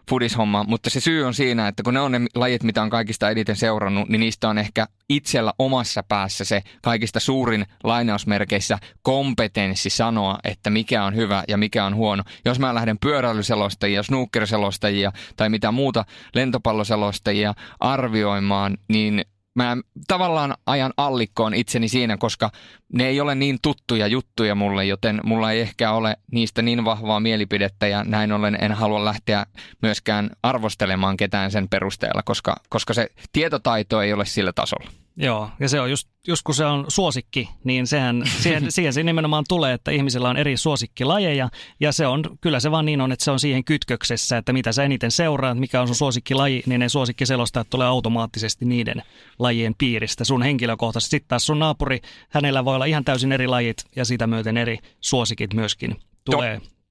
fudishommaan, 0.09 0.69
mutta 0.69 0.91
se 0.91 1.01
syy 1.01 1.25
on 1.25 1.35
siinä, 1.35 1.69
että 1.69 1.83
kun 1.83 1.95
ne 1.95 2.01
on 2.01 2.13
ne 2.13 2.21
lajit, 2.35 2.63
mitä 2.63 2.83
on 2.83 2.91
kaikista 2.91 3.31
eniten 3.31 3.57
seurannut, 3.57 4.09
niin 4.09 4.21
niistä 4.21 4.49
on 4.49 4.59
ehkä 4.59 4.87
itsellä 5.09 5.53
omassa 5.59 6.03
päässä 6.03 6.45
se 6.45 6.63
kaikista 6.83 7.21
suurin 7.21 7.67
lainausmerkeissä 7.85 8.79
kompetenssi 9.03 9.91
sanoa, 9.91 10.39
että 10.45 10.71
mikä 10.71 11.05
on 11.05 11.17
hyvä 11.17 11.45
ja 11.49 11.57
mikä 11.57 11.85
on 11.85 11.95
huono. 11.95 12.23
Jos 12.45 12.59
mä 12.59 12.75
lähden 12.75 12.99
pyöräilyselostajia, 12.99 14.03
snookerselostajia 14.03 15.13
tai 15.37 15.49
mitä 15.49 15.73
muuta 15.73 16.05
lentopalloselostajia 16.35 17.55
arvioimaan, 17.81 18.79
niin 18.89 19.25
mä 19.55 19.77
tavallaan 20.09 20.55
ajan 20.67 20.93
allikkoon 20.97 21.55
itseni 21.55 21.89
siinä, 21.89 22.17
koska 22.17 22.51
ne 22.93 23.07
ei 23.07 23.21
ole 23.21 23.35
niin 23.35 23.59
tuttuja 23.63 24.07
juttuja 24.07 24.55
mulle, 24.55 24.85
joten 24.85 25.21
mulla 25.25 25.53
ei 25.53 25.61
ehkä 25.61 25.93
ole 25.93 26.17
niistä 26.31 26.63
niin 26.63 26.85
vahvaa 26.85 27.21
mielipidettä 27.21 27.87
ja 27.87 28.05
näin 28.05 28.33
ollen 28.33 28.59
en 28.61 28.73
halua 28.73 29.05
lähteä 29.05 29.47
myöskään 29.83 30.31
arvostelemaan 30.43 31.17
ketään 31.17 31.51
sen 31.51 31.69
perusteella, 31.69 32.23
koska, 32.23 32.57
koska 32.69 32.95
se 32.95 33.09
tietotaito 33.33 34.03
ei 34.03 34.13
ole 34.13 34.27
sillä 34.27 34.53
tasolla. 34.53 35.02
Joo, 35.17 35.51
ja 35.61 35.69
se 35.69 35.81
on 35.81 35.91
just, 35.91 36.09
just 36.29 36.43
kun 36.43 36.55
se 36.55 36.65
on 36.65 36.85
suosikki, 36.89 37.49
niin 37.65 37.87
sehän, 37.87 38.23
siihen, 38.27 38.67
siihen 38.73 38.93
se 38.93 39.03
nimenomaan 39.03 39.45
tulee, 39.49 39.75
että 39.75 39.91
ihmisillä 39.91 40.29
on 40.29 40.37
eri 40.37 40.57
suosikkilajeja, 40.57 41.49
ja 41.81 41.93
se 41.93 42.07
on, 42.07 42.25
kyllä 42.41 42.61
se 42.61 42.71
vaan 42.71 42.85
niin 42.85 43.01
on, 43.01 43.13
että 43.13 43.25
se 43.25 43.31
on 43.31 43.41
siihen 43.41 43.65
kytköksessä, 43.65 44.37
että 44.37 44.53
mitä 44.53 44.73
sä 44.73 44.85
eniten 44.85 45.11
seuraat, 45.11 45.59
mikä 45.59 45.81
on 45.81 45.87
sun 45.89 45.97
suosikkilaji, 45.97 46.63
niin 46.67 46.79
ne 46.79 46.89
suosikkiselostajat 46.89 47.71
tulee 47.71 47.87
automaattisesti 47.87 48.65
niiden 48.65 49.03
lajien 49.39 49.75
piiristä. 49.79 50.25
Sun 50.25 50.43
henkilökohtaisesti, 50.43 51.11
sitten 51.17 51.29
taas 51.29 51.47
sun 51.47 51.59
naapuri, 51.59 52.01
hänellä 52.29 52.65
voi 52.65 52.75
olla 52.75 52.85
ihan 52.85 53.05
täysin 53.05 53.33
eri 53.33 53.47
lajit, 53.47 53.85
ja 53.97 54.05
sitä 54.05 54.27
myöten 54.27 54.57
eri 54.57 54.79
suosikit 55.01 55.55
myöskin 55.55 55.97
tulee. 56.25 56.61
To- 56.61 56.82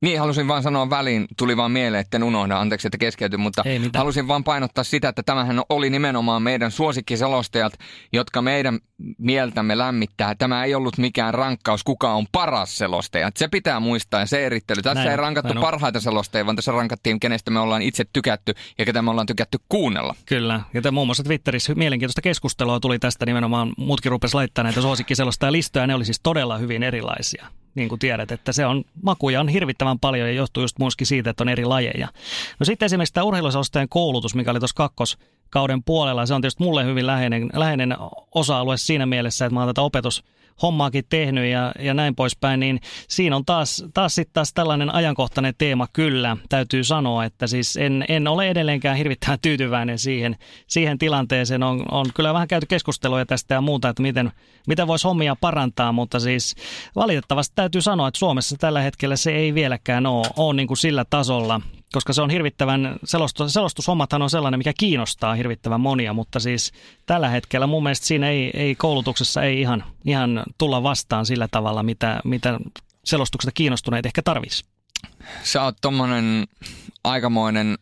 niin, 0.00 0.20
halusin 0.20 0.48
vaan 0.48 0.62
sanoa 0.62 0.90
väliin, 0.90 1.26
tuli 1.36 1.56
vaan 1.56 1.70
mieleen, 1.70 2.00
että 2.00 2.16
en 2.16 2.22
unohda, 2.22 2.60
anteeksi, 2.60 2.88
että 2.88 2.98
keskeytyin, 2.98 3.40
mutta 3.40 3.62
halusin 3.96 4.28
vaan 4.28 4.44
painottaa 4.44 4.84
sitä, 4.84 5.08
että 5.08 5.22
tämähän 5.22 5.62
oli 5.68 5.90
nimenomaan 5.90 6.42
meidän 6.42 6.70
suosikkiselostajat, 6.70 7.72
jotka 8.12 8.42
meidän 8.42 8.78
mieltämme 9.18 9.78
lämmittää. 9.78 10.34
Tämä 10.34 10.64
ei 10.64 10.74
ollut 10.74 10.98
mikään 10.98 11.34
rankkaus, 11.34 11.84
kuka 11.84 12.12
on 12.12 12.26
paras 12.32 12.78
selostaja. 12.78 13.30
Se 13.36 13.48
pitää 13.48 13.80
muistaa 13.80 14.20
ja 14.20 14.26
se 14.26 14.46
erittely. 14.46 14.82
Tässä 14.82 14.94
näin, 14.94 15.10
ei 15.10 15.16
rankattu 15.16 15.54
näin 15.54 15.62
parhaita 15.62 16.00
selostajia, 16.00 16.46
vaan 16.46 16.56
tässä 16.56 16.72
rankattiin, 16.72 17.20
kenestä 17.20 17.50
me 17.50 17.60
ollaan 17.60 17.82
itse 17.82 18.04
tykätty 18.12 18.54
ja 18.78 18.84
ketä 18.84 19.02
me 19.02 19.10
ollaan 19.10 19.26
tykätty 19.26 19.58
kuunnella. 19.68 20.14
Kyllä, 20.26 20.60
ja 20.74 20.92
muun 20.92 21.06
muassa 21.06 21.24
Twitterissä 21.24 21.74
mielenkiintoista 21.74 22.22
keskustelua 22.22 22.80
tuli 22.80 22.98
tästä 22.98 23.26
nimenomaan. 23.26 23.72
Muutkin 23.76 24.10
rupesi 24.10 24.34
laittamaan 24.34 24.64
näitä 24.64 24.80
suosikkiselostajalistoja, 24.80 25.86
ne 25.86 25.94
oli 25.94 26.04
siis 26.04 26.20
todella 26.22 26.58
hyvin 26.58 26.82
erilaisia 26.82 27.46
niin 27.78 27.88
kuin 27.88 27.98
tiedät, 27.98 28.32
että 28.32 28.52
se 28.52 28.66
on, 28.66 28.84
makuja 29.02 29.40
on 29.40 29.48
hirvittävän 29.48 29.98
paljon 29.98 30.28
ja 30.28 30.34
johtuu 30.34 30.62
just 30.62 30.78
myöskin 30.78 31.06
siitä, 31.06 31.30
että 31.30 31.44
on 31.44 31.48
eri 31.48 31.64
lajeja. 31.64 32.08
No 32.60 32.64
sitten 32.64 32.86
esimerkiksi 32.86 33.14
tämä 33.14 33.24
urheiluselostajan 33.24 33.88
koulutus, 33.88 34.34
mikä 34.34 34.50
oli 34.50 34.58
tuossa 34.58 34.76
kakkoskauden 34.76 35.82
puolella, 35.82 36.26
se 36.26 36.34
on 36.34 36.40
tietysti 36.40 36.64
mulle 36.64 36.84
hyvin 36.84 37.06
läheinen, 37.06 37.50
läheinen 37.54 37.96
osa-alue 38.34 38.76
siinä 38.76 39.06
mielessä, 39.06 39.46
että 39.46 39.54
mä 39.54 39.60
oon 39.60 39.68
tätä 39.68 39.82
opetus 39.82 40.24
hommaakin 40.62 41.04
tehnyt 41.08 41.44
ja, 41.44 41.72
ja 41.78 41.94
näin 41.94 42.14
poispäin, 42.14 42.60
niin 42.60 42.80
siinä 43.08 43.36
on 43.36 43.44
taas, 43.44 43.84
taas 43.94 44.14
sitten 44.14 44.34
taas 44.34 44.52
tällainen 44.52 44.94
ajankohtainen 44.94 45.54
teema 45.58 45.86
kyllä. 45.92 46.36
Täytyy 46.48 46.84
sanoa, 46.84 47.24
että 47.24 47.46
siis 47.46 47.76
en, 47.76 48.04
en 48.08 48.28
ole 48.28 48.48
edelleenkään 48.48 48.96
hirvittävän 48.96 49.38
tyytyväinen 49.42 49.98
siihen, 49.98 50.36
siihen 50.66 50.98
tilanteeseen. 50.98 51.62
On, 51.62 51.84
on 51.90 52.06
kyllä 52.14 52.34
vähän 52.34 52.48
käyty 52.48 52.66
keskustelua 52.66 53.24
tästä 53.24 53.54
ja 53.54 53.60
muuta, 53.60 53.88
että 53.88 54.02
miten, 54.02 54.32
miten 54.66 54.86
voisi 54.86 55.08
hommia 55.08 55.36
parantaa, 55.40 55.92
mutta 55.92 56.20
siis 56.20 56.54
valitettavasti 56.96 57.52
täytyy 57.56 57.82
sanoa, 57.82 58.08
että 58.08 58.18
Suomessa 58.18 58.56
tällä 58.60 58.80
hetkellä 58.80 59.16
se 59.16 59.32
ei 59.32 59.54
vieläkään 59.54 60.06
ole, 60.06 60.26
ole 60.36 60.54
niin 60.54 60.68
kuin 60.68 60.78
sillä 60.78 61.04
tasolla, 61.10 61.60
koska 61.92 62.12
se 62.12 62.22
on 62.22 62.30
hirvittävän, 62.30 62.96
selostus, 63.04 63.52
selostushommathan 63.52 64.22
on 64.22 64.30
sellainen, 64.30 64.58
mikä 64.58 64.72
kiinnostaa 64.78 65.34
hirvittävän 65.34 65.80
monia, 65.80 66.12
mutta 66.12 66.40
siis 66.40 66.72
tällä 67.06 67.28
hetkellä 67.28 67.66
mun 67.66 67.82
mielestä 67.82 68.06
siinä 68.06 68.28
ei, 68.28 68.50
ei 68.54 68.74
koulutuksessa 68.74 69.42
ei 69.42 69.60
ihan, 69.60 69.84
ihan 70.04 70.42
tulla 70.58 70.82
vastaan 70.82 71.26
sillä 71.26 71.48
tavalla, 71.50 71.82
mitä, 71.82 72.20
mitä 72.24 72.58
selostuksesta 73.04 73.52
kiinnostuneet 73.52 74.06
ehkä 74.06 74.22
tarvisi. 74.22 74.64
Sä 75.42 75.62
oot 75.62 75.76
tommonen 75.80 76.44
aikamoinen 77.04 77.78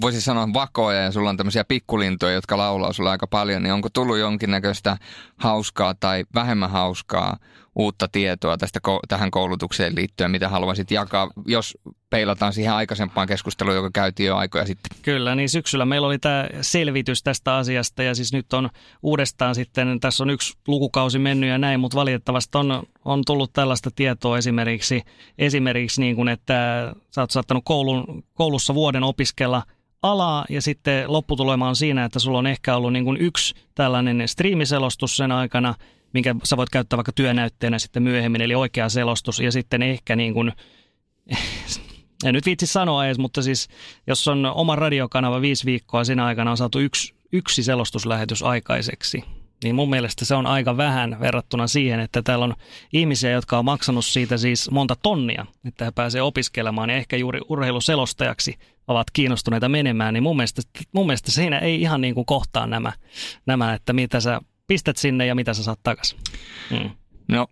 voisi 0.00 0.20
sanoa 0.20 0.48
vakoja 0.54 1.00
ja 1.00 1.12
sulla 1.12 1.30
on 1.30 1.36
tämmöisiä 1.36 1.64
pikkulintoja, 1.64 2.34
jotka 2.34 2.58
laulaa 2.58 2.92
sulle 2.92 3.10
aika 3.10 3.26
paljon, 3.26 3.62
niin 3.62 3.72
onko 3.72 3.88
tullut 3.92 4.18
jonkinnäköistä 4.18 4.96
hauskaa 5.36 5.94
tai 5.94 6.24
vähemmän 6.34 6.70
hauskaa 6.70 7.36
uutta 7.76 8.08
tietoa 8.08 8.56
tästä 8.56 8.80
tähän 9.08 9.30
koulutukseen 9.30 9.96
liittyen, 9.96 10.30
mitä 10.30 10.48
haluaisit 10.48 10.90
jakaa, 10.90 11.30
jos 11.46 11.78
peilataan 12.10 12.52
siihen 12.52 12.72
aikaisempaan 12.72 13.28
keskusteluun, 13.28 13.76
joka 13.76 13.90
käytiin 13.92 14.26
jo 14.26 14.36
aikoja 14.36 14.66
sitten. 14.66 14.98
Kyllä, 15.02 15.34
niin 15.34 15.48
syksyllä 15.48 15.84
meillä 15.84 16.06
oli 16.06 16.18
tämä 16.18 16.48
selvitys 16.60 17.22
tästä 17.22 17.56
asiasta 17.56 18.02
ja 18.02 18.14
siis 18.14 18.32
nyt 18.32 18.52
on 18.52 18.70
uudestaan 19.02 19.54
sitten, 19.54 20.00
tässä 20.00 20.24
on 20.24 20.30
yksi 20.30 20.58
lukukausi 20.68 21.18
mennyt 21.18 21.50
ja 21.50 21.58
näin, 21.58 21.80
mutta 21.80 21.96
valitettavasti 21.96 22.58
on, 22.58 22.82
on 23.04 23.22
tullut 23.26 23.52
tällaista 23.52 23.90
tietoa 23.96 24.38
esimerkiksi, 24.38 25.02
esimerkiksi 25.38 26.00
niin 26.00 26.16
kuin, 26.16 26.28
että 26.28 26.92
sä 27.14 27.20
oot 27.20 27.30
saattanut 27.30 27.64
koulun, 27.64 28.24
koulussa 28.34 28.74
vuoden 28.74 29.04
opiskella 29.04 29.62
alaa 30.02 30.44
ja 30.48 30.62
sitten 30.62 31.12
lopputulema 31.12 31.68
on 31.68 31.76
siinä, 31.76 32.04
että 32.04 32.18
sulla 32.18 32.38
on 32.38 32.46
ehkä 32.46 32.76
ollut 32.76 32.92
niin 32.92 33.04
kuin 33.04 33.16
yksi 33.20 33.54
tällainen 33.74 34.28
striimiselostus 34.28 35.16
sen 35.16 35.32
aikana– 35.32 35.74
minkä 36.12 36.34
sä 36.44 36.56
voit 36.56 36.70
käyttää 36.70 36.96
vaikka 36.96 37.12
työnäytteenä 37.12 37.78
sitten 37.78 38.02
myöhemmin, 38.02 38.40
eli 38.40 38.54
oikea 38.54 38.88
selostus, 38.88 39.40
ja 39.40 39.52
sitten 39.52 39.82
ehkä 39.82 40.16
niin 40.16 40.34
kuin, 40.34 40.52
en 42.24 42.34
nyt 42.34 42.46
viitsi 42.46 42.66
sanoa 42.66 43.06
edes, 43.06 43.18
mutta 43.18 43.42
siis 43.42 43.68
jos 44.06 44.28
on 44.28 44.46
oma 44.46 44.76
radiokanava 44.76 45.40
viisi 45.40 45.66
viikkoa, 45.66 46.04
siinä 46.04 46.24
aikana 46.24 46.50
on 46.50 46.56
saatu 46.56 46.78
yksi, 46.78 47.14
yksi 47.32 47.62
selostuslähetys 47.62 48.42
aikaiseksi, 48.42 49.24
niin 49.64 49.74
mun 49.74 49.90
mielestä 49.90 50.24
se 50.24 50.34
on 50.34 50.46
aika 50.46 50.76
vähän 50.76 51.20
verrattuna 51.20 51.66
siihen, 51.66 52.00
että 52.00 52.22
täällä 52.22 52.44
on 52.44 52.54
ihmisiä, 52.92 53.30
jotka 53.30 53.58
on 53.58 53.64
maksanut 53.64 54.04
siitä 54.04 54.36
siis 54.36 54.70
monta 54.70 54.96
tonnia, 55.02 55.46
että 55.64 55.84
he 55.84 55.90
pääsee 55.90 56.22
opiskelemaan 56.22 56.90
ja 56.90 56.96
ehkä 56.96 57.16
juuri 57.16 57.40
urheiluselostajaksi 57.48 58.58
ovat 58.88 59.10
kiinnostuneita 59.12 59.68
menemään, 59.68 60.14
niin 60.14 60.22
mun 60.22 60.36
mielestä, 60.36 60.62
mun 60.92 61.06
mielestä 61.06 61.30
siinä 61.30 61.58
ei 61.58 61.80
ihan 61.80 62.00
niin 62.00 62.14
kuin 62.14 62.26
kohtaa 62.26 62.66
nämä, 62.66 62.92
nämä, 63.46 63.74
että 63.74 63.92
mitä 63.92 64.20
sä 64.20 64.40
pistät 64.66 64.96
sinne 64.96 65.26
ja 65.26 65.34
mitä 65.34 65.54
sä 65.54 65.62
saat 65.62 65.80
takaisin? 65.82 66.18
Hmm. 66.70 66.90
No, 67.28 67.46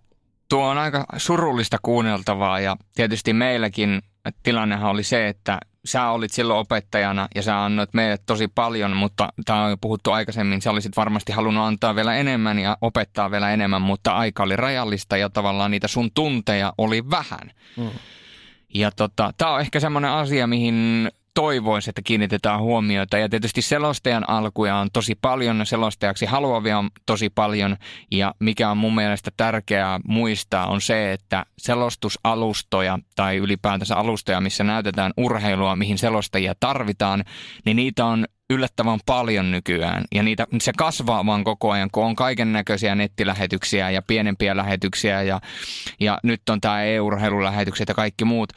tuo 0.48 0.64
on 0.64 0.79
aika 0.79 1.05
surullista 1.16 1.79
kuunneltavaa 1.83 2.61
ja 2.61 2.77
tietysti 2.94 3.33
meilläkin 3.33 4.03
tilannehan 4.42 4.90
oli 4.90 5.03
se, 5.03 5.29
että 5.29 5.59
sä 5.85 6.11
olit 6.11 6.33
silloin 6.33 6.61
opettajana 6.61 7.29
ja 7.35 7.42
sä 7.42 7.64
annoit 7.64 7.94
meille 7.94 8.18
tosi 8.27 8.48
paljon, 8.48 8.96
mutta 8.96 9.29
tämä 9.44 9.64
on 9.64 9.70
jo 9.70 9.77
puhuttu 9.77 10.11
aikaisemmin, 10.11 10.62
sä 10.62 10.70
olisit 10.70 10.96
varmasti 10.96 11.33
halunnut 11.33 11.64
antaa 11.64 11.94
vielä 11.94 12.16
enemmän 12.16 12.59
ja 12.59 12.77
opettaa 12.81 13.31
vielä 13.31 13.50
enemmän, 13.50 13.83
mutta 13.83 14.12
aika 14.12 14.42
oli 14.42 14.57
rajallista 14.57 15.16
ja 15.16 15.31
tavallaan 15.31 15.70
niitä 15.70 15.88
sun 15.88 16.11
tunteja 16.14 16.72
oli 16.79 17.11
vähän. 17.11 17.50
Mm. 17.77 17.90
Ja 18.74 18.90
tota, 18.90 19.33
tämä 19.38 19.50
on 19.50 19.61
ehkä 19.61 19.81
semmoinen 19.81 20.11
asia, 20.11 20.46
mihin 20.46 21.09
toivoisi, 21.35 21.90
että 21.90 22.03
kiinnitetään 22.05 22.61
huomiota. 22.61 23.18
Ja 23.18 23.29
tietysti 23.29 23.62
selostajan 23.62 24.31
alkuja 24.31 24.77
on 24.77 24.88
tosi 24.92 25.14
paljon, 25.14 25.66
selostajaksi 25.66 26.27
haluavia 26.27 26.79
on 26.79 26.90
tosi 27.07 27.31
paljon. 27.31 27.77
Ja 28.11 28.35
mikä 28.38 28.70
on 28.70 28.77
mun 28.77 28.94
mielestä 28.94 29.31
tärkeää 29.37 30.01
muistaa 30.09 30.66
on 30.66 30.81
se, 30.81 31.12
että 31.12 31.47
selostusalustoja 31.59 32.99
tai 33.16 33.37
ylipäätänsä 33.37 33.97
alustoja, 33.97 34.40
missä 34.40 34.64
näytetään 34.64 35.12
urheilua, 35.16 35.77
mihin 35.77 35.99
selostajia 35.99 36.55
tarvitaan, 36.61 37.25
niin 37.64 37.77
niitä 37.77 38.05
on 38.05 38.25
yllättävän 38.51 38.99
paljon 39.07 39.51
nykyään. 39.51 40.05
Ja 40.14 40.23
niitä, 40.23 40.47
se 40.61 40.73
kasvaa 40.77 41.27
vaan 41.27 41.44
koko 41.44 41.70
ajan, 41.70 41.88
kun 41.92 42.05
on 42.05 42.16
kaiken 42.16 42.53
näköisiä 42.53 42.94
nettilähetyksiä 42.94 43.90
ja 43.90 44.03
pienempiä 44.03 44.57
lähetyksiä 44.57 45.23
ja, 45.23 45.40
ja 46.01 46.18
nyt 46.23 46.49
on 46.51 46.61
tämä 46.61 46.85
e-urheilulähetykset 46.85 47.88
ja 47.88 47.94
kaikki 47.94 48.25
muut. 48.25 48.53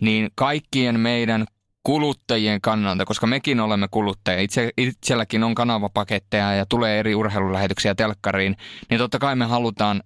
Niin 0.00 0.30
kaikkien 0.34 1.00
meidän 1.00 1.46
kuluttajien 1.82 2.60
kannalta, 2.60 3.04
koska 3.04 3.26
mekin 3.26 3.60
olemme 3.60 3.88
kuluttajia. 3.90 4.40
Itse, 4.40 4.70
itselläkin 4.78 5.44
on 5.44 5.54
kanavapaketteja 5.54 6.54
ja 6.54 6.66
tulee 6.66 6.98
eri 6.98 7.14
urheilulähetyksiä 7.14 7.94
telkkariin, 7.94 8.56
niin 8.90 8.98
totta 8.98 9.18
kai 9.18 9.36
me 9.36 9.44
halutaan 9.44 10.02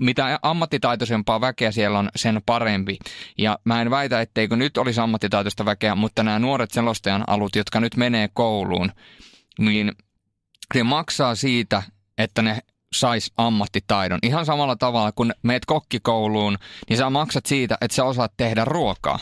mitä 0.00 0.38
ammattitaitoisempaa 0.42 1.40
väkeä 1.40 1.72
siellä 1.72 1.98
on, 1.98 2.10
sen 2.16 2.42
parempi. 2.46 2.98
Ja 3.38 3.58
mä 3.64 3.82
en 3.82 3.90
väitä, 3.90 4.20
etteikö 4.20 4.56
nyt 4.56 4.76
olisi 4.76 5.00
ammattitaitoista 5.00 5.64
väkeä, 5.64 5.94
mutta 5.94 6.22
nämä 6.22 6.38
nuoret 6.38 6.70
selostajan 6.70 7.24
alut, 7.26 7.56
jotka 7.56 7.80
nyt 7.80 7.96
menee 7.96 8.28
kouluun, 8.32 8.92
niin 9.58 9.92
ne 10.74 10.82
maksaa 10.82 11.34
siitä, 11.34 11.82
että 12.18 12.42
ne 12.42 12.58
sais 12.94 13.32
ammattitaidon. 13.36 14.18
Ihan 14.22 14.46
samalla 14.46 14.76
tavalla, 14.76 15.12
kun 15.12 15.32
meet 15.42 15.64
kokkikouluun, 15.64 16.58
niin 16.88 16.96
sä 16.96 17.10
maksat 17.10 17.46
siitä, 17.46 17.78
että 17.80 17.94
sä 17.94 18.04
osaat 18.04 18.32
tehdä 18.36 18.64
ruokaa 18.64 19.18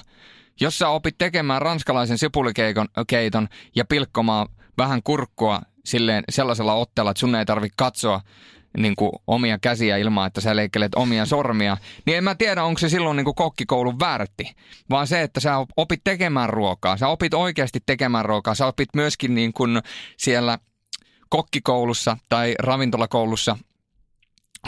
Jos 0.61 0.79
sä 0.79 0.89
opit 0.89 1.19
tekemään 1.19 1.63
ranskalaisen 1.63 2.19
sipulikeiton 2.19 3.49
ja 3.75 3.85
pilkkomaan 3.85 4.49
vähän 4.79 5.03
kurkkua 5.03 5.61
silleen 5.85 6.25
sellaisella 6.29 6.75
otteella, 6.75 7.11
että 7.11 7.21
sun 7.21 7.35
ei 7.35 7.47
tarvitse 7.47 7.75
katsoa 7.77 8.21
niin 8.79 8.97
kuin 8.97 9.13
omia 9.27 9.59
käsiä 9.59 9.97
ilman, 9.97 10.27
että 10.27 10.41
sä 10.41 10.57
leikkelet 10.57 10.95
omia 10.95 11.27
sormia, 11.27 11.77
niin 12.07 12.19
en 12.19 12.25
mä 12.25 12.35
tiedä, 12.35 12.65
onko 12.65 12.79
se 12.79 12.89
silloin 12.89 13.17
niin 13.17 13.25
kuin 13.25 13.35
kokkikoulun 13.35 14.01
värti, 14.01 14.51
vaan 14.91 15.07
se, 15.07 15.23
että 15.23 15.41
sä 15.41 15.67
opit 15.77 16.01
tekemään 16.05 16.49
ruokaa, 16.49 16.97
sä 16.97 17.09
opit 17.09 17.35
oikeasti 17.35 17.81
tekemään 17.87 18.25
ruokaa, 18.25 18.55
sä 18.55 18.67
opit 18.67 18.89
myöskin 18.97 19.35
niin 19.35 19.53
kuin 19.53 19.83
siellä 20.17 20.59
kokkikoulussa 21.29 22.17
tai 22.29 22.55
ravintolakoulussa 22.59 23.59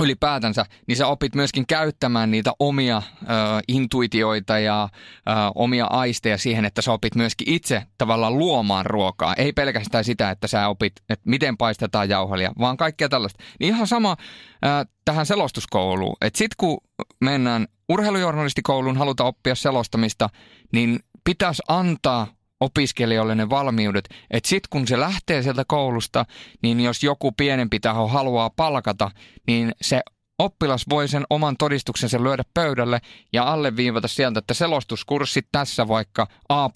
ylipäätänsä, 0.01 0.67
niin 0.89 0.97
sä 0.97 1.07
opit 1.07 1.35
myöskin 1.35 1.67
käyttämään 1.67 2.31
niitä 2.31 2.53
omia 2.59 3.03
ö, 3.23 3.27
intuitioita 3.69 4.59
ja 4.59 4.89
ö, 5.29 5.31
omia 5.55 5.87
aisteja 5.87 6.39
siihen, 6.39 6.65
että 6.65 6.83
sä 6.83 6.93
opit 6.93 7.15
myöskin 7.15 7.51
itse 7.51 7.83
tavallaan 7.99 8.39
luomaan 8.39 8.87
ruokaa. 8.87 9.35
Ei 9.35 9.53
pelkästään 9.53 10.05
sitä, 10.05 10.31
että 10.31 10.47
sä 10.47 10.69
opit, 10.69 10.93
että 11.09 11.31
miten 11.31 11.57
paistetaan 11.57 12.09
jauhelia, 12.09 12.53
vaan 12.59 12.77
kaikkea 12.77 13.09
tällaista. 13.09 13.45
Niin 13.61 13.75
ihan 13.75 13.87
sama 13.87 14.17
ö, 14.65 14.69
tähän 15.05 15.27
selostuskouluun. 15.27 16.17
Että 16.21 16.39
sit 16.39 16.55
kun 16.57 16.79
mennään 17.21 17.67
urheilujournalistikouluun, 17.89 18.97
halutaan 18.97 19.29
oppia 19.29 19.55
selostamista, 19.55 20.29
niin 20.73 20.99
pitäisi 21.25 21.63
antaa 21.69 22.27
opiskelijoille 22.65 23.35
ne 23.35 23.51
valmiudet, 23.51 24.09
että 24.31 24.49
sitten 24.49 24.69
kun 24.71 24.89
se 24.89 25.01
lähtee 25.01 25.43
sieltä 25.43 25.65
koulusta, 25.67 26.25
niin 26.63 26.81
jos 26.81 27.03
joku 27.03 27.33
pienempi 27.33 27.81
taho 27.81 28.09
haluaa 28.09 28.51
palkata, 28.51 29.11
niin 29.47 29.73
se 29.83 30.01
oppilas 30.39 30.85
voi 30.91 31.09
sen 31.09 31.25
oman 31.31 31.57
todistuksensa 31.57 32.23
lyödä 32.23 32.43
pöydälle 32.55 33.01
ja 33.33 33.53
alleviivata 33.53 34.09
sieltä, 34.09 34.39
että 34.39 34.55
selostuskurssit 34.55 35.47
tässä 35.53 35.89
vaikka 35.89 36.27
A+, 36.49 36.69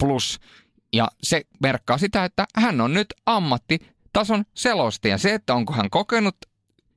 ja 0.93 1.07
se 1.23 1.41
merkkaa 1.61 1.97
sitä, 1.97 2.25
että 2.25 2.45
hän 2.55 2.81
on 2.81 2.93
nyt 2.93 3.07
ammattitason 3.25 4.43
selostaja. 4.53 5.17
Se, 5.17 5.33
että 5.33 5.53
onko 5.53 5.73
hän 5.73 5.89
kokenut 5.89 6.35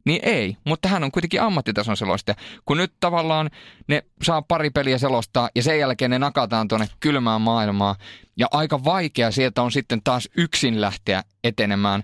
niin 0.04 0.20
ei, 0.22 0.56
mutta 0.64 0.88
hän 0.88 1.04
on 1.04 1.12
kuitenkin 1.12 1.42
ammattitason 1.42 1.96
selostaja. 1.96 2.34
Kun 2.64 2.76
nyt 2.76 2.92
tavallaan 3.00 3.50
ne 3.88 4.02
saa 4.22 4.42
pari 4.42 4.70
peliä 4.70 4.98
selostaa 4.98 5.50
ja 5.54 5.62
sen 5.62 5.78
jälkeen 5.78 6.10
ne 6.10 6.18
nakataan 6.18 6.68
tuonne 6.68 6.88
kylmään 7.00 7.40
maailmaan. 7.40 7.96
Ja 8.36 8.46
aika 8.50 8.84
vaikea 8.84 9.30
sieltä 9.30 9.62
on 9.62 9.72
sitten 9.72 10.02
taas 10.04 10.28
yksin 10.36 10.80
lähteä 10.80 11.22
etenemään. 11.44 12.02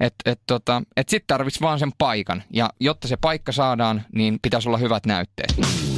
Että 0.00 0.30
et, 0.30 0.40
tota, 0.46 0.82
et 0.96 1.08
sitten 1.08 1.26
tarvitsisi 1.26 1.64
vaan 1.64 1.78
sen 1.78 1.92
paikan. 1.98 2.42
Ja 2.52 2.70
jotta 2.80 3.08
se 3.08 3.16
paikka 3.16 3.52
saadaan, 3.52 4.02
niin 4.14 4.38
pitäisi 4.42 4.68
olla 4.68 4.78
hyvät 4.78 5.06
näytteet. 5.06 5.89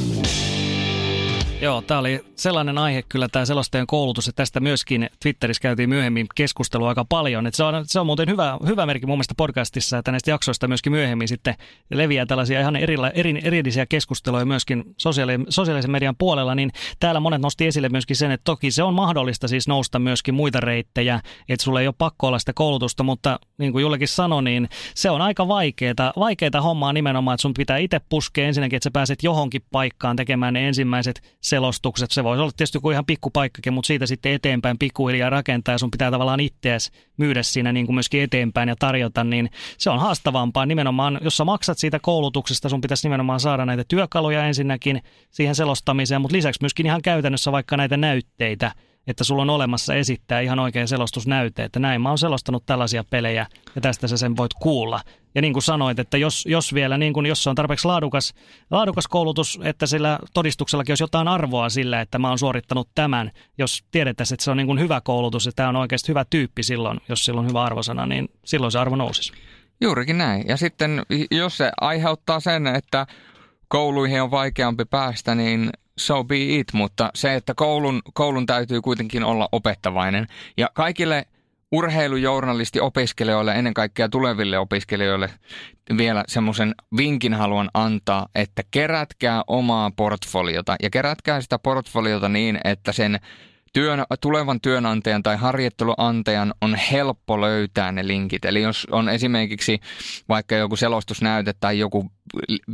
Joo, 1.63 1.81
tämä 1.81 1.99
oli 1.99 2.25
sellainen 2.35 2.77
aihe 2.77 3.03
kyllä 3.09 3.27
tämä 3.31 3.45
selostajan 3.45 3.87
koulutus, 3.87 4.27
että 4.27 4.41
tästä 4.41 4.59
myöskin 4.59 5.09
Twitterissä 5.19 5.61
käytiin 5.61 5.89
myöhemmin 5.89 6.27
keskustelua 6.35 6.89
aika 6.89 7.05
paljon. 7.05 7.47
Että 7.47 7.57
se, 7.57 7.63
on, 7.63 7.83
se 7.87 7.99
on 7.99 8.05
muuten 8.05 8.29
hyvä, 8.29 8.57
hyvä 8.65 8.85
merkki 8.85 9.07
mun 9.07 9.17
mielestä 9.17 9.33
podcastissa, 9.37 9.97
että 9.97 10.11
näistä 10.11 10.31
jaksoista 10.31 10.67
myöskin 10.67 10.91
myöhemmin 10.91 11.27
sitten 11.27 11.55
leviää 11.91 12.25
tällaisia 12.25 12.59
ihan 12.59 12.75
erila, 12.75 13.09
eri, 13.09 13.39
erillisiä 13.43 13.85
keskusteluja 13.85 14.45
myöskin 14.45 14.83
sosiaali, 14.97 15.39
sosiaalisen 15.49 15.91
median 15.91 16.15
puolella, 16.17 16.55
niin 16.55 16.71
täällä 16.99 17.19
monet 17.19 17.41
nosti 17.41 17.67
esille 17.67 17.89
myöskin 17.89 18.15
sen, 18.15 18.31
että 18.31 18.43
toki 18.43 18.71
se 18.71 18.83
on 18.83 18.93
mahdollista 18.93 19.47
siis 19.47 19.67
nousta 19.67 19.99
myöskin 19.99 20.33
muita 20.33 20.59
reittejä, 20.59 21.21
että 21.49 21.63
sulla 21.63 21.81
ei 21.81 21.87
ole 21.87 21.95
pakko 21.97 22.27
olla 22.27 22.39
sitä 22.39 22.53
koulutusta, 22.55 23.03
mutta 23.03 23.39
niin 23.57 23.71
kuin 23.71 23.81
Jullekin 23.81 24.07
sanoi, 24.07 24.43
niin 24.43 24.69
se 24.95 25.09
on 25.09 25.21
aika 25.21 25.47
vaikeaa, 25.47 26.13
vaikeaa 26.19 26.61
hommaa 26.63 26.93
nimenomaan, 26.93 27.35
että 27.35 27.41
sun 27.41 27.53
pitää 27.57 27.77
itse 27.77 28.01
puskea 28.09 28.47
ensinnäkin, 28.47 28.77
että 28.77 28.83
sä 28.83 28.91
pääset 28.91 29.23
johonkin 29.23 29.61
paikkaan 29.71 30.15
tekemään 30.15 30.53
ne 30.53 30.67
ensimmäiset 30.67 31.21
selostukset. 31.53 32.11
Se 32.11 32.23
voisi 32.23 32.41
olla 32.41 32.51
tietysti 32.51 32.77
joku 32.77 32.91
ihan 32.91 33.05
pikkupaikkakin, 33.05 33.73
mutta 33.73 33.87
siitä 33.87 34.05
sitten 34.05 34.31
eteenpäin 34.31 34.77
pikkuhiljaa 34.77 35.29
rakentaa 35.29 35.73
ja 35.73 35.77
sun 35.77 35.91
pitää 35.91 36.11
tavallaan 36.11 36.39
itseäsi 36.39 36.91
myydä 37.17 37.43
siinä 37.43 37.71
niin 37.71 37.85
kuin 37.85 37.95
myöskin 37.95 38.21
eteenpäin 38.21 38.69
ja 38.69 38.75
tarjota, 38.79 39.23
niin 39.23 39.49
se 39.77 39.89
on 39.89 39.99
haastavampaa 39.99 40.65
nimenomaan, 40.65 41.19
jos 41.21 41.37
sä 41.37 41.45
maksat 41.45 41.77
siitä 41.77 41.99
koulutuksesta, 41.99 42.69
sun 42.69 42.81
pitäisi 42.81 43.07
nimenomaan 43.07 43.39
saada 43.39 43.65
näitä 43.65 43.83
työkaluja 43.87 44.45
ensinnäkin 44.45 45.01
siihen 45.31 45.55
selostamiseen, 45.55 46.21
mutta 46.21 46.37
lisäksi 46.37 46.61
myöskin 46.61 46.85
ihan 46.85 47.01
käytännössä 47.01 47.51
vaikka 47.51 47.77
näitä 47.77 47.97
näytteitä, 47.97 48.71
että 49.07 49.23
sulla 49.23 49.41
on 49.41 49.49
olemassa 49.49 49.95
esittää 49.95 50.39
ihan 50.39 50.59
oikein 50.59 50.87
selostusnäyte, 50.87 51.63
että 51.63 51.79
näin 51.79 52.01
mä 52.01 52.09
oon 52.09 52.17
selostanut 52.17 52.65
tällaisia 52.65 53.03
pelejä 53.03 53.47
ja 53.75 53.81
tästä 53.81 54.07
sä 54.07 54.17
sen 54.17 54.37
voit 54.37 54.53
kuulla. 54.53 55.01
Ja 55.35 55.41
niin 55.41 55.53
kuin 55.53 55.63
sanoit, 55.63 55.99
että 55.99 56.17
jos, 56.17 56.45
jos 56.45 56.73
vielä, 56.73 56.97
niin 56.97 57.13
kuin, 57.13 57.25
jos 57.25 57.43
se 57.43 57.49
on 57.49 57.55
tarpeeksi 57.55 57.87
laadukas, 57.87 58.33
laadukas 58.71 59.07
koulutus, 59.07 59.59
että 59.63 59.87
sillä 59.87 60.19
todistuksellakin 60.33 60.91
olisi 60.91 61.03
jotain 61.03 61.27
arvoa 61.27 61.69
sillä, 61.69 62.01
että 62.01 62.19
mä 62.19 62.29
oon 62.29 62.39
suorittanut 62.39 62.89
tämän, 62.95 63.31
jos 63.57 63.83
tiedettäisiin, 63.91 64.35
että 64.35 64.43
se 64.43 64.51
on 64.51 64.57
niin 64.57 64.67
kuin 64.67 64.79
hyvä 64.79 65.01
koulutus, 65.01 65.47
että 65.47 65.55
tämä 65.55 65.69
on 65.69 65.75
oikeasti 65.75 66.07
hyvä 66.07 66.25
tyyppi 66.29 66.63
silloin, 66.63 66.99
jos 67.09 67.25
sillä 67.25 67.39
on 67.39 67.47
hyvä 67.47 67.63
arvosana, 67.63 68.05
niin 68.05 68.29
silloin 68.45 68.71
se 68.71 68.79
arvo 68.79 68.95
nousisi. 68.95 69.33
Juurikin 69.81 70.17
näin. 70.17 70.47
Ja 70.47 70.57
sitten 70.57 71.01
jos 71.31 71.57
se 71.57 71.71
aiheuttaa 71.81 72.39
sen, 72.39 72.67
että 72.67 73.07
kouluihin 73.67 74.21
on 74.21 74.31
vaikeampi 74.31 74.85
päästä, 74.85 75.35
niin 75.35 75.69
so 75.97 76.23
be 76.23 76.55
it, 76.55 76.73
mutta 76.73 77.11
se, 77.15 77.35
että 77.35 77.53
koulun, 77.53 78.01
koulun 78.13 78.45
täytyy 78.45 78.81
kuitenkin 78.81 79.23
olla 79.23 79.49
opettavainen. 79.51 80.27
Ja 80.57 80.69
kaikille 80.73 81.25
urheilujournalisti-opiskelijoille, 81.71 83.51
ennen 83.55 83.73
kaikkea 83.73 84.09
tuleville 84.09 84.59
opiskelijoille 84.59 85.29
vielä 85.97 86.23
semmoisen 86.27 86.75
vinkin 86.97 87.33
haluan 87.33 87.69
antaa, 87.73 88.27
että 88.35 88.61
kerätkää 88.71 89.43
omaa 89.47 89.91
portfoliota 89.95 90.75
ja 90.83 90.89
kerätkää 90.89 91.41
sitä 91.41 91.59
portfoliota 91.59 92.29
niin, 92.29 92.59
että 92.63 92.91
sen 92.91 93.19
työn, 93.73 94.03
tulevan 94.21 94.61
työnantajan 94.61 95.23
tai 95.23 95.37
harjoitteluantajan 95.37 96.53
on 96.61 96.75
helppo 96.75 97.41
löytää 97.41 97.91
ne 97.91 98.07
linkit. 98.07 98.45
Eli 98.45 98.61
jos 98.61 98.87
on 98.91 99.09
esimerkiksi 99.09 99.79
vaikka 100.29 100.55
joku 100.55 100.75
selostusnäyte 100.75 101.53
tai 101.59 101.79
joku 101.79 102.11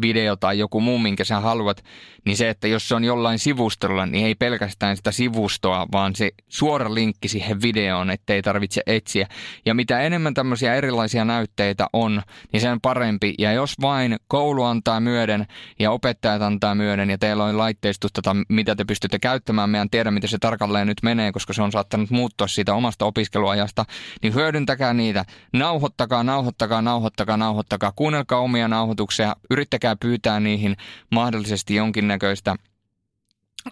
video 0.02 0.36
tai 0.36 0.60
joku 0.60 0.82
muu, 0.82 1.00
minkä 1.00 1.24
sä 1.24 1.40
haluat, 1.40 1.84
niin 2.26 2.38
se, 2.38 2.50
että 2.50 2.68
jos 2.68 2.88
se 2.88 2.96
on 2.96 3.04
jollain 3.04 3.40
sivustolla, 3.40 4.06
niin 4.06 4.26
ei 4.26 4.36
pelkästään 4.36 4.98
sitä 4.98 5.12
sivustoa, 5.12 5.88
vaan 5.92 6.16
se 6.16 6.32
suora 6.48 6.94
linkki 6.94 7.28
siihen 7.28 7.62
videoon, 7.62 8.10
ettei 8.10 8.42
tarvitse 8.42 8.82
etsiä. 8.86 9.28
Ja 9.66 9.74
mitä 9.74 10.02
enemmän 10.02 10.34
tämmöisiä 10.34 10.76
erilaisia 10.76 11.26
näytteitä 11.26 11.88
on, 11.94 12.22
niin 12.54 12.62
sen 12.62 12.82
parempi. 12.82 13.34
Ja 13.38 13.52
jos 13.52 13.76
vain 13.82 14.18
koulu 14.28 14.64
antaa 14.64 15.00
myöden 15.00 15.46
ja 15.80 15.92
opettajat 15.92 16.42
antaa 16.42 16.76
myöden 16.76 17.10
ja 17.10 17.18
teillä 17.18 17.44
on 17.44 17.58
laitteistusta, 17.58 18.36
mitä 18.50 18.76
te 18.76 18.86
pystytte 18.86 19.20
käyttämään, 19.20 19.70
meidän 19.70 19.90
tiedä, 19.90 20.12
miten 20.12 20.30
se 20.30 20.38
tarkalleen 20.38 20.88
nyt 20.88 20.98
menee, 21.04 21.32
koska 21.32 21.54
se 21.54 21.62
on 21.62 21.72
saattanut 21.72 22.10
muuttua 22.10 22.48
siitä 22.48 22.74
omasta 22.74 23.06
opiskeluajasta, 23.06 23.86
niin 24.22 24.34
hyödyntäkää 24.34 24.94
niitä. 24.94 25.26
Nauhoittakaa, 25.54 26.24
nauhoittakaa, 26.24 26.82
nauhoittakaa, 26.82 27.38
nauhoittakaa. 27.38 27.92
Kuunnelkaa 27.96 28.40
omia 28.40 28.68
nauhoituksia 28.68 29.36
yrittäkää 29.50 29.96
pyytää 29.96 30.40
niihin 30.40 30.76
mahdollisesti 31.12 31.76
jonkinnäköistä 31.76 32.56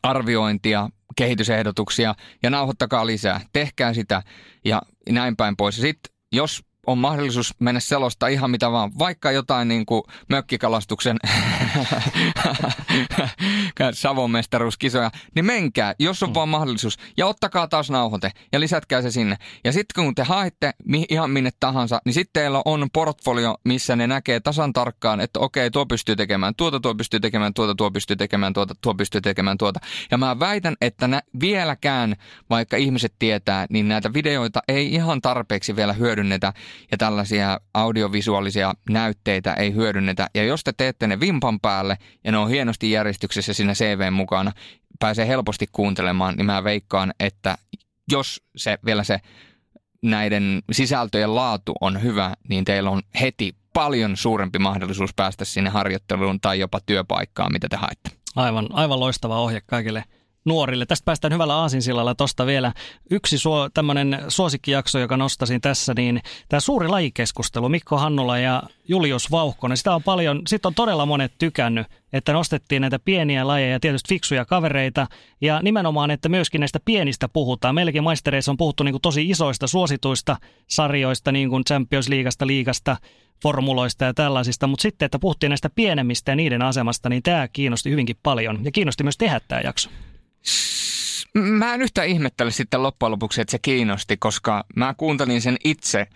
arviointia, 0.04 0.90
kehitysehdotuksia 1.16 2.16
ja 2.44 2.50
nauhoittakaa 2.50 3.06
lisää. 3.06 3.42
Tehkää 3.54 3.94
sitä 3.94 4.24
ja 4.66 4.82
näin 5.10 5.36
päin 5.36 5.58
pois. 5.58 5.76
Sitten 5.76 6.14
jos 6.32 6.64
on 6.88 6.98
mahdollisuus 6.98 7.54
mennä 7.60 7.80
selostaa 7.80 8.30
ihan 8.30 8.52
mitä 8.52 8.72
vaan, 8.72 8.92
vaikka 9.00 9.32
jotain 9.32 9.68
niin 9.68 9.86
kuin 9.86 10.04
mökkikalastuksen 10.30 11.18
savonmestaruuskisoja, 13.94 15.12
niin 15.36 15.46
menkää, 15.46 15.96
jos 16.00 16.24
on 16.24 16.30
mm. 16.30 16.34
vaan 16.34 16.50
mahdollisuus. 16.50 16.98
Ja 17.18 17.28
ottakaa 17.28 17.68
taas 17.68 17.90
nauhoite 17.90 18.32
ja 18.52 18.60
lisätkää 18.60 19.02
se 19.02 19.12
sinne. 19.12 19.38
Ja 19.64 19.72
sitten 19.72 20.04
kun 20.06 20.16
te 20.16 20.24
haette 20.24 20.72
ihan 21.10 21.32
minne 21.32 21.50
tahansa, 21.60 22.02
niin 22.06 22.14
sitten 22.14 22.42
teillä 22.42 22.62
on 22.66 22.90
portfolio, 22.94 23.56
missä 23.64 23.96
ne 23.96 24.08
näkee 24.08 24.40
tasan 24.40 24.74
tarkkaan, 24.74 25.22
että 25.22 25.40
okei, 25.40 25.72
tuo 25.72 25.86
pystyy 25.86 26.16
tekemään 26.16 26.54
tuota, 26.56 26.80
tuo 26.80 26.96
pystyy 26.96 27.20
tekemään 27.20 27.54
tuota, 27.54 27.76
tuo 27.76 27.92
pystyy 27.92 28.16
tekemään 28.16 28.54
tuota, 28.54 28.76
tuo 28.82 28.96
pystyy 28.96 29.22
tekemään 29.22 29.58
tuota. 29.58 29.80
Ja 30.12 30.18
mä 30.18 30.40
väitän, 30.40 30.76
että 30.82 31.08
nä- 31.08 31.22
vieläkään, 31.40 32.16
vaikka 32.50 32.78
ihmiset 32.78 33.14
tietää, 33.20 33.66
niin 33.70 33.88
näitä 33.88 34.14
videoita 34.14 34.62
ei 34.68 34.94
ihan 34.94 35.22
tarpeeksi 35.22 35.76
vielä 35.76 35.94
hyödynnetä 35.94 36.54
ja 36.92 36.98
tällaisia 36.98 37.60
audiovisuaalisia 37.74 38.74
näytteitä 38.90 39.54
ei 39.54 39.74
hyödynnetä. 39.74 40.28
Ja 40.36 40.44
jos 40.44 40.64
te 40.64 40.74
teette 40.78 41.08
ne 41.08 41.20
vimpan 41.20 41.60
päälle 41.60 41.98
ja 42.24 42.32
ne 42.32 42.38
on 42.38 42.50
hienosti 42.50 42.92
järjestyksessä 42.92 43.54
siinä 43.54 43.74
CV 43.74 44.12
mukana, 44.12 44.52
pääsee 45.00 45.28
helposti 45.28 45.66
kuuntelemaan, 45.72 46.36
niin 46.36 46.46
mä 46.46 46.64
veikkaan, 46.64 47.14
että 47.20 47.58
jos 48.12 48.44
se 48.56 48.78
vielä 48.86 49.04
se 49.04 49.20
näiden 50.02 50.62
sisältöjen 50.72 51.36
laatu 51.36 51.74
on 51.82 52.04
hyvä, 52.04 52.34
niin 52.50 52.66
teillä 52.66 52.90
on 52.90 53.02
heti 53.22 53.56
paljon 53.74 54.18
suurempi 54.18 54.60
mahdollisuus 54.60 55.14
päästä 55.16 55.46
sinne 55.46 55.70
harjoitteluun 55.70 56.42
tai 56.42 56.60
jopa 56.60 56.80
työpaikkaan, 56.86 57.52
mitä 57.52 57.68
te 57.70 57.76
haette. 57.76 58.10
Aivan, 58.36 58.68
aivan 58.74 59.00
loistava 59.00 59.40
ohje 59.40 59.62
kaikille 59.66 60.04
nuorille. 60.48 60.86
Tästä 60.86 61.06
päästään 61.06 61.34
hyvällä 61.34 61.56
aasinsillalla 61.56 62.16
tuosta 62.16 62.46
vielä 62.46 62.74
yksi 63.12 63.38
suo, 63.38 63.70
tämmöinen 63.74 64.24
suosikkijakso, 64.28 65.00
joka 65.00 65.18
nostasin 65.18 65.62
tässä, 65.62 65.94
niin 65.98 66.22
tämä 66.50 66.60
suuri 66.60 66.88
lajikeskustelu, 66.88 67.70
Mikko 67.70 67.98
Hannula 67.98 68.38
ja 68.38 68.64
Julius 68.88 69.32
Vauhkonen, 69.32 69.78
sitä 69.78 69.96
on 69.96 70.04
paljon, 70.04 70.42
sit 70.48 70.66
on 70.66 70.76
todella 70.76 71.06
monet 71.06 71.32
tykännyt, 71.38 71.88
että 72.14 72.34
nostettiin 72.34 72.82
näitä 72.82 73.00
pieniä 73.00 73.48
lajeja, 73.48 73.80
tietysti 73.80 74.10
fiksuja 74.10 74.46
kavereita, 74.46 75.08
ja 75.42 75.60
nimenomaan, 75.62 76.12
että 76.12 76.30
myöskin 76.30 76.60
näistä 76.60 76.80
pienistä 76.86 77.28
puhutaan. 77.28 77.76
Meilläkin 77.76 78.04
maistereissa 78.04 78.52
on 78.52 78.58
puhuttu 78.58 78.84
niin 78.84 78.94
kuin 78.94 79.02
tosi 79.02 79.30
isoista, 79.30 79.68
suosituista 79.68 80.38
sarjoista, 80.68 81.32
niin 81.32 81.50
kuin 81.50 81.64
Champions 81.66 82.10
Leagueasta, 82.10 82.48
liigasta, 82.48 82.98
formuloista 83.44 84.06
ja 84.06 84.14
tällaisista, 84.14 84.68
mutta 84.68 84.82
sitten, 84.82 85.06
että 85.06 85.20
puhuttiin 85.20 85.50
näistä 85.50 85.70
pienemmistä 85.70 86.32
ja 86.32 86.36
niiden 86.36 86.62
asemasta, 86.62 87.10
niin 87.10 87.24
tämä 87.24 87.48
kiinnosti 87.48 87.90
hyvinkin 87.90 88.18
paljon, 88.24 88.60
ja 88.64 88.72
kiinnosti 88.72 89.04
myös 89.04 89.18
tehdä 89.18 89.42
tämä 89.48 89.62
jakso. 89.62 89.90
Mä 91.34 91.74
en 91.74 91.82
yhtä 91.82 92.04
ihmettele 92.04 92.52
sitten 92.52 92.84
loppujen 92.84 93.12
lopuksi, 93.12 93.42
että 93.42 93.52
se 93.52 93.60
kiinnosti, 93.60 94.18
koska 94.18 94.64
mä 94.76 94.94
kuuntelin 94.98 95.42
sen 95.42 95.58
itse 95.64 96.08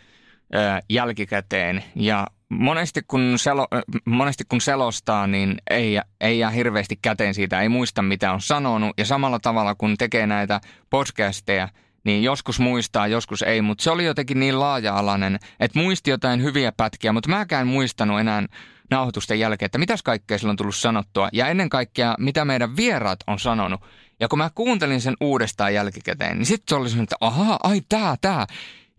jälkikäteen. 0.89 1.83
Ja 1.95 2.27
monesti 2.49 3.01
kun, 3.07 3.33
selo, 3.35 3.67
monesti 4.05 4.43
kun 4.49 4.61
selostaa, 4.61 5.27
niin 5.27 5.55
ei, 5.69 5.99
ei 6.21 6.39
jää 6.39 6.49
hirveästi 6.49 6.99
käteen 7.01 7.33
siitä, 7.33 7.61
ei 7.61 7.69
muista 7.69 8.01
mitä 8.01 8.33
on 8.33 8.41
sanonut. 8.41 8.93
Ja 8.97 9.05
samalla 9.05 9.39
tavalla 9.39 9.75
kun 9.75 9.97
tekee 9.97 10.27
näitä 10.27 10.61
podcasteja, 10.89 11.69
niin 12.03 12.23
joskus 12.23 12.59
muistaa, 12.59 13.07
joskus 13.07 13.41
ei, 13.41 13.61
mutta 13.61 13.83
se 13.83 13.91
oli 13.91 14.05
jotenkin 14.05 14.39
niin 14.39 14.59
laaja-alainen, 14.59 15.39
että 15.59 15.79
muisti 15.79 16.09
jotain 16.09 16.43
hyviä 16.43 16.71
pätkiä, 16.71 17.13
mutta 17.13 17.29
mäkään 17.29 17.67
muistanut 17.67 18.19
enää 18.19 18.43
nauhoitusten 18.91 19.39
jälkeen, 19.39 19.65
että 19.65 19.77
mitäs 19.77 20.03
kaikkea 20.03 20.37
sillä 20.37 20.51
on 20.51 20.57
tullut 20.57 20.75
sanottua 20.75 21.29
ja 21.33 21.47
ennen 21.47 21.69
kaikkea 21.69 22.15
mitä 22.19 22.45
meidän 22.45 22.75
vieraat 22.77 23.19
on 23.27 23.39
sanonut. 23.39 23.81
Ja 24.19 24.27
kun 24.27 24.39
mä 24.39 24.49
kuuntelin 24.55 25.01
sen 25.01 25.17
uudestaan 25.21 25.73
jälkikäteen, 25.73 26.37
niin 26.37 26.45
sitten 26.45 26.65
se 26.69 26.75
oli 26.75 26.89
sellainen, 26.89 27.03
että 27.03 27.15
ahaa, 27.21 27.59
ai 27.63 27.81
tää, 27.89 28.15
tää. 28.21 28.47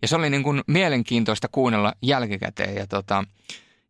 Ja 0.01 0.07
se 0.07 0.15
oli 0.15 0.29
niin 0.29 0.43
kuin 0.43 0.61
mielenkiintoista 0.67 1.47
kuunnella 1.51 1.93
jälkikäteen 2.01 2.75
ja, 2.75 2.87
tota, 2.87 3.23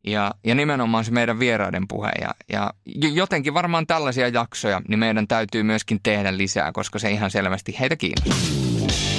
ja, 0.04 0.32
ja 0.44 0.56
nimenomaan 0.56 1.06
se 1.06 1.12
meidän 1.12 1.40
vieraiden 1.40 1.88
puhe. 1.88 2.12
Ja, 2.22 2.32
ja 2.50 2.72
jotenkin 3.14 3.54
varmaan 3.54 3.88
tällaisia 3.88 4.28
jaksoja, 4.28 4.82
niin 4.88 5.00
meidän 5.00 5.28
täytyy 5.28 5.64
myöskin 5.64 6.00
tehdä 6.04 6.38
lisää, 6.38 6.72
koska 6.72 7.00
se 7.00 7.12
ihan 7.12 7.32
selvästi 7.32 7.76
heitä 7.80 7.96
kiinnostaa 7.96 9.13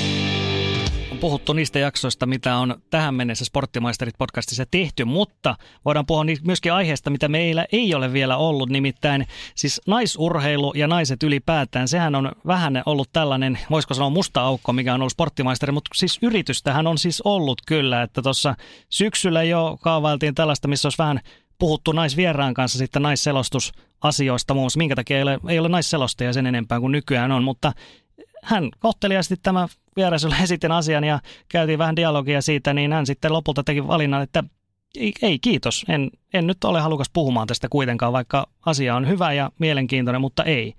puhuttu 1.24 1.52
niistä 1.52 1.78
jaksoista, 1.78 2.26
mitä 2.26 2.56
on 2.56 2.82
tähän 2.90 3.14
mennessä 3.14 3.44
Sporttimaisterit 3.44 4.14
podcastissa 4.18 4.64
tehty, 4.70 5.04
mutta 5.04 5.56
voidaan 5.84 6.06
puhua 6.06 6.24
myöskin 6.46 6.72
aiheesta, 6.72 7.10
mitä 7.10 7.28
meillä 7.28 7.66
ei 7.72 7.94
ole 7.94 8.12
vielä 8.12 8.36
ollut, 8.36 8.70
nimittäin 8.70 9.26
siis 9.54 9.80
naisurheilu 9.86 10.72
ja 10.76 10.88
naiset 10.88 11.22
ylipäätään. 11.22 11.88
Sehän 11.88 12.14
on 12.14 12.32
vähän 12.46 12.82
ollut 12.86 13.08
tällainen, 13.12 13.58
voisiko 13.70 13.94
sanoa 13.94 14.10
musta 14.10 14.42
aukko, 14.42 14.72
mikä 14.72 14.94
on 14.94 15.00
ollut 15.00 15.12
Sporttimaisteri, 15.12 15.72
mutta 15.72 15.90
siis 15.94 16.18
yritystähän 16.22 16.86
on 16.86 16.98
siis 16.98 17.20
ollut 17.20 17.58
kyllä, 17.66 18.02
että 18.02 18.22
tuossa 18.22 18.54
syksyllä 18.88 19.42
jo 19.42 19.78
kaavailtiin 19.80 20.34
tällaista, 20.34 20.68
missä 20.68 20.86
olisi 20.86 20.98
vähän 20.98 21.20
puhuttu 21.58 21.92
naisvieraan 21.92 22.54
kanssa 22.54 22.78
sitten 22.78 23.02
naisselostusasioista 23.02 24.54
muun 24.54 24.62
muassa, 24.62 24.78
minkä 24.78 24.96
takia 24.96 25.16
ei 25.16 25.22
ole, 25.22 25.38
ei 25.48 25.58
ole 25.58 25.68
naisselostaja 25.68 26.32
sen 26.32 26.46
enempää 26.46 26.80
kuin 26.80 26.92
nykyään 26.92 27.32
on, 27.32 27.44
mutta 27.44 27.72
hän 28.44 28.68
kohteliaasti 28.78 29.36
tämä 29.42 29.68
vieras, 29.96 30.22
jolle 30.22 30.36
esitin 30.42 30.72
asian 30.72 31.04
ja 31.04 31.20
käytiin 31.48 31.78
vähän 31.78 31.96
dialogia 31.96 32.42
siitä, 32.42 32.74
niin 32.74 32.92
hän 32.92 33.06
sitten 33.06 33.32
lopulta 33.32 33.64
teki 33.64 33.86
valinnan, 33.86 34.22
että 34.22 34.44
ei, 34.98 35.12
ei 35.22 35.38
kiitos, 35.38 35.84
en, 35.88 36.10
en 36.34 36.46
nyt 36.46 36.64
ole 36.64 36.80
halukas 36.80 37.10
puhumaan 37.12 37.46
tästä 37.46 37.68
kuitenkaan, 37.68 38.12
vaikka 38.12 38.46
asia 38.66 38.96
on 38.96 39.08
hyvä 39.08 39.32
ja 39.32 39.50
mielenkiintoinen, 39.58 40.20
mutta 40.20 40.44
ei. 40.44 40.74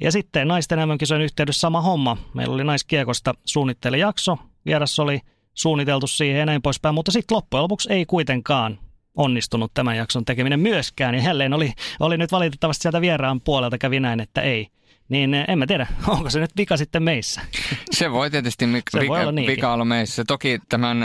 Ja 0.00 0.12
sitten 0.12 0.48
naisten 0.48 0.78
mm 0.78 1.22
yhteydessä 1.22 1.60
sama 1.60 1.80
homma. 1.80 2.16
Meillä 2.34 2.54
oli 2.54 2.64
naiskiekosta 2.64 3.34
suunnittele 3.44 3.98
jakso, 3.98 4.38
vieras 4.66 4.98
oli 4.98 5.20
suunniteltu 5.54 6.06
siihen 6.06 6.38
ja 6.38 6.46
näin 6.46 6.62
poispäin, 6.62 6.94
mutta 6.94 7.12
sitten 7.12 7.34
loppujen 7.34 7.62
lopuksi 7.62 7.92
ei 7.92 8.06
kuitenkaan 8.06 8.78
onnistunut 9.14 9.74
tämän 9.74 9.96
jakson 9.96 10.24
tekeminen 10.24 10.60
myöskään. 10.60 11.14
Ja 11.14 11.22
jälleen 11.22 11.52
oli, 11.52 11.72
oli 12.00 12.16
nyt 12.16 12.32
valitettavasti 12.32 12.82
sieltä 12.82 13.00
vieraan 13.00 13.40
puolelta 13.40 13.78
kävi 13.78 14.00
näin, 14.00 14.20
että 14.20 14.42
ei 14.42 14.68
niin 15.08 15.34
eh, 15.34 15.44
en 15.48 15.58
mä 15.58 15.66
tiedä, 15.66 15.86
onko 16.08 16.30
se 16.30 16.40
nyt 16.40 16.56
vika 16.56 16.76
sitten 16.76 17.02
meissä. 17.02 17.40
Se 17.90 18.12
voi 18.12 18.30
tietysti 18.30 18.66
mik- 18.66 18.90
se 18.90 19.00
vika, 19.00 19.12
voi 19.12 19.20
olla 19.20 19.46
vika 19.46 19.72
olla 19.72 19.84
meissä. 19.84 20.24
Toki 20.24 20.58
tämän, 20.68 20.98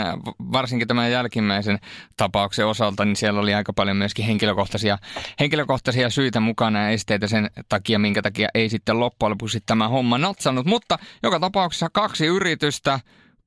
varsinkin 0.52 0.88
tämän 0.88 1.10
jälkimmäisen 1.10 1.78
tapauksen 2.16 2.66
osalta, 2.66 3.04
niin 3.04 3.16
siellä 3.16 3.40
oli 3.40 3.54
aika 3.54 3.72
paljon 3.72 3.96
myöskin 3.96 4.24
henkilökohtaisia, 4.24 4.98
henkilökohtaisia 5.40 6.10
syitä 6.10 6.40
mukana 6.40 6.82
ja 6.82 6.88
esteitä 6.90 7.26
sen 7.26 7.50
takia, 7.68 7.98
minkä 7.98 8.22
takia 8.22 8.48
ei 8.54 8.68
sitten 8.68 9.00
loppujen 9.00 9.30
lopuksi 9.30 9.60
tämä 9.66 9.88
homma 9.88 10.18
natsannut. 10.18 10.66
Mutta 10.66 10.98
joka 11.22 11.40
tapauksessa 11.40 11.88
kaksi 11.92 12.26
yritystä, 12.26 13.00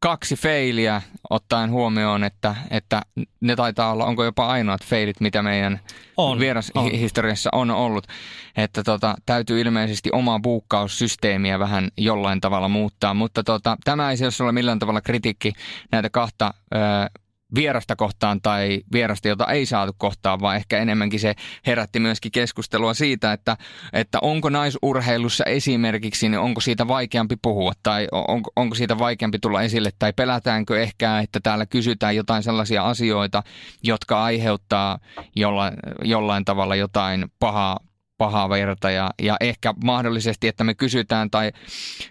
kaksi 0.03 0.35
feiliä 0.35 1.01
ottaen 1.29 1.71
huomioon, 1.71 2.23
että, 2.23 2.55
että 2.69 3.01
ne 3.41 3.55
taitaa 3.55 3.91
olla, 3.91 4.05
onko 4.05 4.23
jopa 4.23 4.47
ainoat 4.47 4.85
feilit, 4.85 5.19
mitä 5.19 5.41
meidän 5.41 5.79
on, 6.17 6.39
vierashistoriassa 6.39 7.49
on. 7.53 7.71
on 7.71 7.77
ollut. 7.77 8.07
Että 8.57 8.83
tota, 8.83 9.15
täytyy 9.25 9.61
ilmeisesti 9.61 10.09
omaa 10.13 10.39
buukkaussysteemiä 10.39 11.59
vähän 11.59 11.89
jollain 11.97 12.41
tavalla 12.41 12.67
muuttaa, 12.67 13.13
mutta 13.13 13.43
tota, 13.43 13.77
tämä 13.83 14.11
ei 14.11 14.17
siis 14.17 14.41
ole 14.41 14.51
millään 14.51 14.79
tavalla 14.79 15.01
kritiikki 15.01 15.53
näitä 15.91 16.09
kahta 16.09 16.53
ö, 16.75 16.77
vierasta 17.55 17.95
kohtaan 17.95 18.41
tai 18.41 18.81
vierasta, 18.93 19.27
jota 19.27 19.47
ei 19.47 19.65
saatu 19.65 19.93
kohtaan, 19.97 20.39
vaan 20.39 20.55
ehkä 20.55 20.77
enemmänkin 20.77 21.19
se 21.19 21.33
herätti 21.67 21.99
myöskin 21.99 22.31
keskustelua 22.31 22.93
siitä, 22.93 23.33
että, 23.33 23.57
että 23.93 24.19
onko 24.21 24.49
naisurheilussa 24.49 25.43
esimerkiksi, 25.43 26.29
niin 26.29 26.39
onko 26.39 26.61
siitä 26.61 26.87
vaikeampi 26.87 27.35
puhua 27.41 27.71
tai 27.83 28.07
onko, 28.11 28.51
onko 28.55 28.75
siitä 28.75 28.99
vaikeampi 28.99 29.39
tulla 29.39 29.61
esille 29.61 29.89
tai 29.99 30.13
pelätäänkö 30.13 30.81
ehkä, 30.81 31.19
että 31.19 31.39
täällä 31.43 31.65
kysytään 31.65 32.15
jotain 32.15 32.43
sellaisia 32.43 32.83
asioita, 32.83 33.43
jotka 33.83 34.23
aiheuttaa 34.23 34.99
jollain, 35.35 35.73
jollain 36.03 36.45
tavalla 36.45 36.75
jotain 36.75 37.25
pahaa 37.39 37.79
pahaa 38.23 38.49
verta 38.49 38.91
ja, 38.91 39.09
ja 39.21 39.37
ehkä 39.39 39.73
mahdollisesti, 39.83 40.47
että 40.47 40.63
me 40.63 40.73
kysytään 40.73 41.31
tai 41.31 41.51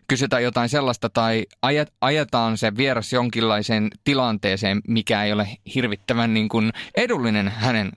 kysytään 0.08 0.42
jotain 0.42 0.68
sellaista 0.68 1.10
tai 1.10 1.46
ajet, 1.62 1.92
ajetaan 2.00 2.58
se 2.58 2.76
vieras 2.76 3.12
jonkinlaiseen 3.12 3.88
tilanteeseen, 4.04 4.80
mikä 4.88 5.24
ei 5.24 5.32
ole 5.32 5.48
hirvittävän 5.74 6.34
niin 6.34 6.48
kuin 6.48 6.72
edullinen 6.96 7.48
hänen 7.48 7.92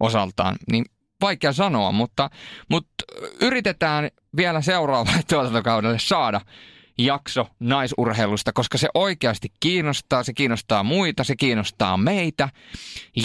osaltaan, 0.00 0.56
niin 0.72 0.84
vaikea 1.20 1.52
sanoa, 1.52 1.92
mutta, 1.92 2.30
mutta 2.68 3.04
yritetään 3.40 4.08
vielä 4.36 4.60
seuraavalle 4.60 5.22
tuotantokaudelle 5.30 5.98
saada 5.98 6.40
jakso 7.04 7.46
naisurheilusta, 7.60 8.52
koska 8.52 8.78
se 8.78 8.88
oikeasti 8.94 9.48
kiinnostaa, 9.60 10.22
se 10.22 10.32
kiinnostaa 10.32 10.82
muita, 10.82 11.24
se 11.24 11.36
kiinnostaa 11.36 11.96
meitä. 11.96 12.48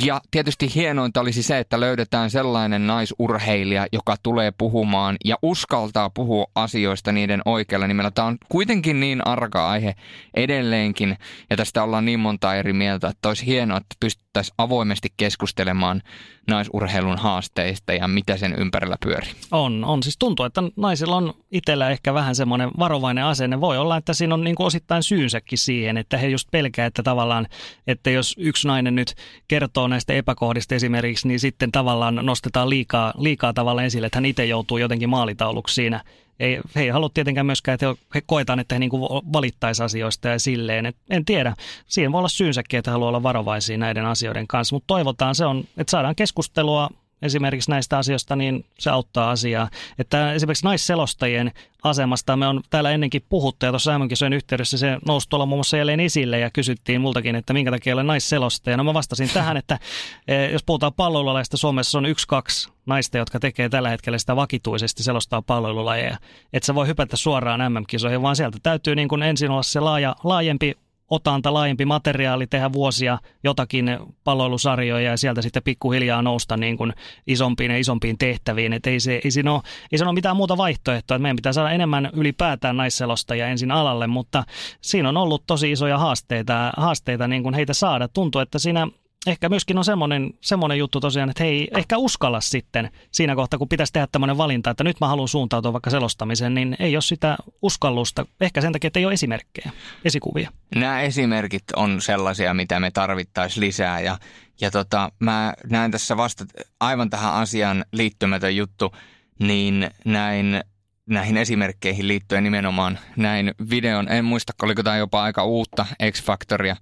Ja 0.05 0.21
tietysti 0.31 0.75
hienointa 0.75 1.21
olisi 1.21 1.43
se, 1.43 1.59
että 1.59 1.79
löydetään 1.79 2.29
sellainen 2.29 2.87
naisurheilija, 2.87 3.87
joka 3.91 4.15
tulee 4.23 4.51
puhumaan 4.57 5.15
ja 5.25 5.35
uskaltaa 5.41 6.09
puhua 6.09 6.45
asioista 6.55 7.11
niiden 7.11 7.41
oikealla 7.45 7.87
nimellä. 7.87 8.11
Tämä 8.11 8.27
on 8.27 8.37
kuitenkin 8.49 8.99
niin 8.99 9.27
arka 9.27 9.69
aihe 9.69 9.95
edelleenkin, 10.33 11.17
ja 11.49 11.57
tästä 11.57 11.83
ollaan 11.83 12.05
niin 12.05 12.19
monta 12.19 12.55
eri 12.55 12.73
mieltä, 12.73 13.07
että 13.07 13.27
olisi 13.27 13.45
hienoa, 13.45 13.77
että 13.77 13.95
pystyttäisiin 13.99 14.55
avoimesti 14.57 15.13
keskustelemaan 15.17 16.01
naisurheilun 16.47 17.17
haasteista 17.17 17.93
ja 17.93 18.07
mitä 18.07 18.37
sen 18.37 18.55
ympärillä 18.57 18.95
pyörii. 19.05 19.31
On, 19.51 19.85
on. 19.85 20.03
Siis 20.03 20.17
tuntuu, 20.17 20.45
että 20.45 20.63
naisilla 20.75 21.15
on 21.15 21.33
itsellä 21.51 21.89
ehkä 21.89 22.13
vähän 22.13 22.35
semmoinen 22.35 22.69
varovainen 22.79 23.25
asenne. 23.25 23.61
Voi 23.65 23.77
olla, 23.77 23.97
että 23.97 24.13
siinä 24.13 24.33
on 24.33 24.43
niin 24.43 24.55
kuin 24.55 24.67
osittain 24.67 25.03
syynsäkin 25.03 25.57
siihen, 25.57 25.97
että 25.97 26.17
he 26.17 26.27
just 26.27 26.47
pelkää, 26.51 26.85
että 26.85 27.03
tavallaan, 27.03 27.47
että 27.87 28.09
jos 28.09 28.35
yksi 28.37 28.67
nainen 28.67 28.95
nyt 28.95 29.15
kertoo 29.47 29.87
näistä 29.87 30.13
epäkohdista 30.13 30.75
esimerkiksi, 30.75 31.27
niin 31.27 31.39
sitten 31.39 31.71
tavallaan 31.71 32.15
nostetaan 32.15 32.69
liikaa, 32.69 33.13
liikaa 33.17 33.53
tavallaan 33.53 33.85
esille, 33.85 34.07
että 34.07 34.17
hän 34.17 34.25
itse 34.25 34.45
joutuu 34.45 34.77
jotenkin 34.77 35.09
maalitauluksi 35.09 35.75
siinä 35.75 36.03
ei, 36.39 36.59
he 36.75 36.81
ei 36.81 36.89
halua 36.89 37.09
tietenkään 37.13 37.45
myöskään, 37.45 37.73
että 37.73 37.85
he, 37.85 37.95
he 38.15 38.21
koetaan, 38.25 38.59
että 38.59 38.75
he 38.75 38.79
niin 38.79 38.91
valittaisi 39.33 39.83
asioista 39.83 40.27
ja 40.27 40.39
silleen. 40.39 40.85
Et 40.85 40.95
en 41.09 41.25
tiedä, 41.25 41.55
siihen 41.87 42.11
voi 42.11 42.19
olla 42.19 42.29
syynsäkin, 42.29 42.77
että 42.77 42.91
haluaa 42.91 43.09
olla 43.09 43.23
varovaisia 43.23 43.77
näiden 43.77 44.05
asioiden 44.05 44.47
kanssa, 44.47 44.75
mutta 44.75 44.87
toivotaan 44.87 45.35
se 45.35 45.45
on, 45.45 45.63
että 45.77 45.91
saadaan 45.91 46.15
keskustelua 46.15 46.89
esimerkiksi 47.21 47.71
näistä 47.71 47.97
asioista, 47.97 48.35
niin 48.35 48.65
se 48.79 48.89
auttaa 48.89 49.31
asiaa. 49.31 49.69
Että 49.99 50.33
esimerkiksi 50.33 50.65
naisselostajien 50.65 51.51
asemasta 51.83 52.37
me 52.37 52.47
on 52.47 52.61
täällä 52.69 52.91
ennenkin 52.91 53.25
puhuttu 53.29 53.65
ja 53.65 53.71
tuossa 53.71 53.91
mm 53.91 54.33
yhteydessä 54.33 54.77
se 54.77 54.97
nousi 55.07 55.29
tuolla 55.29 55.45
muun 55.45 55.57
muassa 55.57 55.77
jälleen 55.77 55.99
esille 55.99 56.39
ja 56.39 56.49
kysyttiin 56.49 57.01
multakin, 57.01 57.35
että 57.35 57.53
minkä 57.53 57.71
takia 57.71 57.93
olen 57.93 58.07
naisselostaja. 58.07 58.77
No 58.77 58.83
mä 58.83 58.93
vastasin 58.93 59.29
tähän, 59.29 59.57
että 59.57 59.79
eh, 60.27 60.51
jos 60.51 60.63
puhutaan 60.63 60.93
palloilulaista, 60.93 61.57
Suomessa 61.57 61.97
on 61.97 62.05
yksi, 62.05 62.27
kaksi 62.27 62.69
naista, 62.85 63.17
jotka 63.17 63.39
tekee 63.39 63.69
tällä 63.69 63.89
hetkellä 63.89 64.17
sitä 64.17 64.35
vakituisesti 64.35 65.03
selostaa 65.03 65.41
palloilulajeja. 65.41 66.17
Että 66.53 66.65
se 66.65 66.75
voi 66.75 66.87
hypätä 66.87 67.17
suoraan 67.17 67.73
MM-kisoihin, 67.73 68.21
vaan 68.21 68.35
sieltä 68.35 68.57
täytyy 68.63 68.95
niin 68.95 69.07
kuin 69.07 69.23
ensin 69.23 69.51
olla 69.51 69.63
se 69.63 69.79
laaja, 69.79 70.15
laajempi 70.23 70.75
otanta, 71.09 71.53
laajempi 71.53 71.85
materiaali, 71.85 72.47
tehdä 72.47 72.73
vuosia 72.73 73.17
jotakin 73.43 73.99
palloilusarjoja 74.23 75.09
ja 75.09 75.17
sieltä 75.17 75.41
sitten 75.41 75.63
pikkuhiljaa 75.63 76.21
nousta 76.21 76.57
niin 76.57 76.77
kuin 76.77 76.93
isompiin 77.27 77.71
ja 77.71 77.77
isompiin 77.77 78.17
tehtäviin. 78.17 78.73
Et 78.73 78.87
ei, 78.87 78.99
se, 78.99 79.21
ei, 79.23 79.31
siinä 79.31 79.53
ole, 79.53 79.61
ei 79.91 79.97
siinä 79.97 80.09
ole 80.09 80.15
mitään 80.15 80.35
muuta 80.35 80.57
vaihtoehtoa, 80.57 81.15
että 81.15 81.21
meidän 81.21 81.35
pitää 81.35 81.53
saada 81.53 81.71
enemmän 81.71 82.09
ylipäätään 82.13 82.77
naisselostajia 82.77 83.47
ensin 83.47 83.71
alalle, 83.71 84.07
mutta 84.07 84.43
siinä 84.81 85.09
on 85.09 85.17
ollut 85.17 85.43
tosi 85.47 85.71
isoja 85.71 85.97
haasteita, 85.97 86.71
haasteita 86.77 87.27
niin 87.27 87.43
kuin 87.43 87.55
heitä 87.55 87.73
saada. 87.73 88.07
Tuntuu, 88.07 88.41
että 88.41 88.59
siinä 88.59 88.87
ehkä 89.27 89.49
myöskin 89.49 89.77
on 89.77 89.85
semmoinen, 89.85 90.33
semmoinen 90.41 90.77
juttu 90.77 90.99
tosiaan, 90.99 91.29
että 91.29 91.43
hei, 91.43 91.67
ehkä 91.77 91.97
uskalla 91.97 92.41
sitten 92.41 92.91
siinä 93.11 93.35
kohtaa, 93.35 93.59
kun 93.59 93.69
pitäisi 93.69 93.93
tehdä 93.93 94.07
tämmöinen 94.11 94.37
valinta, 94.37 94.69
että 94.69 94.83
nyt 94.83 94.99
mä 95.01 95.07
haluan 95.07 95.27
suuntautua 95.27 95.73
vaikka 95.73 95.89
selostamiseen, 95.89 96.53
niin 96.53 96.75
ei 96.79 96.95
ole 96.95 97.01
sitä 97.01 97.37
uskallusta. 97.61 98.25
Ehkä 98.41 98.61
sen 98.61 98.73
takia, 98.73 98.87
että 98.87 98.99
ei 98.99 99.05
ole 99.05 99.13
esimerkkejä, 99.13 99.71
esikuvia. 100.05 100.51
Nämä 100.75 101.01
esimerkit 101.01 101.63
on 101.75 102.01
sellaisia, 102.01 102.53
mitä 102.53 102.79
me 102.79 102.91
tarvittaisiin 102.91 103.65
lisää 103.65 103.99
ja, 103.99 104.17
ja 104.61 104.71
tota, 104.71 105.11
mä 105.19 105.53
näen 105.69 105.91
tässä 105.91 106.17
vasta 106.17 106.45
aivan 106.79 107.09
tähän 107.09 107.33
asiaan 107.33 107.85
liittymätön 107.91 108.55
juttu, 108.55 108.95
niin 109.39 109.89
näin 110.05 110.63
näihin 111.09 111.37
esimerkkeihin 111.37 112.07
liittyen 112.07 112.43
nimenomaan 112.43 112.99
näin 113.15 113.51
videon, 113.69 114.11
en 114.11 114.25
muista, 114.25 114.53
oliko 114.63 114.83
tämä 114.83 114.97
jopa 114.97 115.23
aika 115.23 115.43
uutta 115.43 115.85
X-Factoria, 116.11 116.75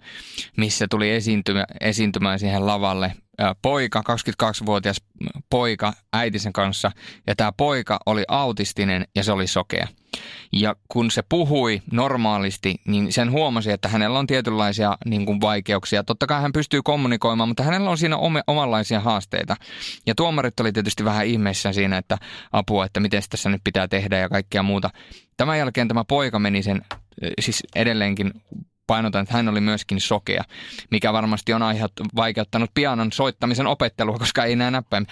missä 0.57 0.87
tuli 0.89 1.11
esiintymä, 1.11 1.65
esiintymään 1.81 2.39
siihen 2.39 2.67
lavalle 2.67 3.13
poika, 3.61 4.03
22-vuotias 4.09 5.01
poika 5.49 5.93
äitisen 6.13 6.53
kanssa, 6.53 6.91
ja 7.27 7.35
tämä 7.35 7.51
poika 7.51 7.99
oli 8.05 8.23
autistinen 8.27 9.07
ja 9.15 9.23
se 9.23 9.31
oli 9.31 9.47
sokea. 9.47 9.87
Ja 10.51 10.75
kun 10.87 11.11
se 11.11 11.23
puhui 11.29 11.81
normaalisti, 11.91 12.75
niin 12.85 13.13
sen 13.13 13.31
huomasi, 13.31 13.71
että 13.71 13.87
hänellä 13.87 14.19
on 14.19 14.27
tietynlaisia 14.27 14.97
niin 15.05 15.25
kuin 15.25 15.41
vaikeuksia. 15.41 16.03
Totta 16.03 16.27
kai 16.27 16.41
hän 16.41 16.53
pystyy 16.53 16.81
kommunikoimaan, 16.81 17.49
mutta 17.49 17.63
hänellä 17.63 17.89
on 17.89 17.97
siinä 17.97 18.17
ome, 18.17 18.41
omanlaisia 18.47 18.99
haasteita. 18.99 19.55
Ja 20.05 20.15
tuomarit 20.15 20.59
oli 20.59 20.71
tietysti 20.71 21.05
vähän 21.05 21.25
ihmeessä 21.25 21.73
siinä, 21.73 21.97
että 21.97 22.17
apua, 22.51 22.85
että 22.85 22.99
miten 22.99 23.23
tässä 23.29 23.49
nyt 23.49 23.61
pitää 23.63 23.87
tehdä 23.87 24.17
ja 24.17 24.29
kaikkea 24.29 24.63
muuta. 24.63 24.89
Tämän 25.37 25.57
jälkeen 25.57 25.87
tämä 25.87 26.03
poika 26.03 26.39
meni 26.39 26.63
sen, 26.63 26.81
siis 27.39 27.63
edelleenkin 27.75 28.31
painotan, 28.87 29.23
että 29.23 29.33
hän 29.33 29.49
oli 29.49 29.61
myöskin 29.61 30.01
sokea, 30.01 30.43
mikä 30.91 31.13
varmasti 31.13 31.53
on 31.53 31.61
aiheut, 31.61 31.91
vaikeuttanut 32.15 32.71
pianon 32.73 33.11
soittamisen 33.11 33.67
opettelua, 33.67 34.19
koska 34.19 34.45
ei 34.45 34.55
näe 34.55 34.71
näppäin. 34.71 35.07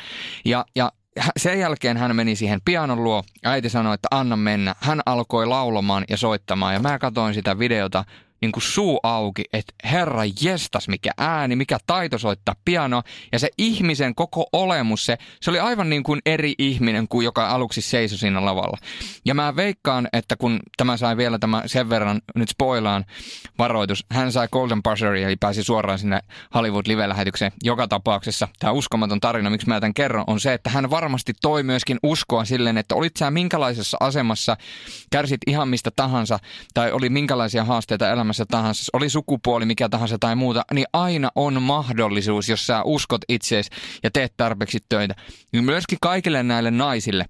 Ja, 0.45 0.66
ja 0.76 0.91
sen 1.38 1.59
jälkeen 1.59 1.97
hän 1.97 2.16
meni 2.16 2.36
siihen 2.36 2.59
pianon 2.66 3.03
luo. 3.03 3.24
Äiti 3.43 3.70
sanoi, 3.70 3.93
että 3.93 4.07
anna 4.12 4.38
mennä. 4.38 4.76
Hän 4.80 5.01
alkoi 5.05 5.45
laulamaan 5.45 6.03
ja 6.09 6.18
soittamaan 6.18 6.74
ja 6.74 6.80
mä 6.80 6.99
katsoin 6.99 7.34
sitä 7.34 7.59
videota 7.59 8.05
niin 8.41 8.51
kuin 8.51 8.63
suu 8.63 8.99
auki, 9.03 9.43
että 9.53 9.73
herra 9.83 10.21
jestas, 10.41 10.87
mikä 10.87 11.11
ääni, 11.17 11.55
mikä 11.55 11.77
taito 11.87 12.17
soittaa 12.17 12.55
pianoa. 12.65 13.03
Ja 13.31 13.39
se 13.39 13.49
ihmisen 13.57 14.15
koko 14.15 14.45
olemus, 14.53 15.05
se, 15.05 15.17
se 15.41 15.49
oli 15.49 15.59
aivan 15.59 15.89
niin 15.89 16.03
kuin 16.03 16.21
eri 16.25 16.53
ihminen 16.57 17.07
kuin 17.07 17.25
joka 17.25 17.49
aluksi 17.49 17.81
seisoi 17.81 18.17
siinä 18.17 18.45
lavalla. 18.45 18.77
Ja 19.25 19.33
mä 19.33 19.55
veikkaan, 19.55 20.07
että 20.13 20.35
kun 20.35 20.59
tämä 20.77 20.97
sai 20.97 21.17
vielä 21.17 21.39
tämä 21.39 21.63
sen 21.65 21.89
verran, 21.89 22.21
nyt 22.35 22.49
spoilaan 22.49 23.05
varoitus, 23.57 24.05
hän 24.11 24.31
sai 24.31 24.47
Golden 24.51 24.83
Buzzer 24.83 25.15
eli 25.15 25.35
pääsi 25.35 25.63
suoraan 25.63 25.99
sinne 25.99 26.19
Hollywood 26.55 26.85
live-lähetykseen. 26.87 27.51
Joka 27.63 27.87
tapauksessa 27.87 28.47
tämä 28.59 28.73
uskomaton 28.73 29.19
tarina, 29.19 29.49
miksi 29.49 29.67
mä 29.67 29.79
tämän 29.79 29.93
kerron, 29.93 30.23
on 30.27 30.39
se, 30.39 30.53
että 30.53 30.69
hän 30.69 30.89
varmasti 30.89 31.33
toi 31.41 31.63
myöskin 31.63 31.99
uskoa 32.03 32.45
silleen, 32.45 32.77
että 32.77 32.95
olit 32.95 33.17
sä 33.17 33.31
minkälaisessa 33.31 33.97
asemassa, 33.99 34.57
kärsit 35.11 35.41
ihan 35.47 35.67
mistä 35.67 35.91
tahansa, 35.95 36.39
tai 36.73 36.91
oli 36.91 37.09
minkälaisia 37.09 37.63
haasteita 37.63 38.09
elämässä 38.09 38.30
elämässä 38.32 38.45
tahansa, 38.45 38.89
oli 38.93 39.09
sukupuoli 39.09 39.65
mikä 39.65 39.89
tahansa 39.89 40.17
tai 40.19 40.36
muuta, 40.36 40.63
niin 40.73 40.86
aina 40.93 41.29
on 41.36 41.61
mahdollisuus, 41.61 42.49
jos 42.49 42.67
sä 42.67 42.84
uskot 42.84 43.21
itseesi 43.29 43.69
ja 44.03 44.11
teet 44.11 44.34
tarpeeksi 44.38 44.79
töitä. 44.89 45.15
Niin 45.53 45.63
myöskin 45.63 45.97
kaikille 46.01 46.43
näille 46.43 46.71
naisille, 46.71 47.25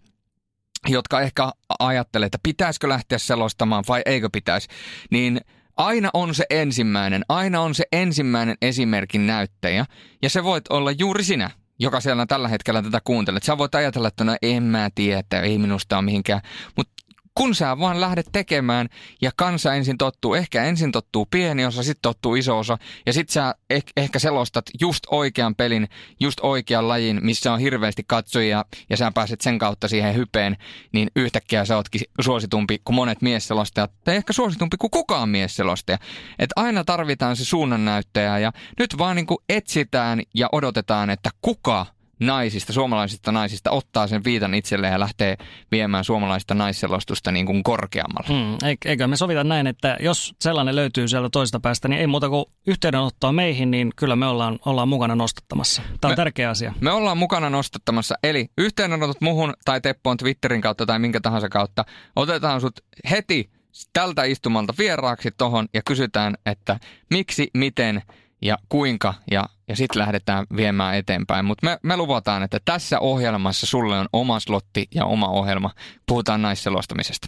jotka 0.87 1.21
ehkä 1.21 1.51
ajattelee, 1.79 2.25
että 2.25 2.37
pitäisikö 2.43 2.89
lähteä 2.89 3.17
selostamaan 3.17 3.83
vai 3.87 4.01
eikö 4.05 4.29
pitäisi, 4.33 4.67
niin 5.11 5.41
aina 5.77 6.09
on 6.13 6.35
se 6.35 6.45
ensimmäinen, 6.49 7.25
aina 7.29 7.61
on 7.61 7.75
se 7.75 7.83
ensimmäinen 7.91 8.55
esimerkin 8.61 9.27
näyttäjä, 9.27 9.85
ja 10.21 10.29
se 10.29 10.43
voit 10.43 10.67
olla 10.69 10.91
juuri 10.91 11.23
sinä, 11.23 11.51
joka 11.79 11.99
siellä 11.99 12.25
tällä 12.25 12.47
hetkellä 12.47 12.81
tätä 12.81 12.99
kuuntelet. 13.03 13.43
Sä 13.43 13.57
voit 13.57 13.75
ajatella, 13.75 14.07
että 14.07 14.23
no 14.23 14.35
en 14.41 14.63
mä 14.63 14.89
tiedä, 14.95 15.41
ei 15.43 15.57
minusta 15.57 15.97
ole 15.97 16.05
mihinkään, 16.05 16.41
mutta 16.77 16.93
kun 17.35 17.55
sä 17.55 17.79
vaan 17.79 18.01
lähdet 18.01 18.25
tekemään 18.31 18.89
ja 19.21 19.31
kansa 19.35 19.73
ensin 19.73 19.97
tottuu, 19.97 20.33
ehkä 20.33 20.63
ensin 20.63 20.91
tottuu 20.91 21.25
pieni 21.25 21.65
osa, 21.65 21.83
sitten 21.83 22.01
tottuu 22.01 22.35
iso 22.35 22.59
osa 22.59 22.77
ja 23.05 23.13
sitten 23.13 23.33
sä 23.33 23.55
eh- 23.73 23.91
ehkä 23.97 24.19
selostat 24.19 24.65
just 24.81 25.03
oikean 25.11 25.55
pelin, 25.55 25.87
just 26.19 26.39
oikean 26.41 26.87
lajin, 26.87 27.19
missä 27.21 27.53
on 27.53 27.59
hirveästi 27.59 28.03
katsojia 28.07 28.65
ja 28.89 28.97
sä 28.97 29.11
pääset 29.11 29.41
sen 29.41 29.59
kautta 29.59 29.87
siihen 29.87 30.15
hypeen, 30.15 30.57
niin 30.91 31.11
yhtäkkiä 31.15 31.65
sä 31.65 31.75
ootkin 31.75 32.01
suositumpi 32.21 32.81
kuin 32.83 32.95
monet 32.95 33.21
miesselostajat 33.21 33.91
tai 34.03 34.15
ehkä 34.15 34.33
suositumpi 34.33 34.77
kuin 34.77 34.91
kukaan 34.91 35.29
miesselostaja. 35.29 35.97
Että 36.39 36.53
aina 36.55 36.83
tarvitaan 36.83 37.35
se 37.35 37.45
suunnannäyttäjä 37.45 38.39
ja 38.39 38.51
nyt 38.79 38.97
vaan 38.97 39.15
niin 39.15 39.27
etsitään 39.49 40.21
ja 40.35 40.49
odotetaan, 40.51 41.09
että 41.09 41.29
kuka 41.41 41.85
naisista, 42.21 42.73
suomalaisista 42.73 43.31
naisista 43.31 43.71
ottaa 43.71 44.07
sen 44.07 44.23
viitan 44.23 44.53
itselleen 44.53 44.93
ja 44.93 44.99
lähtee 44.99 45.37
viemään 45.71 46.03
suomalaista 46.03 46.53
naisselostusta 46.53 47.31
niin 47.31 47.45
kuin 47.45 47.63
korkeammalle. 47.63 48.27
Hmm, 48.27 48.57
eikö 48.85 49.07
me 49.07 49.15
sovita 49.15 49.43
näin, 49.43 49.67
että 49.67 49.97
jos 49.99 50.35
sellainen 50.41 50.75
löytyy 50.75 51.07
sieltä 51.07 51.29
toisesta 51.31 51.59
päästä, 51.59 51.87
niin 51.87 51.99
ei 51.99 52.07
muuta 52.07 52.29
kuin 52.29 52.45
yhteydenottoa 52.67 53.31
meihin, 53.31 53.71
niin 53.71 53.91
kyllä 53.95 54.15
me 54.15 54.25
ollaan, 54.25 54.59
ollaan 54.65 54.89
mukana 54.89 55.15
nostattamassa. 55.15 55.81
Tämä 55.81 56.09
on 56.09 56.11
me, 56.11 56.15
tärkeä 56.15 56.49
asia. 56.49 56.73
Me 56.81 56.91
ollaan 56.91 57.17
mukana 57.17 57.49
nostattamassa, 57.49 58.15
eli 58.23 58.49
yhteydenotot 58.57 59.21
muhun 59.21 59.53
tai 59.65 59.81
Teppoon 59.81 60.17
Twitterin 60.17 60.61
kautta 60.61 60.85
tai 60.85 60.99
minkä 60.99 61.19
tahansa 61.19 61.49
kautta. 61.49 61.85
Otetaan 62.15 62.61
sut 62.61 62.79
heti 63.09 63.49
tältä 63.93 64.23
istumalta 64.23 64.73
vieraaksi 64.77 65.29
tohon 65.37 65.67
ja 65.73 65.81
kysytään, 65.85 66.35
että 66.45 66.79
miksi, 67.09 67.49
miten 67.53 68.01
ja 68.41 68.57
kuinka 68.69 69.13
ja, 69.31 69.45
ja 69.67 69.75
sitten 69.75 69.99
lähdetään 69.99 70.45
viemään 70.55 70.95
eteenpäin. 70.95 71.45
Mutta 71.45 71.65
me, 71.65 71.77
me 71.83 71.97
luvataan, 71.97 72.43
että 72.43 72.59
tässä 72.65 72.99
ohjelmassa 72.99 73.67
sulle 73.67 73.99
on 73.99 74.07
oma 74.13 74.39
slotti 74.39 74.87
ja 74.95 75.05
oma 75.05 75.27
ohjelma. 75.27 75.71
Puhutaan 76.07 76.41
naisselostamisesta. 76.41 77.27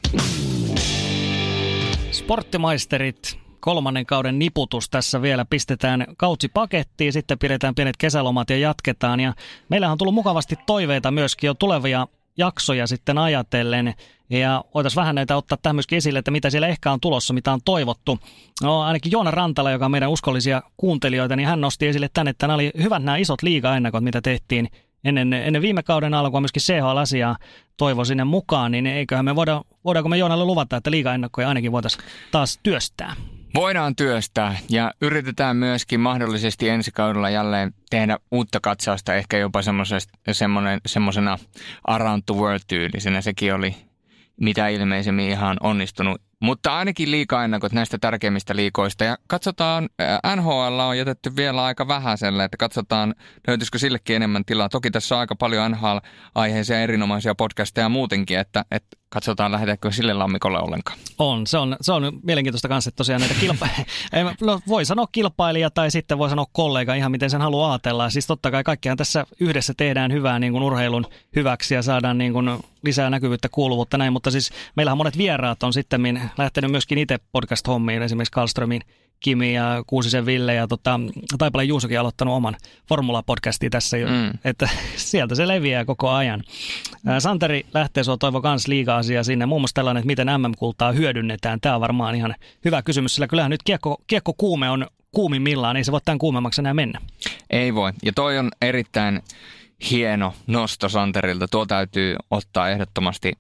Sporttimaisterit, 2.12 3.40
kolmannen 3.60 4.06
kauden 4.06 4.40
niputus 4.40 4.90
tässä 4.90 5.22
vielä. 5.22 5.46
Pistetään 5.46 6.06
kautsi 6.18 6.50
pakettiin, 6.50 7.14
sitten 7.14 7.40
pidetään 7.40 7.76
pienet 7.76 7.98
kesälomat 7.98 8.50
ja 8.50 8.58
jatketaan. 8.58 9.20
Ja 9.20 9.34
meillähän 9.70 9.92
on 9.92 9.98
tullut 9.98 10.16
mukavasti 10.16 10.56
toiveita 10.66 11.12
myöskin 11.12 11.48
jo 11.48 11.54
tulevia 11.54 12.08
jaksoja 12.38 12.88
sitten 12.88 13.18
ajatellen. 13.18 13.94
Ja 14.40 14.64
voitaisiin 14.74 15.02
vähän 15.02 15.16
näitä 15.16 15.38
ottaa 15.38 15.58
tähän 15.62 15.76
myöskin 15.76 15.98
esille, 15.98 16.20
että 16.20 16.32
mitä 16.32 16.50
siellä 16.50 16.68
ehkä 16.68 16.92
on 16.92 17.00
tulossa, 17.00 17.34
mitä 17.34 17.54
on 17.54 17.60
toivottu. 17.66 18.20
No 18.64 18.82
ainakin 18.82 19.12
Joona 19.12 19.32
Rantala, 19.32 19.72
joka 19.72 19.86
on 19.86 19.92
meidän 19.92 20.10
uskollisia 20.10 20.62
kuuntelijoita, 20.78 21.36
niin 21.36 21.48
hän 21.48 21.62
nosti 21.62 21.88
esille 21.88 22.10
tänne, 22.14 22.30
että 22.30 22.48
nämä 22.48 22.56
oli 22.56 22.72
hyvät 22.84 23.04
nämä 23.04 23.18
isot 23.18 23.44
liiga-ennakot, 23.44 24.04
mitä 24.04 24.22
tehtiin 24.22 24.68
ennen, 25.04 25.34
ennen 25.34 25.62
viime 25.62 25.84
kauden 25.84 26.14
alkua 26.14 26.42
myöskin 26.42 26.62
CHL-asiaa 26.62 27.38
toivo 27.78 28.06
sinne 28.06 28.24
mukaan, 28.24 28.72
niin 28.72 28.88
eiköhän 28.88 29.26
me 29.26 29.36
voida, 29.36 29.62
voidaanko 29.86 30.10
me 30.10 30.18
Joonalle 30.18 30.46
luvata, 30.46 30.78
että 30.78 30.92
liiga-ennakkoja 30.92 31.48
ainakin 31.48 31.72
voitaisiin 31.72 32.04
taas 32.32 32.60
työstää? 32.64 33.16
Voidaan 33.56 33.96
työstää 33.96 34.58
ja 34.70 34.92
yritetään 35.02 35.58
myöskin 35.58 36.00
mahdollisesti 36.00 36.70
ensi 36.70 36.92
kaudella 36.92 37.30
jälleen 37.30 37.74
tehdä 37.90 38.18
uutta 38.32 38.60
katsausta, 38.60 39.16
ehkä 39.16 39.38
jopa 39.38 39.60
semmoisena 40.86 41.38
Around 41.88 42.24
the 42.26 42.36
World-tyylisenä. 42.36 43.22
Sekin 43.22 43.54
oli 43.54 43.76
mitä 44.40 44.68
ilmeisemmin 44.68 45.30
ihan 45.30 45.58
onnistunut. 45.62 46.22
Mutta 46.44 46.78
ainakin 46.78 47.12
liika-ennakot 47.12 47.72
näistä 47.72 47.98
tärkeimmistä 47.98 48.56
liikoista. 48.56 49.04
Ja 49.04 49.18
katsotaan, 49.28 49.90
NHL 50.36 50.80
on 50.80 50.98
jätetty 50.98 51.36
vielä 51.36 51.64
aika 51.64 51.88
vähäiselle, 51.88 52.44
että 52.44 52.58
katsotaan 52.58 53.16
löytyisikö 53.48 53.80
sillekin 53.80 54.16
enemmän 54.16 54.46
tilaa. 54.46 54.70
Toki 54.70 54.92
tässä 54.92 55.16
on 55.16 55.20
aika 55.20 55.36
paljon 55.36 55.72
NHL-aiheisia 55.72 56.82
erinomaisia 56.82 57.36
podcasteja 57.36 57.90
muutenkin, 57.90 58.40
että, 58.40 58.66
että 58.72 58.98
katsotaan 59.10 59.52
lähdetäänkö 59.52 59.92
sille 59.92 60.14
lammikolle 60.14 60.60
ollenkaan. 60.60 60.98
On, 61.18 61.48
se 61.48 61.58
on, 61.58 61.78
se 61.82 61.92
on 61.92 62.20
mielenkiintoista 62.24 62.68
kanssa, 62.68 62.90
että 62.90 62.98
tosiaan 62.98 63.22
näitä 63.22 63.36
kilpa... 63.40 63.68
no, 64.42 64.60
voi 64.68 64.86
sanoa 64.86 65.08
kilpailija 65.12 65.70
tai 65.70 65.92
sitten 65.92 66.18
voi 66.18 66.30
sanoa 66.30 66.46
kollega 66.52 66.94
ihan 66.94 67.12
miten 67.12 67.30
sen 67.30 67.42
haluaa 67.42 67.72
ajatella. 67.72 68.10
Siis 68.10 68.28
totta 68.28 68.52
kai 68.52 68.64
kaikkiaan 68.64 68.98
tässä 68.98 69.26
yhdessä 69.40 69.74
tehdään 69.78 70.12
hyvää 70.12 70.40
niin 70.40 70.54
kuin 70.54 70.64
urheilun 70.64 71.06
hyväksi 71.36 71.76
ja 71.76 71.82
saadaan 71.82 72.18
niin 72.18 72.34
kuin 72.34 72.50
lisää 72.84 73.10
näkyvyyttä, 73.10 73.50
kuuluvuutta 73.50 73.98
näin, 73.98 74.14
mutta 74.14 74.32
siis 74.32 74.52
meillähän 74.76 74.98
monet 74.98 75.18
vieraat 75.18 75.64
on 75.64 75.74
sitten 75.74 76.02
lähtenyt 76.38 76.72
myöskin 76.72 76.98
itse 76.98 77.20
podcast-hommiin, 77.32 78.02
esimerkiksi 78.02 78.32
Karlströmin 78.32 78.82
Kimi 79.20 79.54
ja 79.54 79.84
Kuusisen 79.88 80.26
Ville 80.26 80.54
ja 80.54 80.68
tota, 80.68 81.00
Taipaleen 81.38 81.68
Juusokin 81.68 82.00
aloittanut 82.00 82.36
oman 82.36 82.56
Formula-podcastin 82.90 83.70
tässä 83.70 83.98
jo, 83.98 84.08
mm. 84.08 84.32
että 84.46 84.70
sieltä 84.96 85.36
se 85.36 85.48
leviää 85.48 85.86
koko 85.86 86.10
ajan. 86.10 86.44
Santeri 87.20 87.66
lähtee 87.74 88.04
sua 88.04 88.18
toivo 88.18 88.42
kans 88.42 88.68
liiga-asia 88.68 89.24
sinne, 89.24 89.46
muun 89.46 89.62
muassa 89.62 89.74
tällainen, 89.74 90.00
että 90.02 90.08
miten 90.08 90.28
MM-kultaa 90.42 90.92
hyödynnetään. 90.92 91.62
Tämä 91.62 91.76
on 91.76 91.82
varmaan 91.82 92.16
ihan 92.16 92.36
hyvä 92.66 92.82
kysymys, 92.82 93.16
sillä 93.16 93.28
kyllähän 93.28 93.52
nyt 93.52 93.64
kiekko, 93.64 93.98
kiekko 94.08 94.34
kuume 94.34 94.70
on 94.70 94.88
kuumimmillaan, 95.12 95.78
ei 95.78 95.84
se 95.84 95.92
voi 95.92 96.00
tämän 96.06 96.20
kuumemmaksi 96.20 96.62
enää 96.62 96.74
mennä. 96.74 97.02
Ei 97.50 97.76
voi, 97.76 97.94
ja 98.04 98.12
toi 98.14 98.38
on 98.38 98.52
erittäin 98.62 99.22
hieno 99.92 100.34
nosto 100.48 100.90
Santerilta. 100.90 101.48
Tuo 101.48 101.66
täytyy 101.66 102.16
ottaa 102.32 102.70
ehdottomasti 102.70 103.34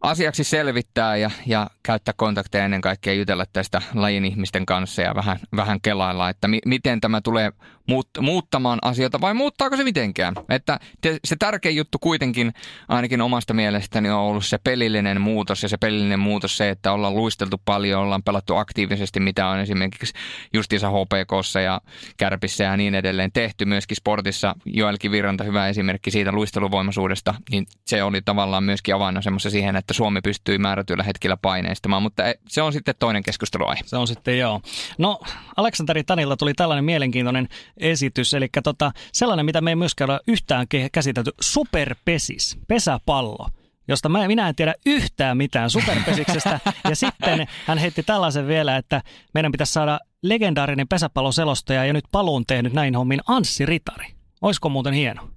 asiaksi 0.00 0.44
selvittää 0.44 1.16
ja, 1.16 1.30
ja 1.46 1.70
käyttää 1.82 2.14
kontakteja 2.16 2.64
ennen 2.64 2.80
kaikkea 2.80 3.14
jutella 3.14 3.44
tästä 3.52 3.82
lajin 3.94 4.24
ihmisten 4.24 4.66
kanssa 4.66 5.02
ja 5.02 5.14
vähän, 5.14 5.38
vähän 5.56 5.80
kelailla, 5.80 6.28
että 6.28 6.48
mi, 6.48 6.58
miten 6.66 7.00
tämä 7.00 7.20
tulee 7.20 7.52
muut, 7.90 8.08
muuttamaan 8.20 8.78
asioita 8.82 9.20
vai 9.20 9.34
muuttaako 9.34 9.76
se 9.76 9.84
mitenkään. 9.84 10.34
Että 10.48 10.80
se 11.24 11.36
tärkein 11.38 11.76
juttu 11.76 11.98
kuitenkin 11.98 12.52
ainakin 12.88 13.20
omasta 13.20 13.54
mielestäni 13.54 14.10
on 14.10 14.20
ollut 14.20 14.44
se 14.44 14.58
pelillinen 14.58 15.20
muutos 15.20 15.62
ja 15.62 15.68
se 15.68 15.76
pelillinen 15.76 16.20
muutos 16.20 16.56
se, 16.56 16.70
että 16.70 16.92
ollaan 16.92 17.14
luisteltu 17.14 17.62
paljon, 17.64 18.02
ollaan 18.02 18.22
pelattu 18.22 18.56
aktiivisesti, 18.56 19.20
mitä 19.20 19.48
on 19.48 19.58
esimerkiksi 19.60 20.14
justiinsa 20.52 20.90
HPKssa 20.90 21.60
ja 21.60 21.80
Kärpissä 22.16 22.64
ja 22.64 22.76
niin 22.76 22.94
edelleen 22.94 23.32
tehty 23.32 23.64
myöskin 23.64 23.96
sportissa. 23.96 24.54
Joel 24.64 24.96
Kiviranta 25.00 25.44
hyvä 25.44 25.68
esimerkki 25.68 26.10
siitä 26.10 26.32
luisteluvoimaisuudesta, 26.32 27.34
niin 27.50 27.66
se 27.86 28.02
oli 28.02 28.22
tavallaan 28.22 28.64
myöskin 28.64 28.94
semmoista 29.20 29.50
siihen, 29.50 29.76
että 29.76 29.94
Suomi 29.94 30.20
pystyy 30.20 30.58
määrätyillä 30.58 31.02
hetkillä 31.02 31.36
paineistamaan, 31.36 32.02
mutta 32.02 32.22
se 32.48 32.62
on 32.62 32.72
sitten 32.72 32.94
toinen 32.98 33.22
keskusteluaihe. 33.22 33.82
Se 33.84 33.96
on 33.96 34.06
sitten 34.06 34.38
joo. 34.38 34.60
No, 34.98 35.20
Aleksanteri 35.56 36.04
Tanilla 36.04 36.36
tuli 36.36 36.54
tällainen 36.54 36.84
mielenkiintoinen 36.84 37.48
esitys, 37.80 38.34
eli 38.34 38.48
tota, 38.62 38.92
sellainen, 39.12 39.46
mitä 39.46 39.60
me 39.60 39.70
ei 39.70 39.76
myöskään 39.76 40.10
ole 40.10 40.20
yhtään 40.28 40.66
käsitelty, 40.92 41.30
superpesis, 41.40 42.58
pesäpallo 42.68 43.48
josta 43.90 44.08
mä, 44.08 44.28
minä 44.28 44.48
en 44.48 44.54
tiedä 44.54 44.74
yhtään 44.86 45.36
mitään 45.36 45.70
superpesiksestä. 45.70 46.60
ja 46.90 46.96
sitten 46.96 47.46
hän 47.66 47.78
heitti 47.78 48.02
tällaisen 48.02 48.46
vielä, 48.46 48.76
että 48.76 49.02
meidän 49.34 49.52
pitäisi 49.52 49.72
saada 49.72 49.98
legendaarinen 50.22 50.88
pesäpalloselostaja 50.88 51.84
ja 51.84 51.92
nyt 51.92 52.04
paluun 52.12 52.46
tehnyt 52.46 52.72
näin 52.72 52.94
hommin 52.94 53.20
Anssi 53.26 53.66
Ritari. 53.66 54.06
Oisko 54.42 54.68
muuten 54.68 54.94
hieno? 54.94 55.28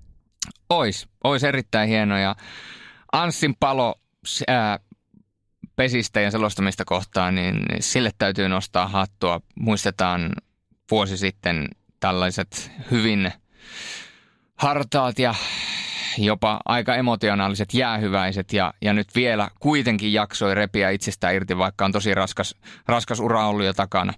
Ois, 0.70 1.08
ois 1.24 1.44
erittäin 1.44 1.90
hieno 1.90 2.18
ja 2.18 2.36
Anssin 3.12 3.56
palo 3.60 3.96
ää, 4.48 4.80
pesistä 5.76 6.22
ja 6.22 6.32
selostamista 6.32 6.86
kohtaan, 6.86 7.36
niin 7.36 7.66
sille 7.80 8.12
täytyy 8.18 8.50
nostaa 8.50 8.88
hattua. 8.88 9.42
Muistetaan 9.60 10.32
vuosi 10.92 11.18
sitten 11.18 11.68
tällaiset 12.04 12.72
hyvin 12.92 13.32
hartaat 14.56 15.20
ja 15.20 15.36
jopa 16.18 16.60
aika 16.66 16.96
emotionaaliset 16.96 17.74
jäähyväiset 17.74 18.54
ja, 18.54 18.74
ja 18.82 18.94
nyt 18.94 19.08
vielä 19.16 19.50
kuitenkin 19.60 20.14
jaksoi 20.14 20.56
repiä 20.56 20.90
itsestään 20.90 21.36
irti, 21.36 21.58
vaikka 21.58 21.86
on 21.86 21.92
tosi 21.92 22.14
raskas, 22.14 22.56
raskas 22.88 23.20
ura 23.20 23.48
ollut 23.48 23.66
jo 23.66 23.74
takana. 23.74 24.14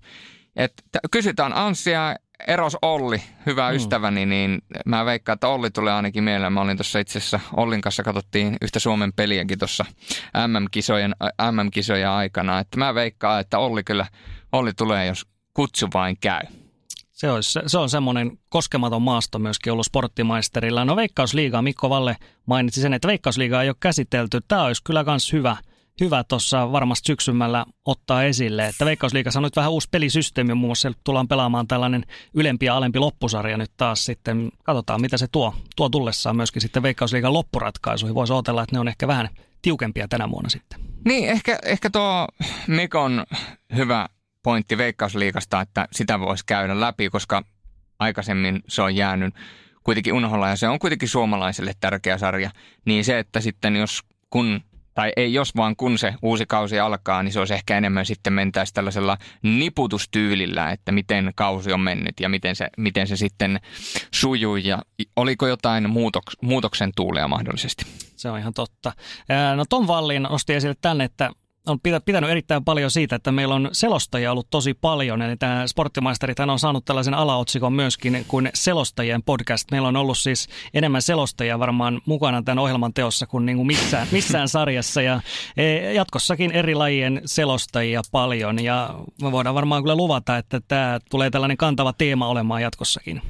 Et, 0.55 0.73
kysytään 1.11 1.53
Anssia, 1.53 2.15
Eros 2.47 2.77
Olli, 2.81 3.21
hyvä 3.45 3.69
mm. 3.69 3.75
ystäväni, 3.75 4.25
niin 4.25 4.61
mä 4.85 5.05
veikkaan, 5.05 5.33
että 5.33 5.47
Olli 5.47 5.71
tulee 5.71 5.93
ainakin 5.93 6.23
mieleen. 6.23 6.53
Mä 6.53 6.61
olin 6.61 6.77
tuossa 6.77 6.99
itse 6.99 7.19
asiassa 7.19 7.39
Ollin 7.53 7.81
kanssa 7.81 8.03
katsottiin 8.03 8.57
yhtä 8.61 8.79
Suomen 8.79 9.13
peliäkin 9.13 9.59
tuossa 9.59 9.85
MM-kisojen, 10.47 11.15
MM-kisojen 11.51 12.09
aikana. 12.09 12.59
Että 12.59 12.77
mä 12.77 12.95
veikkaan, 12.95 13.41
että 13.41 13.59
Olli 13.59 13.83
kyllä, 13.83 14.05
Olli 14.51 14.73
tulee, 14.73 15.05
jos 15.05 15.25
kutsu 15.53 15.87
vain 15.93 16.17
käy. 16.21 16.41
Se, 17.15 17.31
olisi, 17.31 17.59
se 17.67 17.77
on 17.77 17.89
semmoinen 17.89 18.37
koskematon 18.49 19.01
maasto 19.01 19.39
myöskin 19.39 19.73
ollut 19.73 19.85
sporttimaisterilla. 19.85 20.85
No 20.85 20.95
Veikkausliigaa, 20.95 21.61
Mikko 21.61 21.89
Valle 21.89 22.15
mainitsi 22.45 22.81
sen, 22.81 22.93
että 22.93 23.07
Veikkausliigaa 23.07 23.63
ei 23.63 23.69
ole 23.69 23.75
käsitelty. 23.79 24.39
Tämä 24.47 24.63
olisi 24.63 24.83
kyllä 24.83 25.03
myös 25.03 25.33
hyvä, 25.33 25.57
hyvä 26.01 26.23
tuossa 26.23 26.71
varmasti 26.71 27.07
syksymällä 27.07 27.65
ottaa 27.85 28.23
esille. 28.23 28.67
Että 28.67 28.85
Veikkausliigassa 28.85 29.39
on 29.39 29.43
nyt 29.43 29.55
vähän 29.55 29.71
uusi 29.71 29.87
pelisysteemi, 29.91 30.53
muun 30.53 30.69
muassa 30.69 30.91
tullaan 31.03 31.27
pelaamaan 31.27 31.67
tällainen 31.67 32.05
ylempi 32.33 32.65
ja 32.65 32.77
alempi 32.77 32.99
loppusarja 32.99 33.57
nyt 33.57 33.71
taas 33.77 34.05
sitten. 34.05 34.51
Katsotaan, 34.63 35.01
mitä 35.01 35.17
se 35.17 35.27
tuo, 35.27 35.53
tuo 35.75 35.89
tullessaan 35.89 36.35
myöskin 36.35 36.61
sitten 36.61 36.83
Veikkausliigan 36.83 37.33
loppuratkaisuihin. 37.33 38.15
Voisi 38.15 38.33
ajatella, 38.33 38.63
että 38.63 38.75
ne 38.75 38.79
on 38.79 38.87
ehkä 38.87 39.07
vähän 39.07 39.29
tiukempia 39.61 40.07
tänä 40.07 40.31
vuonna 40.31 40.49
sitten. 40.49 40.79
Niin, 41.05 41.29
ehkä, 41.29 41.59
ehkä 41.65 41.89
tuo 41.89 42.27
Mikon 42.67 43.25
hyvä 43.75 44.09
pointti 44.45 44.77
Veikkausliikasta, 44.77 45.61
että 45.61 45.87
sitä 45.91 46.19
voisi 46.19 46.43
käydä 46.45 46.79
läpi, 46.79 47.09
koska 47.09 47.43
aikaisemmin 47.99 48.63
se 48.67 48.81
on 48.81 48.95
jäänyt 48.95 49.33
kuitenkin 49.83 50.13
unholla 50.13 50.49
ja 50.49 50.55
se 50.55 50.67
on 50.67 50.79
kuitenkin 50.79 51.09
suomalaiselle 51.09 51.73
tärkeä 51.79 52.17
sarja. 52.17 52.51
Niin 52.85 53.05
se, 53.05 53.19
että 53.19 53.39
sitten 53.41 53.75
jos 53.75 54.01
kun 54.29 54.61
tai 54.93 55.11
ei 55.17 55.33
jos 55.33 55.55
vaan 55.55 55.75
kun 55.75 55.97
se 55.97 56.13
uusi 56.21 56.45
kausi 56.45 56.79
alkaa, 56.79 57.23
niin 57.23 57.31
se 57.31 57.39
olisi 57.39 57.53
ehkä 57.53 57.77
enemmän 57.77 58.05
sitten 58.05 58.33
mentäisi 58.33 58.73
tällaisella 58.73 59.17
niputustyylillä, 59.41 60.71
että 60.71 60.91
miten 60.91 61.31
kausi 61.35 61.73
on 61.73 61.79
mennyt 61.79 62.19
ja 62.19 62.29
miten 62.29 62.55
se, 62.55 62.67
miten 62.77 63.07
se 63.07 63.17
sitten 63.17 63.59
sujuu 64.11 64.55
ja 64.55 64.81
oliko 65.15 65.47
jotain 65.47 65.89
muutoks, 65.89 66.37
muutoksen 66.41 66.91
tuulia 66.95 67.27
mahdollisesti. 67.27 67.85
Se 68.15 68.29
on 68.29 68.39
ihan 68.39 68.53
totta. 68.53 68.93
No 69.55 69.65
Tom 69.69 69.87
Vallin 69.87 70.23
nosti 70.23 70.53
esille 70.53 70.75
tänne, 70.81 71.03
että 71.03 71.31
on 71.65 71.79
pitänyt 72.05 72.29
erittäin 72.29 72.65
paljon 72.65 72.91
siitä, 72.91 73.15
että 73.15 73.31
meillä 73.31 73.55
on 73.55 73.69
selostajia 73.71 74.31
ollut 74.31 74.47
tosi 74.49 74.73
paljon. 74.73 75.21
Eli 75.21 75.37
tämä 75.37 75.67
Sporttimaisterit 75.67 76.39
on 76.39 76.59
saanut 76.59 76.85
tällaisen 76.85 77.13
alaotsikon 77.13 77.73
myöskin 77.73 78.25
kuin 78.27 78.49
selostajien 78.53 79.23
podcast. 79.23 79.71
Meillä 79.71 79.87
on 79.87 79.95
ollut 79.95 80.17
siis 80.17 80.47
enemmän 80.73 81.01
selostajia 81.01 81.59
varmaan 81.59 82.01
mukana 82.05 82.43
tämän 82.43 82.59
ohjelman 82.59 82.93
teossa 82.93 83.27
kuin, 83.27 83.45
niin 83.45 83.57
kuin 83.57 83.67
missään, 83.67 84.07
missään 84.17 84.47
sarjassa. 84.47 85.01
Ja 85.01 85.21
e, 85.57 85.93
jatkossakin 85.93 86.51
eri 86.51 86.75
lajien 86.75 87.21
selostajia 87.25 88.01
paljon. 88.11 88.63
Ja 88.63 88.95
me 89.21 89.31
voidaan 89.31 89.55
varmaan 89.55 89.83
kyllä 89.83 89.95
luvata, 89.95 90.37
että 90.37 90.61
tämä 90.67 90.99
tulee 91.09 91.29
tällainen 91.29 91.57
kantava 91.57 91.93
teema 91.93 92.27
olemaan 92.27 92.61
jatkossakin. 92.61 93.21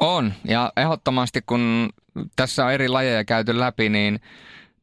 On, 0.00 0.32
ja 0.44 0.72
ehdottomasti 0.76 1.42
kun 1.46 1.90
tässä 2.36 2.64
on 2.64 2.72
eri 2.72 2.88
lajeja 2.88 3.24
käyty 3.24 3.58
läpi, 3.58 3.88
niin 3.88 4.20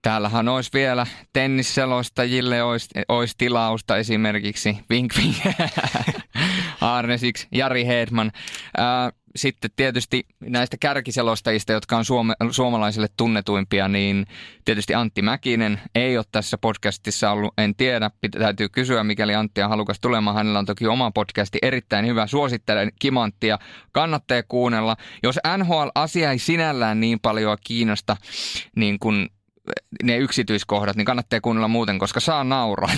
Täällähän 0.01 0.47
olisi 0.47 0.69
vielä 0.73 1.07
tennisselostajille 1.33 2.63
olisi, 2.63 2.89
olisi 3.09 3.35
tilausta 3.37 3.97
esimerkiksi 3.97 4.77
Vink 4.89 5.13
Vink, 5.17 5.35
Arnesiksi, 6.81 7.47
Jari 7.51 7.85
Hedman. 7.85 8.31
Sitten 9.35 9.71
tietysti 9.75 10.25
näistä 10.39 10.77
kärkiselostajista, 10.79 11.71
jotka 11.71 11.97
on 11.97 12.05
suome, 12.05 12.33
suomalaisille 12.51 13.07
tunnetuimpia, 13.17 13.87
niin 13.87 14.25
tietysti 14.65 14.93
Antti 14.93 15.21
Mäkinen 15.21 15.79
ei 15.95 16.17
ole 16.17 16.25
tässä 16.31 16.57
podcastissa 16.57 17.31
ollut, 17.31 17.53
en 17.57 17.75
tiedä, 17.75 18.11
täytyy 18.39 18.69
kysyä, 18.69 19.03
mikäli 19.03 19.35
Antti 19.35 19.61
on 19.61 19.69
halukas 19.69 19.99
tulemaan. 19.99 20.35
Hänellä 20.35 20.59
on 20.59 20.65
toki 20.65 20.87
oma 20.87 21.11
podcasti, 21.11 21.59
erittäin 21.61 22.05
hyvä, 22.05 22.27
suosittelen 22.27 22.91
Kimanttia, 22.99 23.59
kannattaa 23.91 24.43
kuunnella. 24.43 24.97
Jos 25.23 25.39
NHL-asia 25.57 26.31
ei 26.31 26.39
sinällään 26.39 26.99
niin 26.99 27.19
paljon 27.19 27.57
kiinnosta, 27.63 28.17
niin 28.75 28.99
kuin 28.99 29.29
ne 30.03 30.17
yksityiskohdat, 30.17 30.95
niin 30.95 31.05
kannattaa 31.05 31.41
kuunnella 31.41 31.67
muuten, 31.67 31.99
koska 31.99 32.19
saa 32.19 32.43
nauraa. 32.43 32.89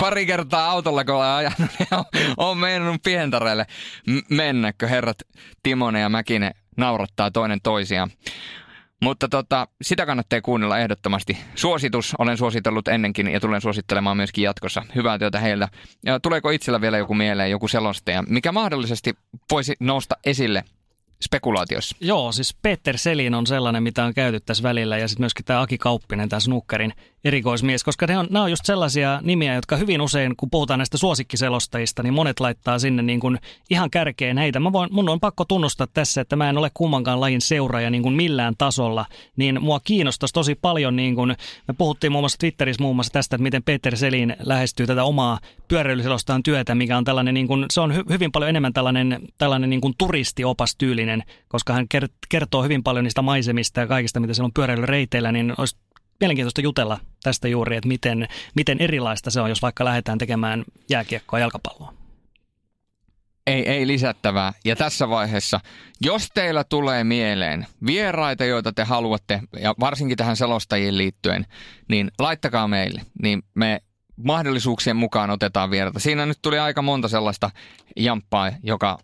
Pari 0.00 0.26
kertaa 0.26 0.70
autolla, 0.70 1.04
kun 1.04 1.14
olen 1.14 1.28
ajanut, 1.28 1.58
niin 1.78 1.88
on, 1.90 2.04
on 2.36 2.58
meinannut 2.58 3.02
pientareille 3.02 3.66
mennäkö 4.30 4.88
herrat 4.88 5.18
Timonen 5.62 6.02
ja 6.02 6.08
Mäkinen 6.08 6.54
naurattaa 6.76 7.30
toinen 7.30 7.60
toisiaan. 7.62 8.10
Mutta 9.02 9.28
tota, 9.28 9.68
sitä 9.82 10.06
kannattaa 10.06 10.40
kuunnella 10.40 10.78
ehdottomasti. 10.78 11.38
Suositus, 11.54 12.14
olen 12.18 12.36
suositellut 12.36 12.88
ennenkin 12.88 13.28
ja 13.28 13.40
tulen 13.40 13.60
suosittelemaan 13.60 14.16
myöskin 14.16 14.44
jatkossa. 14.44 14.82
Hyvää 14.94 15.18
työtä 15.18 15.40
heiltä. 15.40 15.68
Ja 16.04 16.20
tuleeko 16.20 16.50
itsellä 16.50 16.80
vielä 16.80 16.98
joku 16.98 17.14
mieleen, 17.14 17.50
joku 17.50 17.68
selostaja, 17.68 18.24
mikä 18.28 18.52
mahdollisesti 18.52 19.14
voisi 19.50 19.74
nousta 19.80 20.16
esille 20.24 20.64
spekulaatiossa. 21.24 21.96
Joo, 22.00 22.32
siis 22.32 22.56
Peter 22.62 22.98
Selin 22.98 23.34
on 23.34 23.46
sellainen, 23.46 23.82
mitä 23.82 24.04
on 24.04 24.14
käyty 24.14 24.40
tässä 24.40 24.62
välillä 24.62 24.98
ja 24.98 25.08
sitten 25.08 25.22
myöskin 25.22 25.44
tämä 25.44 25.60
Aki 25.60 25.78
Kauppinen, 25.78 26.28
tämä 26.28 26.40
snookerin 26.40 26.92
erikoismies, 27.24 27.84
koska 27.84 28.06
ne 28.06 28.18
on, 28.18 28.26
nämä 28.30 28.42
on 28.42 28.50
just 28.50 28.64
sellaisia 28.64 29.20
nimiä, 29.22 29.54
jotka 29.54 29.76
hyvin 29.76 30.00
usein, 30.00 30.36
kun 30.36 30.50
puhutaan 30.50 30.78
näistä 30.78 30.98
suosikkiselostajista, 30.98 32.02
niin 32.02 32.14
monet 32.14 32.40
laittaa 32.40 32.78
sinne 32.78 33.02
niin 33.02 33.20
kuin 33.20 33.38
ihan 33.70 33.90
kärkeen 33.90 34.38
heitä. 34.38 34.60
Mä 34.60 34.72
voin, 34.72 34.88
mun 34.92 35.08
on 35.08 35.20
pakko 35.20 35.44
tunnustaa 35.44 35.86
tässä, 35.94 36.20
että 36.20 36.36
mä 36.36 36.50
en 36.50 36.58
ole 36.58 36.70
kummankaan 36.74 37.20
lajin 37.20 37.40
seuraaja 37.40 37.90
niin 37.90 38.02
kuin 38.02 38.14
millään 38.14 38.54
tasolla, 38.58 39.06
niin 39.36 39.62
mua 39.62 39.80
kiinnostaisi 39.80 40.32
tosi 40.32 40.54
paljon, 40.54 40.96
niin 40.96 41.14
kuin 41.14 41.36
me 41.68 41.74
puhuttiin 41.78 42.12
muun 42.12 42.22
muassa 42.22 42.38
Twitterissä 42.38 42.82
muun 42.82 42.96
muassa 42.96 43.12
tästä, 43.12 43.36
että 43.36 43.42
miten 43.42 43.62
Peter 43.62 43.96
Selin 43.96 44.36
lähestyy 44.38 44.86
tätä 44.86 45.04
omaa 45.04 45.38
pyöräilyselostaan 45.68 46.42
työtä, 46.42 46.74
mikä 46.74 46.96
on 46.96 47.04
tällainen, 47.04 47.34
niin 47.34 47.48
kuin, 47.48 47.66
se 47.70 47.80
on 47.80 47.94
hy, 47.94 48.02
hyvin 48.10 48.32
paljon 48.32 48.48
enemmän 48.48 48.72
tällainen, 48.72 49.20
tällainen 49.38 49.70
niin 49.70 49.80
kuin 49.80 49.94
turistiopastyylinen, 51.06 51.22
koska 51.48 51.72
hän 51.72 51.86
kertoo 52.28 52.62
hyvin 52.62 52.82
paljon 52.82 53.04
niistä 53.04 53.22
maisemista 53.22 53.80
ja 53.80 53.86
kaikista, 53.86 54.20
mitä 54.20 54.34
siellä 54.34 54.46
on 54.46 54.54
pyöräilyreiteillä, 54.54 55.32
niin 55.32 55.54
olisi 55.58 55.76
mielenkiintoista 56.20 56.60
jutella 56.60 57.00
tästä 57.22 57.48
juuri, 57.48 57.76
että 57.76 57.88
miten, 57.88 58.28
miten 58.54 58.78
erilaista 58.80 59.30
se 59.30 59.40
on, 59.40 59.48
jos 59.48 59.62
vaikka 59.62 59.84
lähdetään 59.84 60.18
tekemään 60.18 60.64
jääkiekkoa 60.90 61.38
ja 61.38 61.40
jalkapalloa. 61.42 61.94
Ei, 63.46 63.68
ei 63.68 63.86
lisättävää. 63.86 64.52
Ja 64.64 64.76
tässä 64.76 65.08
vaiheessa, 65.08 65.60
jos 66.00 66.28
teillä 66.34 66.64
tulee 66.64 67.04
mieleen 67.04 67.66
vieraita, 67.86 68.44
joita 68.44 68.72
te 68.72 68.84
haluatte, 68.84 69.40
ja 69.60 69.74
varsinkin 69.80 70.16
tähän 70.16 70.36
selostajiin 70.36 70.98
liittyen, 70.98 71.46
niin 71.88 72.10
laittakaa 72.18 72.68
meille. 72.68 73.02
Niin 73.22 73.42
me 73.54 73.80
mahdollisuuksien 74.24 74.96
mukaan 74.96 75.30
otetaan 75.30 75.70
vieraita. 75.70 76.00
Siinä 76.00 76.26
nyt 76.26 76.38
tuli 76.42 76.58
aika 76.58 76.82
monta 76.82 77.08
sellaista 77.08 77.50
jamppaa, 77.96 78.52
joka 78.62 78.98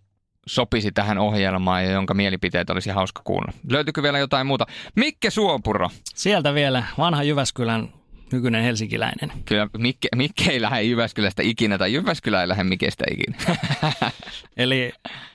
sopisi 0.46 0.92
tähän 0.92 1.18
ohjelmaan 1.18 1.84
ja 1.84 1.90
jonka 1.90 2.14
mielipiteet 2.14 2.70
olisi 2.70 2.90
hauska 2.90 3.22
kuulla. 3.24 3.52
Löytyykö 3.70 4.02
vielä 4.02 4.18
jotain 4.18 4.46
muuta? 4.46 4.66
Mikke 4.96 5.30
Suopuro. 5.30 5.90
Sieltä 6.14 6.54
vielä 6.54 6.84
vanha 6.98 7.22
Jyväskylän 7.22 7.92
nykyinen 8.32 8.64
helsinkiläinen. 8.64 9.32
Kyllä 9.44 9.68
Mikke, 9.78 10.08
Mikke 10.16 10.50
ei 10.50 10.60
lähde 10.60 10.82
Jyväskylästä 10.82 11.42
ikinä 11.42 11.78
tai 11.78 11.92
Jyväskylä 11.92 12.40
ei 12.40 12.48
lähde 12.48 12.64
Mikestä 12.64 13.04
ikinä. 13.10 13.56
Eli 14.56 14.92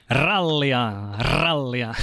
rallia, 0.09 0.93
rallia. 1.19 1.95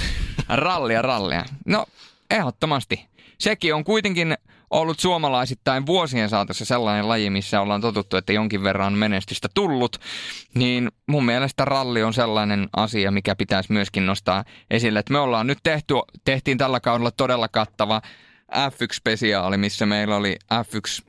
rallia, 0.49 1.01
rallia. 1.01 1.45
No 1.65 1.85
ehdottomasti. 2.31 3.05
Sekin 3.37 3.75
on 3.75 3.83
kuitenkin 3.83 4.37
ollut 4.69 4.99
suomalaisittain 4.99 5.85
vuosien 5.85 6.29
saatossa 6.29 6.65
sellainen 6.65 7.07
laji, 7.07 7.29
missä 7.29 7.61
ollaan 7.61 7.81
totuttu, 7.81 8.17
että 8.17 8.33
jonkin 8.33 8.63
verran 8.63 8.87
on 8.87 8.99
menestystä 8.99 9.47
tullut, 9.53 9.97
niin 10.55 10.91
mun 11.07 11.25
mielestä 11.25 11.65
ralli 11.65 12.03
on 12.03 12.13
sellainen 12.13 12.69
asia, 12.75 13.11
mikä 13.11 13.35
pitäisi 13.35 13.73
myöskin 13.73 14.05
nostaa 14.05 14.43
esille. 14.71 14.99
Että 14.99 15.13
me 15.13 15.19
ollaan 15.19 15.47
nyt 15.47 15.59
tehty, 15.63 15.93
tehtiin 16.25 16.57
tällä 16.57 16.79
kaudella 16.79 17.11
todella 17.11 17.47
kattava 17.47 18.01
F1-spesiaali, 18.51 19.57
missä 19.57 19.85
meillä 19.85 20.15
oli 20.15 20.35
F1 20.53 21.05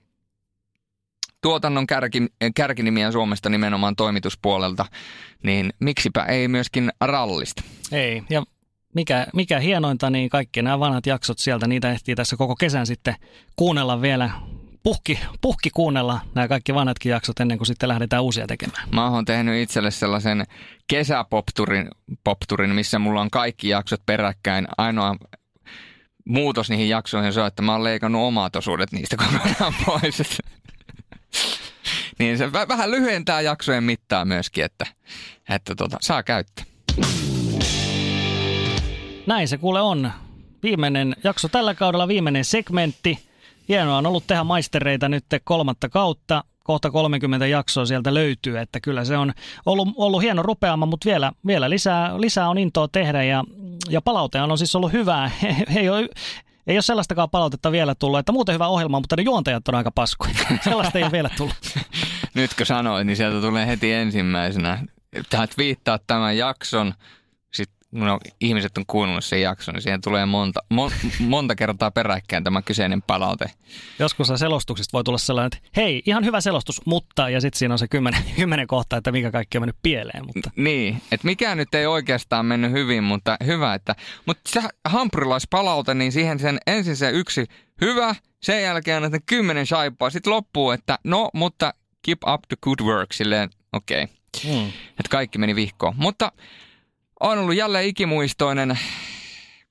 tuotannon 1.42 1.86
kärki, 1.86 2.26
kärkinimiä 2.54 3.12
Suomesta 3.12 3.48
nimenomaan 3.48 3.96
toimituspuolelta, 3.96 4.84
niin 5.42 5.72
miksipä 5.80 6.24
ei 6.24 6.48
myöskin 6.48 6.90
rallista. 7.00 7.62
Ei, 7.92 8.22
ja 8.30 8.42
mikä, 8.96 9.26
mikä 9.34 9.60
hienointa, 9.60 10.10
niin 10.10 10.28
kaikki 10.28 10.62
nämä 10.62 10.80
vanhat 10.80 11.06
jaksot 11.06 11.38
sieltä, 11.38 11.66
niitä 11.66 11.90
ehtii 11.90 12.14
tässä 12.14 12.36
koko 12.36 12.56
kesän 12.56 12.86
sitten 12.86 13.14
kuunnella 13.56 14.02
vielä 14.02 14.30
puhki, 14.82 15.18
puhki 15.40 15.70
kuunnella 15.70 16.20
nämä 16.34 16.48
kaikki 16.48 16.74
vanhatkin 16.74 17.10
jaksot 17.10 17.40
ennen 17.40 17.58
kuin 17.58 17.66
sitten 17.66 17.88
lähdetään 17.88 18.22
uusia 18.22 18.46
tekemään. 18.46 18.88
Mä 18.92 19.10
oon 19.10 19.24
tehnyt 19.24 19.62
itselle 19.62 19.90
sellaisen 19.90 20.44
kesäpopturin, 20.88 21.88
popturin, 22.24 22.70
missä 22.70 22.98
mulla 22.98 23.20
on 23.20 23.30
kaikki 23.30 23.68
jaksot 23.68 24.06
peräkkäin. 24.06 24.68
Ainoa 24.78 25.16
muutos 26.24 26.70
niihin 26.70 26.88
jaksoihin 26.88 27.38
on, 27.40 27.46
että 27.46 27.62
mä 27.62 27.72
oon 27.72 27.84
leikannut 27.84 28.22
omat 28.22 28.56
osuudet 28.56 28.92
niistä 28.92 29.16
kokonaan 29.16 29.74
pois. 29.86 30.18
niin 32.18 32.38
se 32.38 32.52
vähän 32.52 32.90
lyhentää 32.90 33.40
jaksojen 33.40 33.84
mittaa 33.84 34.24
myöskin, 34.24 34.64
että, 34.64 34.86
että 35.48 35.74
tota, 35.74 35.96
saa 36.00 36.22
käyttää. 36.22 36.75
Näin 39.26 39.48
se 39.48 39.58
kuule 39.58 39.80
on. 39.80 40.12
Viimeinen 40.62 41.16
jakso 41.24 41.48
tällä 41.48 41.74
kaudella, 41.74 42.08
viimeinen 42.08 42.44
segmentti. 42.44 43.18
Hienoa 43.68 43.98
on 43.98 44.06
ollut 44.06 44.26
tehdä 44.26 44.44
maistereita 44.44 45.08
nyt 45.08 45.24
kolmatta 45.44 45.88
kautta. 45.88 46.44
Kohta 46.64 46.90
30 46.90 47.46
jaksoa 47.46 47.86
sieltä 47.86 48.14
löytyy, 48.14 48.58
että 48.58 48.80
kyllä 48.80 49.04
se 49.04 49.16
on 49.16 49.32
ollut, 49.66 49.88
ollut 49.96 50.22
hieno 50.22 50.42
rupeama, 50.42 50.86
mutta 50.86 51.06
vielä, 51.10 51.32
vielä 51.46 51.70
lisää, 51.70 52.20
lisää 52.20 52.48
on 52.48 52.58
intoa 52.58 52.88
tehdä 52.88 53.22
ja, 53.22 53.44
ja 53.88 54.02
palaute 54.02 54.42
on 54.42 54.58
siis 54.58 54.74
ollut 54.74 54.92
hyvää. 54.92 55.30
Ei 55.76 55.88
ole, 55.88 56.08
ei 56.66 56.76
ole 56.76 56.82
sellaistakaan 56.82 57.30
palautetta 57.30 57.72
vielä 57.72 57.94
tullut, 57.94 58.18
että 58.18 58.32
muuten 58.32 58.54
hyvä 58.54 58.66
ohjelma, 58.66 59.00
mutta 59.00 59.16
ne 59.16 59.22
juontajat 59.22 59.68
on 59.68 59.74
aika 59.74 59.90
paskoja. 59.90 60.34
Sellaista 60.64 60.98
ei 60.98 61.04
ole 61.04 61.12
vielä 61.12 61.30
tullut. 61.36 61.56
Nytkö 62.34 62.64
sanoit, 62.64 63.06
niin 63.06 63.16
sieltä 63.16 63.40
tulee 63.40 63.66
heti 63.66 63.92
ensimmäisenä. 63.92 64.84
Tähän 65.30 65.48
viittaa 65.58 65.98
tämän 66.06 66.36
jakson 66.36 66.94
no, 68.04 68.18
ihmiset 68.40 68.78
on 68.78 68.84
kuunnellut 68.86 69.24
sen 69.24 69.42
jakson, 69.42 69.74
niin 69.74 69.82
siihen 69.82 70.00
tulee 70.00 70.26
monta, 70.26 70.60
mon, 70.68 70.90
monta 71.18 71.54
kertaa 71.54 71.90
peräkkäin 71.90 72.44
tämä 72.44 72.62
kyseinen 72.62 73.02
palaute. 73.02 73.50
Joskus 73.98 74.32
selostuksista 74.36 74.92
voi 74.92 75.04
tulla 75.04 75.18
sellainen, 75.18 75.46
että 75.46 75.68
hei, 75.76 76.02
ihan 76.06 76.24
hyvä 76.24 76.40
selostus, 76.40 76.86
mutta, 76.86 77.30
ja 77.30 77.40
sitten 77.40 77.58
siinä 77.58 77.74
on 77.74 77.78
se 77.78 77.88
kymmenen, 77.88 78.22
kymmenen 78.36 78.66
kohtaa, 78.66 78.96
että 78.96 79.12
mikä 79.12 79.30
kaikki 79.30 79.58
on 79.58 79.62
mennyt 79.62 79.76
pieleen. 79.82 80.26
Mutta. 80.26 80.50
Niin, 80.56 81.02
että 81.12 81.26
mikä 81.26 81.54
nyt 81.54 81.74
ei 81.74 81.86
oikeastaan 81.86 82.46
mennyt 82.46 82.70
hyvin, 82.70 83.04
mutta 83.04 83.36
hyvä, 83.46 83.74
että, 83.74 83.94
mutta 84.26 84.42
se 84.48 84.62
hampurilaispalaute, 84.84 85.94
niin 85.94 86.12
siihen 86.12 86.38
sen 86.38 86.58
ensin 86.66 86.96
se 86.96 87.10
yksi 87.10 87.46
hyvä, 87.80 88.14
sen 88.42 88.62
jälkeen 88.62 89.04
että 89.04 89.18
kymmenen 89.26 89.66
shaippaa, 89.66 90.10
sitten 90.10 90.32
loppuu, 90.32 90.70
että 90.70 90.98
no, 91.04 91.30
mutta 91.34 91.74
keep 92.02 92.18
up 92.28 92.40
the 92.48 92.56
good 92.62 92.80
work, 92.82 93.12
silleen, 93.12 93.50
okei. 93.72 94.02
Okay. 94.02 94.16
Hmm. 94.44 94.68
Että 94.90 95.10
kaikki 95.10 95.38
meni 95.38 95.54
vihkoon. 95.54 95.94
Mutta 95.96 96.32
on 97.20 97.38
ollut 97.38 97.54
jälleen 97.54 97.86
ikimuistoinen 97.86 98.78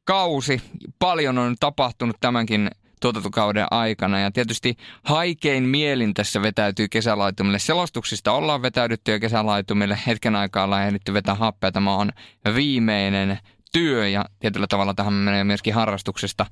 kausi. 0.03 0.61
Paljon 0.99 1.37
on 1.37 1.55
tapahtunut 1.59 2.17
tämänkin 2.19 2.69
tuotantokauden 3.01 3.67
aikana 3.71 4.19
ja 4.19 4.31
tietysti 4.31 4.75
haikein 5.03 5.63
mielin 5.63 6.13
tässä 6.13 6.41
vetäytyy 6.41 6.87
kesälaitumille. 6.87 7.59
Selostuksista 7.59 8.31
ollaan 8.31 8.61
vetäydytty 8.61 9.11
jo 9.11 9.19
kesälaitumille. 9.19 9.99
Hetken 10.07 10.35
aikaa 10.35 10.63
ollaan 10.63 10.83
ehditty 10.83 11.13
vetää 11.13 11.35
happea. 11.35 11.71
Tämä 11.71 11.95
on 11.95 12.11
viimeinen 12.55 13.39
työ 13.71 14.07
ja 14.07 14.25
tietyllä 14.39 14.67
tavalla 14.67 14.93
tähän 14.93 15.13
menee 15.13 15.43
myöskin 15.43 15.73
harrastuksesta 15.73 16.45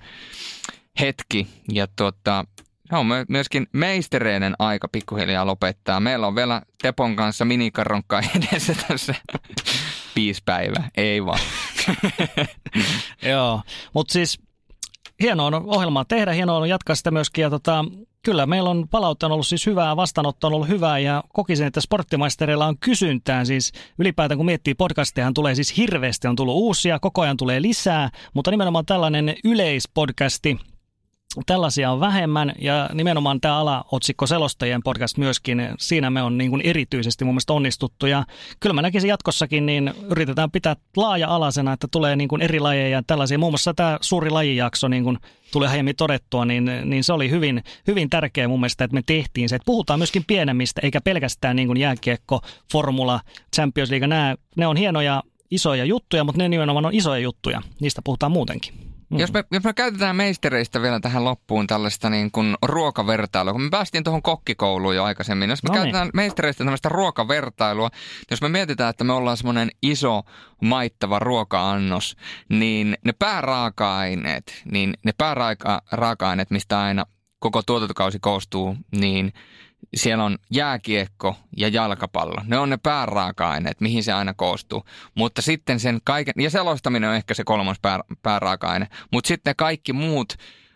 hetki. 1.00 1.48
Ja 1.72 1.88
tuota, 1.96 2.46
se 2.89 2.96
on 2.96 3.06
myöskin 3.28 3.68
meistereinen 3.72 4.56
aika 4.60 4.88
pikkuhiljaa 4.88 5.46
lopettaa. 5.46 6.00
Meillä 6.00 6.28
on 6.28 6.36
vielä 6.36 6.62
Tepon 6.82 7.16
kanssa 7.16 7.46
minikarronkkaa 7.46 8.22
edessä 8.36 8.76
tässä 8.88 9.16
viisi 10.16 10.41
päivää. 10.45 10.89
Ei 10.97 11.26
vaan. 11.26 11.39
Joo, 13.32 13.61
mutta 13.93 14.14
siis 14.14 14.39
hienoa 15.22 15.47
on 15.47 15.53
ohjelmaa 15.53 16.05
tehdä, 16.05 16.32
hienoa 16.34 16.57
on 16.57 16.70
jatkaa 16.70 16.95
sitä 16.95 17.11
myöskin. 17.11 17.41
Ja 17.41 17.49
tota, 17.49 17.86
kyllä 18.24 18.45
meillä 18.45 18.70
on 18.70 18.88
palautta 18.89 19.28
ollut 19.28 19.47
siis 19.47 19.66
hyvää, 19.66 19.95
vastaanotto 19.95 20.47
on 20.47 20.53
ollut 20.53 20.68
hyvää 20.68 20.99
ja 20.99 21.24
kokisin, 21.34 21.68
että 21.68 21.82
sporttimaistereilla 21.82 22.66
on 22.66 22.78
kysyntää. 22.78 23.45
Siis 23.45 23.72
ylipäätään 23.99 24.38
kun 24.38 24.45
miettii 24.45 24.74
podcasteja, 24.74 25.32
tulee 25.36 25.55
siis 25.55 25.78
hirveästi, 25.78 26.28
on 26.28 26.36
tullut 26.36 26.55
uusia, 26.55 26.99
koko 26.99 27.22
ajan 27.22 27.38
tulee 27.38 27.61
lisää, 27.61 28.09
mutta 28.34 28.51
nimenomaan 28.51 28.86
tällainen 28.86 29.36
yleispodcasti– 29.43 30.57
Tällaisia 31.46 31.92
on 31.92 32.00
vähemmän 32.00 32.54
ja 32.62 32.90
nimenomaan 32.94 33.42
tämä 33.42 33.58
alaotsikko 33.58 34.28
selostajien 34.28 34.84
podcast 34.84 35.18
myöskin, 35.18 35.70
siinä 35.80 36.10
me 36.10 36.22
on 36.22 36.38
niin 36.38 36.50
kuin 36.50 36.62
erityisesti 36.62 37.26
mun 37.26 37.34
mielestä 37.34 37.54
onnistuttu 37.54 38.06
ja 38.06 38.24
kyllä 38.60 38.74
mä 38.74 38.82
näkisin 38.82 39.08
jatkossakin, 39.08 39.66
niin 39.66 39.94
yritetään 40.12 40.52
pitää 40.52 40.76
laaja-alaisena, 40.98 41.74
että 41.74 41.88
tulee 41.92 42.16
niin 42.16 42.28
kuin 42.28 42.42
eri 42.42 42.60
lajeja 42.60 43.04
tällaisia. 43.08 43.38
Muun 43.38 43.52
muassa 43.52 43.74
tämä 43.74 43.98
suuri 44.02 44.30
lajijakso, 44.30 44.88
niin 44.88 45.04
kuin 45.04 45.18
tuli 45.52 45.68
aiemmin 45.68 45.96
todettua, 45.96 46.46
niin, 46.46 46.72
niin 46.86 47.04
se 47.04 47.14
oli 47.14 47.30
hyvin, 47.30 47.64
hyvin 47.88 48.10
tärkeä 48.10 48.48
mun 48.48 48.60
mielestä, 48.60 48.84
että 48.84 48.96
me 48.96 49.02
tehtiin 49.06 49.50
se, 49.50 49.56
että 49.56 49.66
puhutaan 49.66 50.00
myöskin 50.00 50.24
pienemmistä, 50.28 50.82
eikä 50.84 51.02
pelkästään 51.02 51.56
niin 51.56 51.68
kuin 51.68 51.80
jääkiekko, 51.80 52.42
formula, 52.72 53.20
Champions 53.56 53.90
League, 53.90 54.08
nämä, 54.08 54.36
ne 54.58 54.68
on 54.68 54.78
hienoja 54.78 55.24
isoja 55.52 55.86
juttuja, 55.86 56.24
mutta 56.24 56.42
ne 56.42 56.50
nimenomaan 56.50 56.86
on 56.86 56.94
isoja 56.94 57.20
juttuja, 57.22 57.62
niistä 57.80 58.02
puhutaan 58.04 58.32
muutenkin. 58.32 58.93
Mm. 59.14 59.20
Jos, 59.20 59.34
me, 59.34 59.43
jos 59.51 59.64
me 59.64 59.74
käytetään 59.74 60.16
meistereistä 60.16 60.82
vielä 60.82 60.99
tähän 60.99 61.26
loppuun 61.26 61.68
tällaista 61.68 62.09
niin 62.09 62.32
kuin 62.32 62.55
ruokavertailua, 62.61 63.53
kun 63.53 63.61
me 63.61 63.70
päästiin 63.70 64.03
tuohon 64.03 64.22
kokkikouluun 64.22 64.95
jo 64.95 65.03
aikaisemmin, 65.03 65.49
jos 65.49 65.64
me 65.64 65.68
no 65.68 65.74
käytetään 65.74 66.09
meistereistä 66.14 66.64
tällaista 66.64 66.89
ruokavertailua, 66.89 67.89
jos 68.32 68.41
me 68.41 68.49
mietitään, 68.49 68.89
että 68.89 69.03
me 69.03 69.14
ollaan 69.14 69.38
semmoinen 69.38 69.70
iso 69.82 70.22
maittava 70.61 71.20
ruoka-annos, 71.20 72.16
niin 72.49 72.97
ne 73.05 73.14
pääraaka-aineet, 73.20 74.61
niin 74.72 74.93
ne 75.05 75.11
pääraaka-aineet, 75.18 76.51
mistä 76.51 76.82
aina 76.82 77.05
koko 77.39 77.61
tuotantokausi 77.64 78.20
koostuu, 78.20 78.78
niin 78.91 79.34
siellä 79.96 80.24
on 80.24 80.38
jääkiekko 80.52 81.36
ja 81.58 81.68
jalkapallo. 81.68 82.41
Ne 82.46 82.58
on 82.58 82.70
ne 82.70 82.78
pääraaka-aineet, 82.78 83.82
mihin 83.82 84.04
se 84.04 84.14
aina 84.14 84.34
koostuu. 84.34 84.86
Mutta 85.16 85.41
sitten 85.41 85.80
sen 85.80 86.00
kaiken, 86.04 86.34
ja 86.38 86.50
selostaminen 86.50 87.10
on 87.10 87.16
ehkä 87.16 87.34
se 87.34 87.44
kolmas 87.44 87.78
pää, 87.82 88.00
pääraaka-aine, 88.22 88.88
mutta 89.12 89.28
sitten 89.28 89.56
kaikki 89.56 89.94
muut 89.94 90.34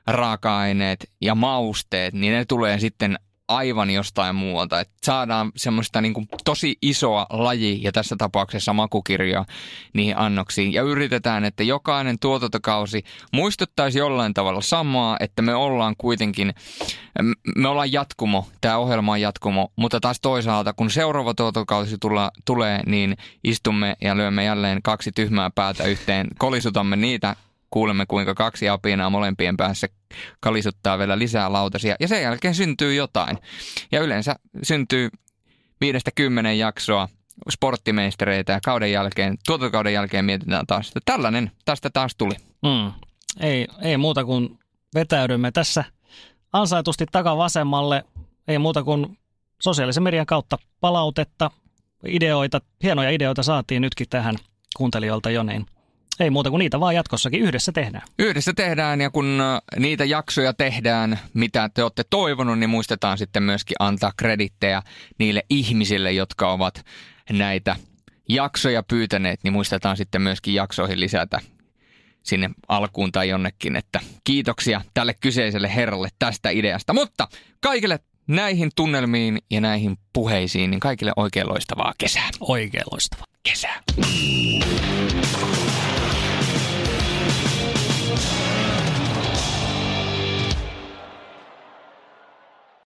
raaka-aineet 0.08 1.12
ja 1.22 1.36
mausteet, 1.36 2.14
niin 2.14 2.34
ne 2.34 2.46
tulee 2.46 2.80
sitten 2.80 3.20
aivan 3.48 3.90
jostain 3.90 4.36
muualta. 4.36 4.80
Että 4.80 4.94
saadaan 5.04 5.52
semmoista 5.56 6.02
niin 6.02 6.14
kuin 6.14 6.28
tosi 6.46 6.78
isoa 6.82 7.26
laji 7.30 7.80
ja 7.84 7.92
tässä 7.92 8.16
tapauksessa 8.18 8.74
makukirjoa 8.74 9.46
niihin 9.94 10.18
annoksiin. 10.18 10.74
Ja 10.74 10.82
yritetään, 10.82 11.46
että 11.46 11.64
jokainen 11.64 12.20
tuotantokausi 12.20 13.04
muistuttaisi 13.34 14.00
jollain 14.00 14.34
tavalla 14.34 14.62
samaa, 14.62 15.18
että 15.20 15.42
me 15.42 15.56
ollaan 15.56 15.96
kuitenkin, 15.98 16.54
me 17.56 17.68
ollaan 17.68 17.92
jatkumo, 17.92 18.48
tämä 18.62 18.78
ohjelma 18.78 19.12
on 19.12 19.22
jatkumo, 19.22 19.72
mutta 19.76 20.00
taas 20.00 20.20
toisaalta 20.22 20.74
kun 20.74 20.90
seuraava 20.90 21.34
tuotantokausi 21.34 21.98
tulla, 21.98 22.32
tulee, 22.46 22.80
niin 22.86 23.18
istumme 23.44 23.96
ja 24.02 24.18
lyömme 24.18 24.44
jälleen 24.44 24.82
kaksi 24.82 25.12
tyhmää 25.12 25.50
päätä 25.56 25.84
yhteen, 25.84 26.28
kolisutamme 26.38 26.96
niitä 26.96 27.36
kuulemme 27.78 28.06
kuinka 28.06 28.34
kaksi 28.34 28.70
apinaa 28.70 29.10
molempien 29.10 29.58
päässä 29.58 29.88
kalisuttaa 30.40 30.98
vielä 31.00 31.20
lisää 31.20 31.54
lautasia 31.54 31.96
ja 32.00 32.08
sen 32.08 32.22
jälkeen 32.22 32.56
syntyy 32.56 32.94
jotain. 32.94 33.38
Ja 33.92 34.02
yleensä 34.02 34.36
syntyy 34.64 35.10
viidestä 35.82 36.12
kymmenen 36.16 36.60
jaksoa 36.60 37.10
sporttimeistereitä 37.50 38.54
ja 38.54 38.60
kauden 38.66 38.92
jälkeen, 38.92 39.38
tuotokauden 39.46 39.94
jälkeen 39.94 40.26
mietitään 40.26 40.68
taas, 40.68 40.88
että 40.88 41.00
tällainen 41.06 41.52
tästä 41.66 41.90
taas 41.90 42.16
tuli. 42.16 42.36
Mm. 42.64 42.92
Ei, 43.40 43.68
ei 43.82 43.98
muuta 43.98 44.26
kuin 44.26 44.60
vetäydymme 44.94 45.52
tässä 45.52 45.84
ansaitusti 46.54 47.06
takavasemmalle. 47.12 48.04
Ei 48.48 48.60
muuta 48.60 48.84
kuin 48.84 49.18
sosiaalisen 49.62 50.04
median 50.04 50.26
kautta 50.26 50.58
palautetta, 50.80 51.52
ideoita, 52.08 52.62
hienoja 52.84 53.10
ideoita 53.10 53.44
saatiin 53.44 53.82
nytkin 53.82 54.10
tähän 54.10 54.36
kuuntelijoilta 54.78 55.30
jo, 55.30 55.44
niin 55.44 55.66
ei 56.20 56.30
muuta 56.30 56.50
kuin 56.50 56.60
niitä 56.60 56.80
vaan 56.80 56.96
jatkossakin 56.96 57.42
yhdessä 57.42 57.72
tehdään. 57.72 58.04
Yhdessä 58.20 58.54
tehdään 58.56 59.02
ja 59.02 59.10
kun 59.10 59.42
äh, 59.42 59.80
niitä 59.80 60.06
jaksoja 60.06 60.54
tehdään, 60.54 61.20
mitä 61.34 61.70
te 61.74 61.84
olette 61.84 62.04
toivonut, 62.10 62.60
niin 62.60 62.70
muistetaan 62.70 63.18
sitten 63.18 63.44
myöskin 63.44 63.76
antaa 63.80 64.12
kredittejä 64.18 64.82
niille 65.20 65.44
ihmisille, 65.50 66.12
jotka 66.12 66.52
ovat 66.52 66.86
näitä 67.32 67.76
jaksoja 68.30 68.84
pyytäneet, 68.84 69.40
niin 69.44 69.54
muistetaan 69.54 69.98
sitten 69.98 70.22
myöskin 70.22 70.54
jaksoihin 70.54 71.00
lisätä 71.00 71.40
sinne 72.24 72.50
alkuun 72.68 73.12
tai 73.12 73.30
jonnekin, 73.30 73.76
että 73.76 74.00
kiitoksia 74.24 74.82
tälle 74.94 75.14
kyseiselle 75.22 75.76
herralle 75.76 76.10
tästä 76.20 76.50
ideasta. 76.50 76.94
Mutta 76.94 77.28
kaikille 77.60 78.00
näihin 78.28 78.70
tunnelmiin 78.76 79.38
ja 79.52 79.62
näihin 79.62 79.98
puheisiin, 80.14 80.72
niin 80.72 80.80
kaikille 80.80 81.12
oikein 81.16 81.50
loistavaa 81.50 81.94
kesää. 81.98 82.30
Oikein 82.40 82.86
loistavaa 82.92 83.26
kesää. 83.44 83.84